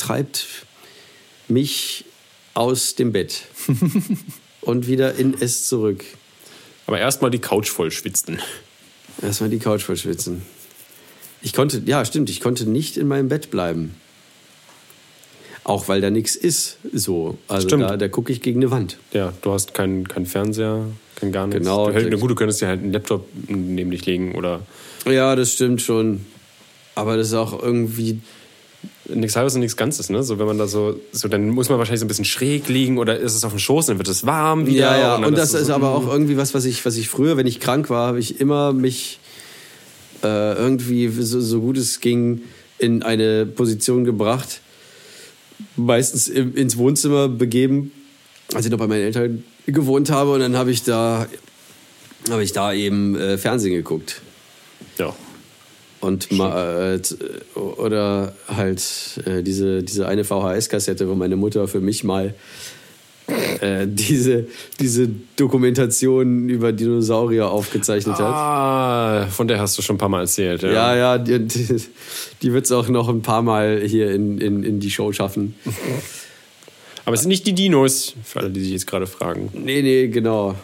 treibt 0.00 0.46
mich 1.48 2.04
aus 2.54 2.94
dem 2.94 3.12
Bett 3.12 3.42
und 4.60 4.86
wieder 4.86 5.14
in 5.14 5.34
es 5.38 5.66
zurück. 5.68 6.04
Aber 6.86 6.98
erstmal 6.98 7.30
die 7.30 7.38
Couch 7.38 7.68
voll 7.68 7.90
schwitzen. 7.90 8.40
Erstmal 9.22 9.50
die 9.50 9.58
Couch 9.58 9.82
verschwitzen. 9.82 10.42
Ich 11.42 11.52
konnte, 11.52 11.82
ja, 11.86 12.04
stimmt, 12.04 12.28
ich 12.30 12.40
konnte 12.40 12.68
nicht 12.68 12.96
in 12.96 13.06
meinem 13.08 13.28
Bett 13.28 13.50
bleiben. 13.50 13.94
Auch 15.64 15.88
weil 15.88 16.00
da 16.00 16.10
nichts 16.10 16.36
ist, 16.36 16.78
so. 16.92 17.36
Also 17.46 17.68
Stimmt. 17.68 17.84
da, 17.84 17.96
da 17.96 18.08
gucke 18.08 18.32
ich 18.32 18.40
gegen 18.40 18.60
eine 18.60 18.70
Wand. 18.70 18.96
Ja, 19.12 19.32
du 19.42 19.52
hast 19.52 19.74
keinen 19.74 20.08
keinen 20.08 20.26
Fernseher, 20.26 20.86
kein 21.16 21.32
gar 21.32 21.46
nichts. 21.46 21.60
Genau, 21.60 21.88
Du, 21.88 21.94
hält- 21.94 22.18
gut, 22.18 22.30
du 22.30 22.34
könntest 22.34 22.60
dir 22.62 22.66
halt 22.68 22.80
einen 22.82 22.92
Laptop 22.92 23.26
neben 23.48 23.90
dich 23.90 24.04
legen 24.06 24.34
oder 24.34 24.62
Ja, 25.06 25.36
das 25.36 25.52
stimmt 25.52 25.82
schon. 25.82 26.24
Aber 26.94 27.16
das 27.16 27.28
ist 27.28 27.34
auch 27.34 27.62
irgendwie 27.62 28.20
nichts 29.06 29.36
halbes 29.36 29.54
und 29.54 29.60
nichts 29.60 29.76
Ganzes, 29.76 30.10
ne? 30.10 30.22
So, 30.22 30.38
wenn 30.38 30.46
man 30.46 30.58
da 30.58 30.66
so, 30.66 31.00
so, 31.12 31.28
dann 31.28 31.50
muss 31.50 31.68
man 31.68 31.78
wahrscheinlich 31.78 32.00
so 32.00 32.06
ein 32.06 32.08
bisschen 32.08 32.24
schräg 32.24 32.68
liegen 32.68 32.98
oder 32.98 33.18
ist 33.18 33.34
es 33.34 33.44
auf 33.44 33.52
dem 33.52 33.58
Schoß, 33.58 33.86
dann 33.86 33.98
wird 33.98 34.08
es 34.08 34.26
warm 34.26 34.66
wieder. 34.66 34.96
Ja, 34.96 34.98
ja, 34.98 35.14
dann 35.14 35.24
und 35.24 35.38
das 35.38 35.54
ist 35.54 35.68
so, 35.68 35.74
aber 35.74 35.94
auch 35.94 36.06
irgendwie 36.06 36.36
was, 36.36 36.54
was 36.54 36.64
ich, 36.64 36.84
was 36.84 36.96
ich 36.96 37.08
früher, 37.08 37.36
wenn 37.36 37.46
ich 37.46 37.60
krank 37.60 37.90
war, 37.90 38.08
habe 38.08 38.20
ich 38.20 38.40
immer 38.40 38.72
mich 38.72 39.18
äh, 40.22 40.54
irgendwie 40.54 41.08
so, 41.08 41.40
so 41.40 41.60
gut 41.60 41.78
es 41.78 42.00
ging 42.00 42.42
in 42.78 43.02
eine 43.02 43.46
Position 43.46 44.04
gebracht, 44.04 44.60
meistens 45.76 46.28
im, 46.28 46.54
ins 46.54 46.76
Wohnzimmer 46.76 47.28
begeben, 47.28 47.92
als 48.54 48.66
ich 48.66 48.70
noch 48.70 48.78
bei 48.78 48.86
meinen 48.86 49.02
Eltern 49.02 49.44
gewohnt 49.66 50.10
habe 50.10 50.32
und 50.32 50.40
dann 50.40 50.56
habe 50.56 50.70
ich 50.70 50.82
da 50.82 51.26
habe 52.28 52.42
ich 52.42 52.52
da 52.52 52.72
eben 52.72 53.16
äh, 53.16 53.38
Fernsehen 53.38 53.72
geguckt 53.72 54.20
Ja. 54.98 55.14
Und 56.00 56.32
mal, 56.32 56.94
äh, 56.94 57.02
z- 57.02 57.18
oder 57.54 58.32
halt 58.48 58.82
äh, 59.26 59.42
diese, 59.42 59.82
diese 59.82 60.06
eine 60.08 60.24
VHS-Kassette, 60.24 61.08
wo 61.08 61.14
meine 61.14 61.36
Mutter 61.36 61.68
für 61.68 61.80
mich 61.80 62.04
mal 62.04 62.34
äh, 63.60 63.86
diese, 63.86 64.46
diese 64.80 65.08
Dokumentation 65.36 66.48
über 66.48 66.72
Dinosaurier 66.72 67.48
aufgezeichnet 67.50 68.16
hat. 68.16 68.22
Ah, 68.34 69.26
von 69.30 69.46
der 69.46 69.60
hast 69.60 69.78
du 69.78 69.82
schon 69.82 69.96
ein 69.96 69.98
paar 69.98 70.08
Mal 70.08 70.22
erzählt. 70.22 70.62
Ja, 70.62 70.72
Ja, 70.72 70.96
ja, 70.96 71.18
die, 71.18 71.38
die, 71.46 71.76
die 72.42 72.52
wird 72.52 72.64
es 72.64 72.72
auch 72.72 72.88
noch 72.88 73.08
ein 73.08 73.22
paar 73.22 73.42
Mal 73.42 73.82
hier 73.86 74.10
in, 74.12 74.38
in, 74.38 74.62
in 74.64 74.80
die 74.80 74.90
Show 74.90 75.12
schaffen. 75.12 75.54
Aber 77.04 77.14
es 77.14 77.20
sind 77.22 77.28
nicht 77.28 77.46
die 77.46 77.54
Dinos, 77.54 78.14
für 78.24 78.40
alle, 78.40 78.50
die 78.50 78.60
sich 78.60 78.72
jetzt 78.72 78.86
gerade 78.86 79.06
fragen. 79.06 79.48
Nee, 79.52 79.82
nee, 79.82 80.08
genau. 80.08 80.54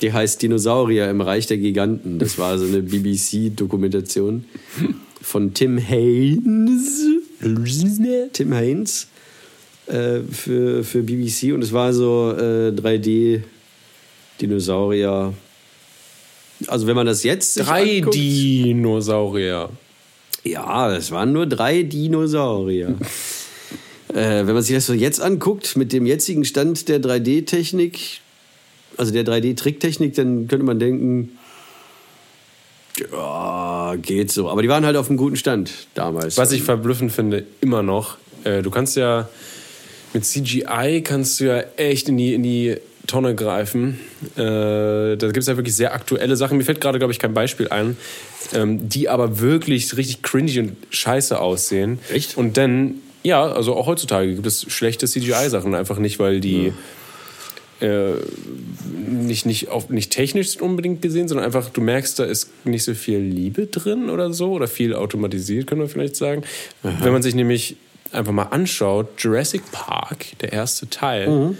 Die 0.00 0.12
heißt 0.12 0.40
Dinosaurier 0.42 1.10
im 1.10 1.20
Reich 1.20 1.46
der 1.46 1.58
Giganten. 1.58 2.18
Das 2.18 2.38
war 2.38 2.58
so 2.58 2.64
eine 2.66 2.82
BBC-Dokumentation 2.82 4.44
von 5.20 5.54
Tim 5.54 5.78
Haynes. 5.78 7.04
Tim 8.32 8.52
Haynes 8.52 9.08
äh, 9.86 10.20
für, 10.30 10.84
für 10.84 11.02
BBC. 11.02 11.52
Und 11.52 11.62
es 11.62 11.72
war 11.72 11.92
so 11.92 12.32
äh, 12.36 12.70
3D-Dinosaurier. 12.70 15.34
Also 16.66 16.86
wenn 16.86 16.96
man 16.96 17.06
das 17.06 17.22
jetzt 17.24 17.58
Drei 17.58 17.98
anguckt- 18.00 18.14
Dinosaurier. 18.14 19.70
Ja, 20.44 20.88
das 20.90 21.10
waren 21.10 21.32
nur 21.32 21.46
drei 21.46 21.82
Dinosaurier. 21.82 22.94
äh, 24.14 24.46
wenn 24.46 24.54
man 24.54 24.62
sich 24.62 24.74
das 24.76 24.86
so 24.86 24.92
jetzt 24.92 25.20
anguckt, 25.20 25.76
mit 25.76 25.92
dem 25.92 26.06
jetzigen 26.06 26.44
Stand 26.44 26.88
der 26.88 27.00
3D-Technik, 27.00 28.20
also 28.98 29.12
der 29.12 29.24
3D-Tricktechnik, 29.24 30.14
dann 30.14 30.48
könnte 30.48 30.64
man 30.64 30.78
denken, 30.78 31.38
ja, 33.12 33.94
geht 34.00 34.30
so. 34.30 34.48
Aber 34.50 34.62
die 34.62 34.68
waren 34.68 34.84
halt 34.84 34.96
auf 34.96 35.08
einem 35.08 35.16
guten 35.16 35.36
Stand 35.36 35.70
damals. 35.94 36.36
Was 36.36 36.52
ich 36.52 36.62
verblüffend 36.62 37.12
finde, 37.12 37.44
immer 37.60 37.82
noch, 37.82 38.18
äh, 38.44 38.62
du 38.62 38.70
kannst 38.70 38.96
ja 38.96 39.28
mit 40.14 40.24
CGI 40.24 41.02
kannst 41.04 41.40
du 41.40 41.44
ja 41.44 41.62
echt 41.76 42.08
in 42.08 42.16
die, 42.16 42.34
in 42.34 42.42
die 42.42 42.76
Tonne 43.06 43.34
greifen. 43.34 44.00
Äh, 44.36 45.16
da 45.16 45.16
gibt 45.16 45.38
es 45.38 45.46
ja 45.46 45.56
wirklich 45.56 45.76
sehr 45.76 45.94
aktuelle 45.94 46.36
Sachen. 46.36 46.58
Mir 46.58 46.64
fällt 46.64 46.80
gerade, 46.80 46.98
glaube 46.98 47.12
ich, 47.12 47.18
kein 47.18 47.34
Beispiel 47.34 47.68
ein, 47.68 47.96
ähm, 48.52 48.88
die 48.88 49.08
aber 49.08 49.40
wirklich 49.40 49.96
richtig 49.96 50.22
cringy 50.22 50.58
und 50.60 50.76
scheiße 50.90 51.38
aussehen. 51.40 51.98
Echt? 52.12 52.36
Und 52.36 52.56
dann, 52.56 52.96
ja, 53.22 53.44
also 53.44 53.74
auch 53.76 53.86
heutzutage 53.86 54.34
gibt 54.34 54.46
es 54.46 54.66
schlechte 54.68 55.06
CGI-Sachen, 55.06 55.74
einfach 55.74 55.98
nicht, 55.98 56.18
weil 56.18 56.40
die. 56.40 56.72
Äh, 57.80 58.14
nicht, 59.08 59.46
nicht, 59.46 59.68
auf, 59.68 59.88
nicht 59.88 60.10
technisch 60.12 60.60
unbedingt 60.60 61.00
gesehen, 61.02 61.28
sondern 61.28 61.46
einfach, 61.46 61.70
du 61.70 61.80
merkst, 61.80 62.18
da 62.18 62.24
ist 62.24 62.50
nicht 62.64 62.84
so 62.84 62.94
viel 62.94 63.18
Liebe 63.18 63.66
drin 63.66 64.10
oder 64.10 64.32
so, 64.32 64.52
oder 64.52 64.66
viel 64.66 64.94
automatisiert, 64.94 65.66
können 65.66 65.80
wir 65.82 65.88
vielleicht 65.88 66.16
sagen. 66.16 66.42
Wenn 66.82 67.12
man 67.12 67.22
sich 67.22 67.34
nämlich 67.34 67.76
einfach 68.10 68.32
mal 68.32 68.44
anschaut, 68.44 69.06
Jurassic 69.18 69.62
Park, 69.70 70.26
der 70.40 70.52
erste 70.52 70.88
Teil, 70.90 71.28
Mhm. 71.28 71.56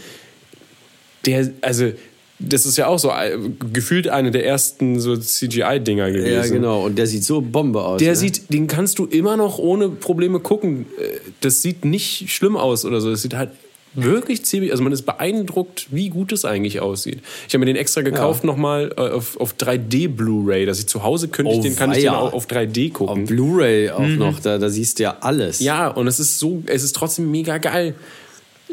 der, 1.27 1.51
also, 1.61 1.93
das 2.41 2.67
ist 2.67 2.79
ja 2.79 2.87
auch 2.87 2.99
so 2.99 3.11
äh, 3.11 3.37
gefühlt 3.73 4.09
eine 4.09 4.31
der 4.31 4.47
ersten 4.47 5.01
so 5.01 5.17
CGI-Dinger 5.17 6.11
gewesen. 6.13 6.33
ja, 6.35 6.47
genau. 6.47 6.85
Und 6.85 6.97
der 6.97 7.07
sieht 7.09 7.25
so 7.25 7.41
Bombe 7.41 7.83
aus. 7.83 7.99
Der 7.99 8.11
ne? 8.11 8.17
sieht, 8.17 8.53
den 8.53 8.67
kannst 8.69 8.99
du 9.01 9.07
immer 9.07 9.37
noch 9.37 9.59
ohne 9.59 9.89
Probleme 9.89 10.39
gucken. 10.41 10.87
Äh, 11.01 11.19
Das 11.41 11.63
sieht 11.63 11.85
nicht 11.85 12.31
schlimm 12.31 12.57
aus 12.57 12.85
oder 12.85 13.01
so. 13.01 13.11
Das 13.11 13.23
sieht 13.23 13.35
halt 13.35 13.51
wirklich 13.95 14.45
ziemlich, 14.45 14.71
also 14.71 14.83
man 14.83 14.93
ist 14.93 15.03
beeindruckt, 15.03 15.89
wie 15.91 16.09
gut 16.09 16.33
es 16.33 16.45
eigentlich 16.45 16.81
aussieht. 16.81 17.21
Ich 17.47 17.55
habe 17.55 17.61
mir 17.61 17.67
den 17.67 17.77
extra 17.77 18.03
gekauft 18.03 18.45
nochmal 18.45 18.93
äh, 18.97 19.01
auf, 19.01 19.39
auf 19.41 19.55
3D 19.55 20.09
Blu-ray, 20.09 20.67
dass 20.67 20.79
ich 20.79 20.87
zu 20.87 21.03
Hause 21.03 21.29
könnte 21.29 21.53
ich 21.53 21.59
Oh, 21.59 21.63
den, 21.63 21.77
kann 21.77 21.93
ich 21.93 21.99
den 21.99 22.11
auch 22.11 22.33
auf 22.33 22.47
3D 22.47 22.89
Auf 22.89 22.95
gucken. 22.95 23.25
Blu-ray 23.27 23.91
auch 23.91 24.07
noch, 24.07 24.41
da, 24.41 24.59
da 24.59 24.69
siehst 24.69 24.99
du 24.99 25.05
ja 25.05 25.17
alles. 25.21 25.61
Ja, 25.61 25.89
und 25.89 26.07
es 26.07 26.21
ist 26.21 26.39
so, 26.39 26.63
es 26.67 26.83
ist 26.83 26.95
trotzdem 26.95 27.31
mega 27.31 27.59
geil. 27.59 27.95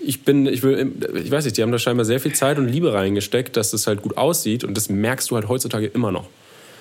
Ich 0.06 0.24
bin, 0.24 0.46
ich 0.46 0.62
will, 0.62 0.92
ich 1.16 1.32
weiß 1.32 1.46
nicht, 1.46 1.58
die 1.58 1.62
haben 1.64 1.72
da 1.72 1.80
scheinbar 1.80 2.06
sehr 2.06 2.20
viel 2.20 2.34
Zeit 2.34 2.58
und 2.58 2.68
Liebe 2.68 2.94
reingesteckt, 2.94 3.56
dass 3.58 3.72
das 3.72 3.88
halt 3.88 4.02
gut 4.02 4.18
aussieht 4.18 4.64
und 4.64 4.76
das 4.76 4.90
merkst 4.90 5.32
du 5.32 5.36
halt 5.36 5.48
heutzutage 5.48 5.88
immer 5.88 6.12
noch. 6.12 6.28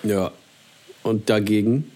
ja. 0.03 0.33
Und 1.03 1.29
dagegen 1.29 1.91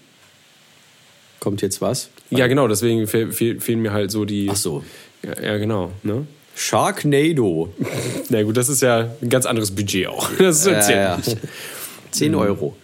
kommt 1.39 1.63
jetzt 1.63 1.81
was? 1.81 2.09
Ja, 2.29 2.45
genau, 2.45 2.67
deswegen 2.67 3.07
fehl, 3.07 3.31
fehl, 3.31 3.59
fehlen 3.59 3.81
mir 3.81 3.91
halt 3.91 4.11
so 4.11 4.23
die. 4.23 4.47
Ach 4.51 4.55
so. 4.55 4.83
Ja, 5.23 5.41
ja 5.41 5.57
genau. 5.57 5.91
Ne? 6.03 6.27
Sharknado. 6.55 7.73
Na 8.29 8.43
gut, 8.43 8.57
das 8.57 8.69
ist 8.69 8.81
ja 8.81 9.09
ein 9.21 9.29
ganz 9.29 9.45
anderes 9.45 9.71
Budget 9.71 10.07
auch. 10.07 10.29
Das 10.37 10.65
ist 10.65 10.89
Ja, 10.89 10.91
ja. 10.91 11.21
10. 11.21 11.37
10 12.11 12.35
Euro. 12.35 12.75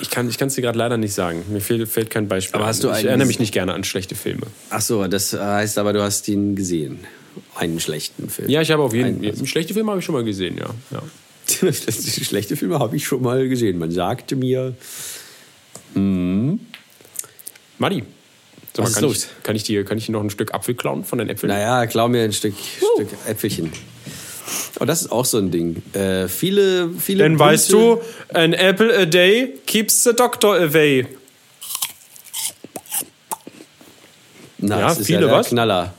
Ich 0.00 0.10
kann 0.10 0.28
es 0.28 0.54
dir 0.54 0.62
gerade 0.62 0.78
leider 0.78 0.96
nicht 0.96 1.12
sagen. 1.12 1.44
Mir 1.48 1.60
fehlt, 1.60 1.88
fällt 1.88 2.10
kein 2.10 2.28
Beispiel. 2.28 2.56
Aber 2.56 2.66
hast 2.66 2.84
du 2.84 2.90
ich 2.90 3.04
erinnere 3.04 3.26
mich 3.26 3.40
nicht 3.40 3.52
gerne 3.52 3.74
an 3.74 3.82
schlechte 3.84 4.14
Filme. 4.14 4.46
Ach 4.70 4.80
so, 4.80 5.06
das 5.08 5.32
heißt 5.32 5.78
aber, 5.78 5.92
du 5.92 6.02
hast 6.02 6.28
ihn 6.28 6.54
gesehen. 6.54 7.00
Einen 7.54 7.80
schlechten 7.80 8.28
Film. 8.28 8.48
Ja, 8.48 8.60
ich 8.60 8.70
habe 8.70 8.82
auf 8.82 8.94
jeden 8.94 9.22
Fall. 9.22 9.46
Schlechte 9.46 9.74
Filme 9.74 9.90
habe 9.90 10.00
ich 10.00 10.04
schon 10.04 10.14
mal 10.14 10.24
gesehen, 10.24 10.56
ja. 10.58 10.70
ja. 10.90 11.02
schlechte 11.72 12.56
Filme 12.56 12.78
habe 12.78 12.96
ich 12.96 13.06
schon 13.06 13.22
mal 13.22 13.48
gesehen. 13.48 13.78
Man 13.78 13.90
sagte 13.90 14.36
mir, 14.36 14.74
Madi, 17.78 18.04
mal, 18.82 18.88
Was 18.88 18.90
ist 18.90 18.94
kann, 18.96 19.04
los? 19.04 19.16
Ich, 19.38 19.42
kann, 19.42 19.56
ich 19.56 19.62
dir, 19.64 19.84
kann 19.84 19.98
ich 19.98 20.06
dir 20.06 20.12
noch 20.12 20.22
ein 20.22 20.30
Stück 20.30 20.54
Apfel 20.54 20.74
klauen 20.74 21.04
von 21.04 21.18
den 21.18 21.28
Äpfeln? 21.28 21.50
naja, 21.52 21.86
klau 21.86 22.08
mir 22.08 22.22
ein 22.24 22.32
Stück, 22.32 22.54
Stück 22.94 23.08
Äpfelchen. 23.26 23.72
Oh, 24.80 24.84
das 24.84 25.02
ist 25.02 25.12
auch 25.12 25.24
so 25.24 25.38
ein 25.38 25.50
Ding. 25.50 25.82
Äh, 25.92 26.28
viele, 26.28 26.90
viele. 26.98 27.24
Denn 27.24 27.38
weißt 27.38 27.70
bunte- 27.72 28.02
du, 28.32 28.38
an 28.38 28.52
apple 28.54 28.96
a 28.96 29.04
day 29.04 29.54
keeps 29.66 30.04
the 30.04 30.12
doctor 30.14 30.54
away. 30.56 31.06
Na, 34.58 34.78
Ja, 34.80 34.88
das 34.88 35.00
ist 35.00 35.06
viele 35.06 35.20
ja 35.22 35.26
der 35.28 35.36
was? 35.36 35.48
Knaller. 35.48 35.94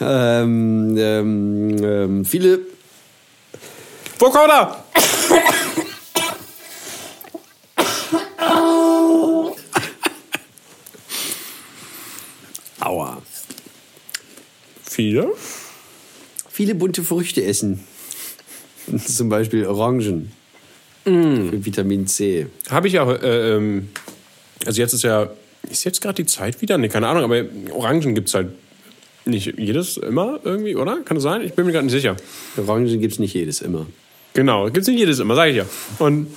Ähm, 0.00 0.96
ähm, 0.98 1.84
ähm, 1.84 2.24
viele. 2.24 2.60
Vokoda! 4.18 4.84
Aua. 12.80 13.22
Viele? 14.92 15.32
Viele 16.50 16.74
bunte 16.74 17.02
Früchte 17.02 17.42
essen. 17.42 17.80
Zum 19.06 19.30
Beispiel 19.30 19.66
Orangen. 19.66 20.32
Für 21.04 21.64
Vitamin 21.64 22.06
C. 22.06 22.46
Habe 22.70 22.88
ich 22.88 22.92
ja, 22.92 23.10
äh, 23.10 23.56
ähm, 23.56 23.88
also 24.66 24.80
jetzt 24.80 24.92
ist 24.92 25.02
ja, 25.02 25.30
ist 25.68 25.84
jetzt 25.84 26.00
gerade 26.00 26.22
die 26.22 26.26
Zeit 26.26 26.60
wieder? 26.60 26.76
Nee, 26.76 26.88
keine 26.88 27.08
Ahnung, 27.08 27.24
aber 27.24 27.42
Orangen 27.72 28.14
gibt 28.14 28.28
es 28.28 28.34
halt 28.34 28.48
nicht 29.24 29.58
jedes 29.58 29.96
immer 29.96 30.40
irgendwie, 30.44 30.76
oder? 30.76 30.98
Kann 31.04 31.16
das 31.16 31.24
sein? 31.24 31.40
Ich 31.40 31.54
bin 31.54 31.64
mir 31.64 31.72
gerade 31.72 31.86
nicht 31.86 31.94
sicher. 31.94 32.16
Orangen 32.56 33.00
gibt 33.00 33.14
es 33.14 33.18
nicht 33.18 33.34
jedes 33.34 33.62
immer. 33.62 33.86
Genau, 34.34 34.66
gibt 34.66 34.78
es 34.78 34.88
nicht 34.88 34.98
jedes 34.98 35.18
immer, 35.18 35.34
sage 35.34 35.50
ich 35.52 35.56
ja. 35.56 35.66
Und 35.98 36.28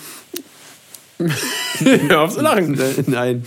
Hör 1.80 2.22
auf 2.22 2.34
zu 2.34 2.42
lachen. 2.42 2.80
Nein. 3.08 3.46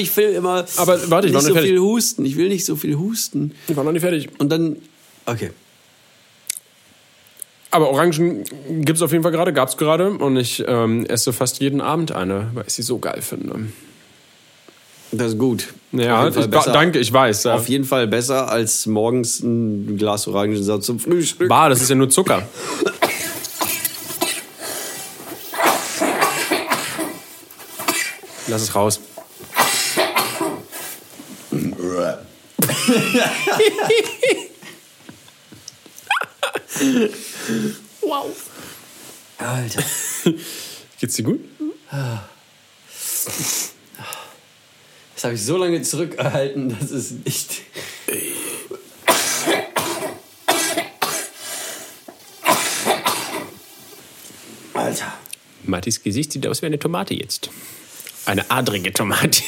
Aber 0.00 0.08
ich 0.08 0.16
will 0.16 0.30
immer 0.30 0.64
Aber 0.76 0.86
warte, 0.86 1.04
ich 1.04 1.10
war 1.10 1.22
nicht 1.22 1.32
noch 1.32 1.40
so 1.40 1.46
nicht 1.48 1.54
fertig. 1.54 1.70
viel 1.70 1.80
husten. 1.80 2.24
Ich 2.24 2.36
will 2.36 2.48
nicht 2.48 2.64
so 2.64 2.76
viel 2.76 2.96
husten. 2.96 3.52
Ich 3.68 3.76
war 3.76 3.84
noch 3.84 3.92
nicht 3.92 4.02
fertig. 4.02 4.28
Und 4.38 4.50
dann. 4.50 4.76
Okay. 5.26 5.50
Aber 7.70 7.90
Orangen 7.90 8.44
gibt 8.68 8.96
es 8.96 9.02
auf 9.02 9.12
jeden 9.12 9.22
Fall 9.22 9.32
gerade, 9.32 9.52
gab 9.52 9.68
es 9.68 9.76
gerade. 9.76 10.10
Und 10.10 10.36
ich 10.36 10.64
ähm, 10.66 11.06
esse 11.06 11.32
fast 11.32 11.60
jeden 11.60 11.80
Abend 11.80 12.12
eine, 12.12 12.50
weil 12.54 12.64
ich 12.66 12.72
sie 12.74 12.82
so 12.82 12.98
geil 12.98 13.20
finde. 13.22 13.68
Das 15.12 15.32
ist 15.32 15.38
gut. 15.38 15.68
Ja, 15.92 16.28
ich, 16.28 16.46
danke, 16.46 16.98
ich 16.98 17.12
weiß. 17.12 17.44
Ja. 17.44 17.54
Auf 17.54 17.68
jeden 17.68 17.84
Fall 17.84 18.06
besser 18.06 18.50
als 18.50 18.86
morgens 18.86 19.40
ein 19.40 19.96
Glas 19.98 20.26
Orangensaft 20.28 20.84
zum 20.84 20.98
Frühstück. 21.00 21.48
Bar, 21.48 21.68
das 21.68 21.82
ist 21.82 21.90
ja 21.90 21.96
nur 21.96 22.08
Zucker. 22.08 22.48
Lass 28.46 28.62
es 28.62 28.74
raus. 28.74 29.00
Alter. 39.38 39.82
Geht's 41.00 41.14
dir 41.14 41.22
gut? 41.22 41.40
Das 45.14 45.24
habe 45.24 45.34
ich 45.34 45.44
so 45.44 45.56
lange 45.56 45.82
zurückgehalten, 45.82 46.76
dass 46.78 46.90
es 46.90 47.10
nicht. 47.12 47.62
Alter. 54.74 55.12
Mattis 55.64 56.02
Gesicht 56.02 56.32
sieht 56.32 56.46
aus 56.46 56.62
wie 56.62 56.66
eine 56.66 56.78
Tomate 56.78 57.14
jetzt. 57.14 57.50
Eine 58.26 58.50
adrige 58.50 58.92
Tomate. 58.92 59.42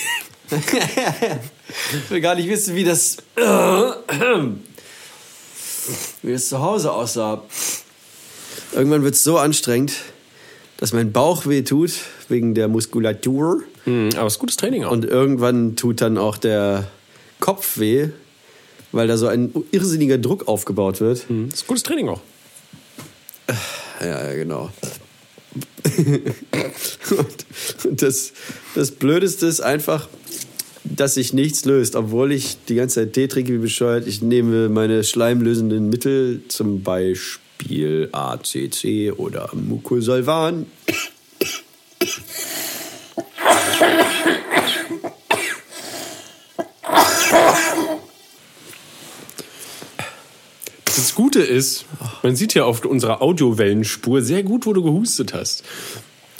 Ich 0.52 2.10
will 2.10 2.20
gar 2.20 2.34
nicht 2.34 2.48
wissen, 2.48 2.74
wie 2.74 2.84
das. 2.84 3.18
wie 6.22 6.32
das 6.32 6.48
zu 6.48 6.60
Hause 6.60 6.92
aussah. 6.92 7.42
Irgendwann 8.72 9.02
wird 9.02 9.14
es 9.14 9.24
so 9.24 9.38
anstrengend, 9.38 9.92
dass 10.76 10.92
mein 10.92 11.12
Bauch 11.12 11.46
weh 11.46 11.62
tut, 11.62 11.92
wegen 12.28 12.54
der 12.54 12.68
Muskulatur. 12.68 13.62
Hm, 13.84 14.10
aber 14.16 14.26
es 14.26 14.34
ist 14.34 14.38
gutes 14.38 14.56
Training 14.56 14.84
auch. 14.84 14.92
Und 14.92 15.04
irgendwann 15.04 15.76
tut 15.76 16.00
dann 16.00 16.18
auch 16.18 16.36
der 16.38 16.88
Kopf 17.40 17.78
weh, 17.78 18.08
weil 18.92 19.08
da 19.08 19.16
so 19.16 19.26
ein 19.26 19.52
irrsinniger 19.70 20.18
Druck 20.18 20.48
aufgebaut 20.48 21.00
wird. 21.00 21.28
Hm, 21.28 21.48
das 21.50 21.60
ist 21.60 21.66
gutes 21.66 21.82
Training 21.82 22.08
auch. 22.08 22.20
Ja, 24.00 24.28
ja, 24.28 24.34
genau. 24.34 24.70
und 27.84 28.02
das, 28.02 28.32
das 28.74 28.90
Blödeste 28.90 29.46
ist 29.46 29.60
einfach, 29.60 30.08
dass 30.84 31.14
sich 31.14 31.32
nichts 31.32 31.64
löst, 31.64 31.96
obwohl 31.96 32.32
ich 32.32 32.56
die 32.68 32.74
ganze 32.74 33.00
Zeit 33.00 33.12
Tee 33.12 33.28
trinke 33.28 33.52
wie 33.52 33.58
bescheuert. 33.58 34.06
Ich 34.06 34.22
nehme 34.22 34.68
meine 34.68 35.04
schleimlösenden 35.04 35.88
Mittel, 35.88 36.42
zum 36.48 36.82
Beispiel 36.82 38.08
ACC 38.12 39.12
oder 39.16 39.50
Mucosolvan. 39.54 40.66
Das 51.12 51.16
Gute 51.18 51.42
ist, 51.42 51.84
man 52.22 52.36
sieht 52.36 52.54
ja 52.54 52.64
auf 52.64 52.82
unserer 52.86 53.20
Audiowellenspur 53.20 54.22
sehr 54.22 54.42
gut, 54.42 54.64
wo 54.64 54.72
du 54.72 54.82
gehustet 54.82 55.34
hast. 55.34 55.62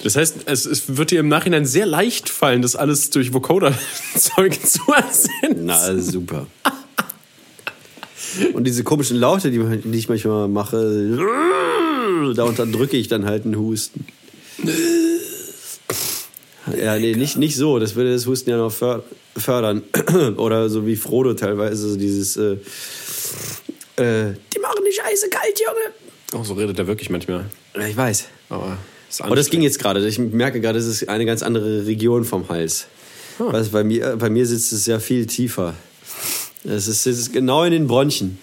Das 0.02 0.16
heißt, 0.16 0.36
es, 0.46 0.64
es 0.64 0.96
wird 0.96 1.10
dir 1.10 1.20
im 1.20 1.28
Nachhinein 1.28 1.66
sehr 1.66 1.84
leicht 1.84 2.30
fallen, 2.30 2.62
das 2.62 2.74
alles 2.74 3.10
durch 3.10 3.34
Vocoder-Zeug 3.34 4.58
zu 4.66 4.80
ersetzen. 4.90 5.66
Na, 5.66 5.98
super. 5.98 6.46
Und 8.54 8.64
diese 8.64 8.82
komischen 8.82 9.18
Laute, 9.18 9.50
die, 9.50 9.58
die 9.84 9.98
ich 9.98 10.08
manchmal 10.08 10.48
mache, 10.48 11.18
da 12.34 12.44
unterdrücke 12.44 12.96
ich 12.96 13.08
dann 13.08 13.26
halt 13.26 13.44
einen 13.44 13.56
Husten. 13.56 14.06
Ja, 16.82 16.98
nee, 16.98 17.14
nicht, 17.14 17.36
nicht 17.36 17.56
so. 17.56 17.78
Das 17.78 17.94
würde 17.94 18.14
das 18.14 18.24
Husten 18.26 18.48
ja 18.48 18.56
noch 18.56 18.72
för- 18.72 19.04
fördern. 19.36 19.82
Oder 20.38 20.70
so 20.70 20.86
wie 20.86 20.96
Frodo 20.96 21.34
teilweise, 21.34 21.90
so 21.90 21.96
dieses. 21.98 22.38
Äh, 22.38 22.56
äh, 23.96 24.32
Scheiße 24.92 25.28
kalt, 25.28 25.60
Junge. 25.60 25.94
Oh, 26.34 26.44
so 26.44 26.54
redet 26.54 26.78
er 26.78 26.86
wirklich 26.86 27.10
manchmal. 27.10 27.46
Ja, 27.74 27.86
ich 27.86 27.96
weiß. 27.96 28.26
Aber 28.48 28.78
ist 29.08 29.22
Aber 29.22 29.36
das 29.36 29.50
ging 29.50 29.62
jetzt 29.62 29.78
gerade. 29.78 30.06
Ich 30.06 30.18
merke 30.18 30.60
gerade, 30.60 30.78
es 30.78 30.86
ist 30.86 31.08
eine 31.08 31.26
ganz 31.26 31.42
andere 31.42 31.86
Region 31.86 32.24
vom 32.24 32.48
Hals. 32.48 32.86
Was 33.38 33.70
bei 33.70 33.84
mir, 33.84 34.16
bei 34.16 34.30
mir 34.30 34.46
sitzt 34.46 34.72
es 34.72 34.86
ja 34.86 34.98
viel 35.00 35.26
tiefer. 35.26 35.74
Es 36.64 36.86
ist, 36.86 37.06
es 37.06 37.18
ist 37.18 37.32
genau 37.32 37.64
in 37.64 37.72
den 37.72 37.86
Bronchien. 37.86 38.38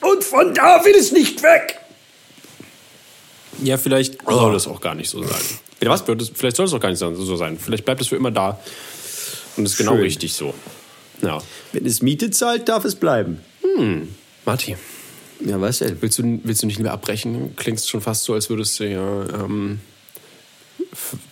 Und 0.00 0.24
von 0.24 0.54
da 0.54 0.84
will 0.84 0.94
es 0.94 1.12
nicht 1.12 1.42
weg. 1.42 1.78
Ja, 3.62 3.76
vielleicht 3.78 4.22
soll 4.22 4.54
es 4.54 4.66
auch 4.66 4.80
gar 4.80 4.94
nicht 4.94 5.08
so 5.10 5.22
sein. 5.22 5.40
Bitte 5.78 5.90
was? 5.90 6.06
Wird 6.06 6.22
es, 6.22 6.30
vielleicht 6.34 6.56
soll 6.56 6.66
es 6.66 6.72
auch 6.72 6.80
gar 6.80 6.90
nicht 6.90 6.98
so 6.98 7.14
so 7.14 7.36
sein. 7.36 7.58
Vielleicht 7.58 7.84
bleibt 7.84 8.00
es 8.00 8.08
für 8.08 8.16
immer 8.16 8.30
da. 8.30 8.58
Und 9.56 9.64
ist 9.64 9.76
genau 9.76 9.92
Schön. 9.92 10.02
richtig 10.02 10.34
so. 10.34 10.54
Ja. 11.22 11.38
Wenn 11.72 11.86
es 11.86 12.02
Miete 12.02 12.30
zahlt, 12.30 12.68
darf 12.68 12.84
es 12.84 12.94
bleiben. 12.94 13.40
Marti, 14.44 14.76
Ja, 15.40 15.60
was 15.60 15.78
denn? 15.80 15.96
willst 16.00 16.18
du, 16.18 16.40
willst 16.44 16.62
du 16.62 16.66
nicht 16.66 16.78
lieber 16.78 16.92
abbrechen? 16.92 17.54
Klingst 17.56 17.88
schon 17.90 18.00
fast 18.00 18.24
so, 18.24 18.34
als 18.34 18.48
würdest 18.48 18.78
du 18.80 18.84
ja 18.88 19.24
ähm, 19.44 19.80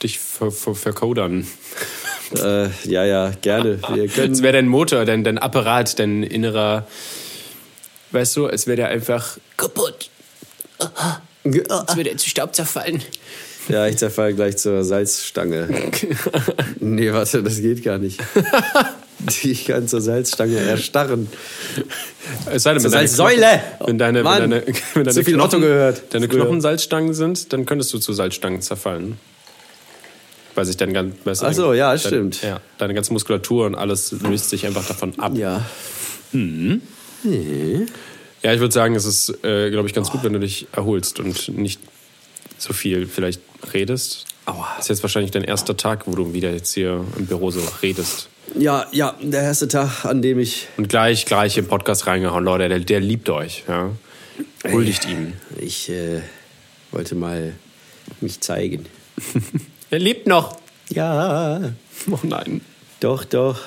dich 0.03 0.19
ver 0.19 0.51
ver 0.51 0.75
verkodern. 0.75 1.47
Äh, 2.37 2.69
ja, 2.89 3.05
ja, 3.05 3.31
gerne. 3.41 3.81
Wir 3.95 4.05
Es 4.05 4.15
können. 4.15 4.43
wäre 4.43 4.55
dein 4.55 4.69
Motor, 4.69 5.05
dein, 5.05 5.25
dein 5.25 5.39
Apparat, 5.39 5.99
dein 5.99 6.23
innerer. 6.23 6.87
Weißt 8.11 8.37
du, 8.37 8.47
es 8.49 8.67
wäre 8.67 8.77
der 8.77 8.89
einfach 8.89 9.39
kaputt. 9.57 10.11
Es 11.45 11.97
würde 11.97 12.17
zu 12.17 12.29
Staub 12.29 12.55
zerfallen. 12.55 13.03
Ja, 13.69 13.87
ich 13.87 13.97
zerfall 13.97 14.35
gleich 14.35 14.57
zur 14.59 14.85
Salzstange. 14.85 15.69
Nee, 16.81 17.13
warte, 17.15 17.43
das 17.43 17.61
geht 17.63 17.83
gar 17.83 17.97
nicht. 17.99 18.21
Kann 19.67 19.89
zur 19.89 20.01
Salzstange 20.01 20.59
erstarren. 20.59 21.29
Es 22.51 22.63
sei 22.63 22.73
denn, 22.75 22.83
Zur 22.83 22.91
wenn 22.93 22.99
deine 22.99 23.09
Salzsäule! 23.09 23.47
Knochen- 23.47 23.87
Wenn 23.87 23.99
deine, 23.99 24.23
Mann, 24.23 24.43
wenn 24.43 24.51
deine, 24.51 24.67
wenn 24.95 25.05
deine 25.05 25.11
zu 25.15 25.25
viel 25.25 25.35
Knochen, 25.35 25.61
gehört 25.61 26.15
Deine. 26.15 26.29
Knochen 26.29 26.61
Salzstangen 26.61 27.15
sind, 27.15 27.53
dann 27.53 27.67
könntest 27.67 27.93
du 27.93 27.99
zu 27.99 28.13
Salzstangen 28.13 28.61
zerfallen. 28.63 29.19
weil 30.55 30.65
sich 30.65 30.77
dann 30.77 30.93
ganz. 30.93 31.43
Ach 31.43 31.53
so, 31.53 31.73
ja, 31.75 31.91
dein- 31.91 31.99
stimmt. 31.99 32.43
Ja, 32.43 32.61
deine 32.79 32.95
ganze 32.95 33.13
Muskulatur 33.13 33.67
und 33.67 33.75
alles 33.75 34.13
löst 34.23 34.51
sich 34.51 34.67
einfach 34.67 34.87
davon 34.87 35.19
ab. 35.19 35.33
Ja. 35.37 35.63
Ja, 38.43 38.53
ich 38.53 38.61
würde 38.61 38.73
sagen, 38.75 38.95
es 38.95 39.05
ist, 39.05 39.31
äh, 39.45 39.71
glaube 39.71 39.89
ich, 39.89 39.95
ganz 39.95 40.11
gut, 40.11 40.23
wenn 40.23 40.33
du 40.35 40.41
dich 40.41 40.67
erholst 40.73 41.19
und 41.19 41.49
nicht 41.49 41.81
so 42.59 42.73
viel 42.73 43.07
vielleicht 43.07 43.41
redest. 43.73 44.27
Aua. 44.47 44.67
Das 44.77 44.85
ist 44.87 44.89
jetzt 44.91 45.03
wahrscheinlich 45.03 45.31
dein 45.31 45.45
erster 45.45 45.77
Tag, 45.77 46.07
wo 46.07 46.15
du 46.15 46.35
wieder 46.35 46.51
jetzt 46.53 46.75
hier 46.75 47.05
im 47.17 47.27
Büro 47.27 47.51
so 47.51 47.61
redest. 47.83 48.29
Ja, 48.57 48.87
ja, 48.93 49.17
der 49.21 49.43
erste 49.43 49.67
Tag, 49.69 50.05
an 50.05 50.23
dem 50.23 50.39
ich. 50.39 50.69
Und 50.77 50.89
gleich, 50.89 51.27
gleich 51.27 51.57
im 51.59 51.67
Podcast 51.67 52.07
reingehauen, 52.07 52.45
Leute, 52.45 52.69
der, 52.69 52.81
der 52.81 53.01
liebt 53.01 53.29
euch. 53.29 53.65
Ja? 53.69 53.91
Huldigt 54.71 55.09
ihm. 55.09 55.33
Ich 55.59 55.91
äh, 55.91 56.21
wollte 56.93 57.15
mal 57.15 57.55
mich 58.21 58.41
zeigen. 58.41 58.87
Er 59.91 59.99
lebt 60.01 60.27
noch. 60.27 60.57
Ja, 60.89 61.73
Oh 62.11 62.19
nein. 62.25 62.63
doch, 63.01 63.25
doch. 63.25 63.61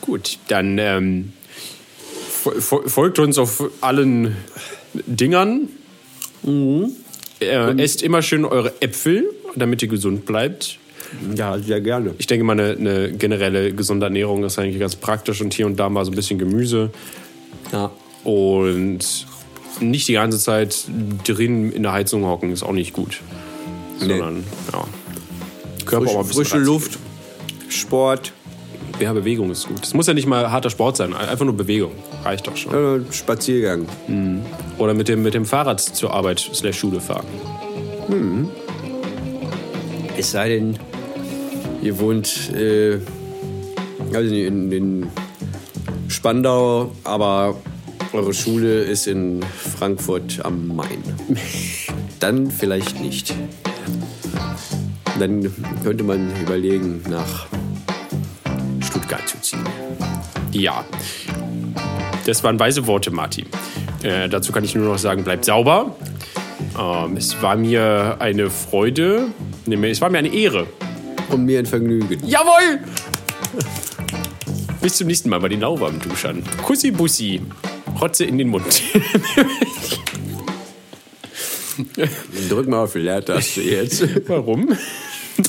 Gut, 0.00 0.38
dann 0.46 0.78
ähm, 0.78 1.32
fol- 2.44 2.60
fol- 2.60 2.88
folgt 2.88 3.18
uns 3.18 3.36
auf 3.36 3.64
allen 3.80 4.36
Dingern. 4.94 5.68
Äh, 7.40 7.82
esst 7.82 8.02
immer 8.02 8.22
schön 8.22 8.44
eure 8.44 8.80
Äpfel, 8.80 9.28
damit 9.56 9.82
ihr 9.82 9.88
gesund 9.88 10.24
bleibt. 10.24 10.78
Ja, 11.34 11.58
sehr 11.58 11.80
gerne. 11.80 12.14
Ich 12.18 12.26
denke 12.26 12.44
mal, 12.44 12.52
eine, 12.52 12.70
eine 12.78 13.12
generelle 13.12 13.72
gesunde 13.72 14.06
Ernährung 14.06 14.44
ist 14.44 14.58
eigentlich 14.58 14.78
ganz 14.78 14.96
praktisch 14.96 15.40
und 15.40 15.54
hier 15.54 15.66
und 15.66 15.76
da 15.78 15.88
mal 15.88 16.04
so 16.04 16.10
ein 16.10 16.14
bisschen 16.16 16.38
Gemüse 16.38 16.90
Ja. 17.72 17.90
und 18.24 18.98
nicht 19.80 20.08
die 20.08 20.14
ganze 20.14 20.38
Zeit 20.38 20.84
drin 21.24 21.70
in 21.72 21.82
der 21.84 21.92
Heizung 21.92 22.24
hocken 22.26 22.52
ist 22.52 22.62
auch 22.62 22.72
nicht 22.72 22.92
gut. 22.92 23.20
Sondern, 23.98 24.44
ja. 24.72 24.84
Körper 25.86 26.04
Frisch, 26.06 26.10
auch 26.10 26.14
mal 26.14 26.20
ein 26.22 26.28
bisschen 26.28 26.44
frische. 26.44 26.58
Luft, 26.58 26.98
Sport, 27.68 28.32
Ja, 29.00 29.12
Bewegung 29.12 29.50
ist 29.50 29.68
gut. 29.68 29.84
Es 29.84 29.94
muss 29.94 30.06
ja 30.08 30.14
nicht 30.14 30.26
mal 30.26 30.50
harter 30.50 30.70
Sport 30.70 30.96
sein, 30.96 31.14
einfach 31.14 31.44
nur 31.44 31.56
Bewegung. 31.56 31.92
Reicht 32.24 32.46
doch 32.48 32.56
schon. 32.56 32.74
äh, 33.08 33.12
Spaziergang. 33.12 33.86
Oder 34.78 34.94
mit 34.94 35.08
dem, 35.08 35.22
mit 35.22 35.34
dem 35.34 35.44
Fahrrad 35.44 35.80
zur 35.80 36.12
Arbeit 36.12 36.40
slash 36.52 36.78
Schule 36.78 37.00
fahren. 37.00 37.24
Es 40.16 40.32
sei 40.32 40.48
denn, 40.48 40.76
ihr 41.88 41.98
wohnt 41.98 42.52
äh, 42.54 42.98
also 44.12 44.34
in, 44.34 44.70
in 44.70 45.06
Spandau, 46.08 46.92
aber 47.04 47.56
eure 48.12 48.34
Schule 48.34 48.82
ist 48.82 49.06
in 49.06 49.42
Frankfurt 49.42 50.44
am 50.44 50.76
Main. 50.76 51.02
Dann 52.20 52.50
vielleicht 52.50 53.00
nicht. 53.00 53.34
Dann 55.18 55.50
könnte 55.82 56.04
man 56.04 56.30
überlegen, 56.42 57.02
nach 57.08 57.46
Stuttgart 58.80 59.26
zu 59.26 59.40
ziehen. 59.40 59.64
Ja. 60.52 60.84
Das 62.26 62.44
waren 62.44 62.60
weise 62.60 62.86
Worte, 62.86 63.10
Martin. 63.10 63.46
Äh, 64.02 64.28
dazu 64.28 64.52
kann 64.52 64.62
ich 64.62 64.74
nur 64.74 64.84
noch 64.84 64.98
sagen, 64.98 65.24
bleibt 65.24 65.46
sauber. 65.46 65.96
Ähm, 66.78 67.16
es 67.16 67.40
war 67.42 67.56
mir 67.56 68.16
eine 68.18 68.50
Freude. 68.50 69.28
Nee, 69.64 69.90
es 69.90 70.02
war 70.02 70.10
mir 70.10 70.18
eine 70.18 70.34
Ehre. 70.34 70.66
Und 71.30 71.44
mir 71.44 71.58
ein 71.58 71.66
Vergnügen. 71.66 72.26
Jawohl! 72.26 72.80
Bis 74.80 74.96
zum 74.96 75.08
nächsten 75.08 75.28
Mal 75.28 75.40
bei 75.40 75.48
den 75.48 75.60
lauwarmen 75.60 76.00
Duschern. 76.00 76.42
Kussi 76.62 76.90
Bussi. 76.90 77.40
Rotze 78.00 78.24
in 78.24 78.38
den 78.38 78.48
Mund. 78.48 78.64
Drück 82.48 82.68
mal 82.68 82.84
auf 82.84 82.92
die 82.92 83.00
Leertaste 83.00 83.60
jetzt. 83.60 84.04
Warum? 84.28 84.76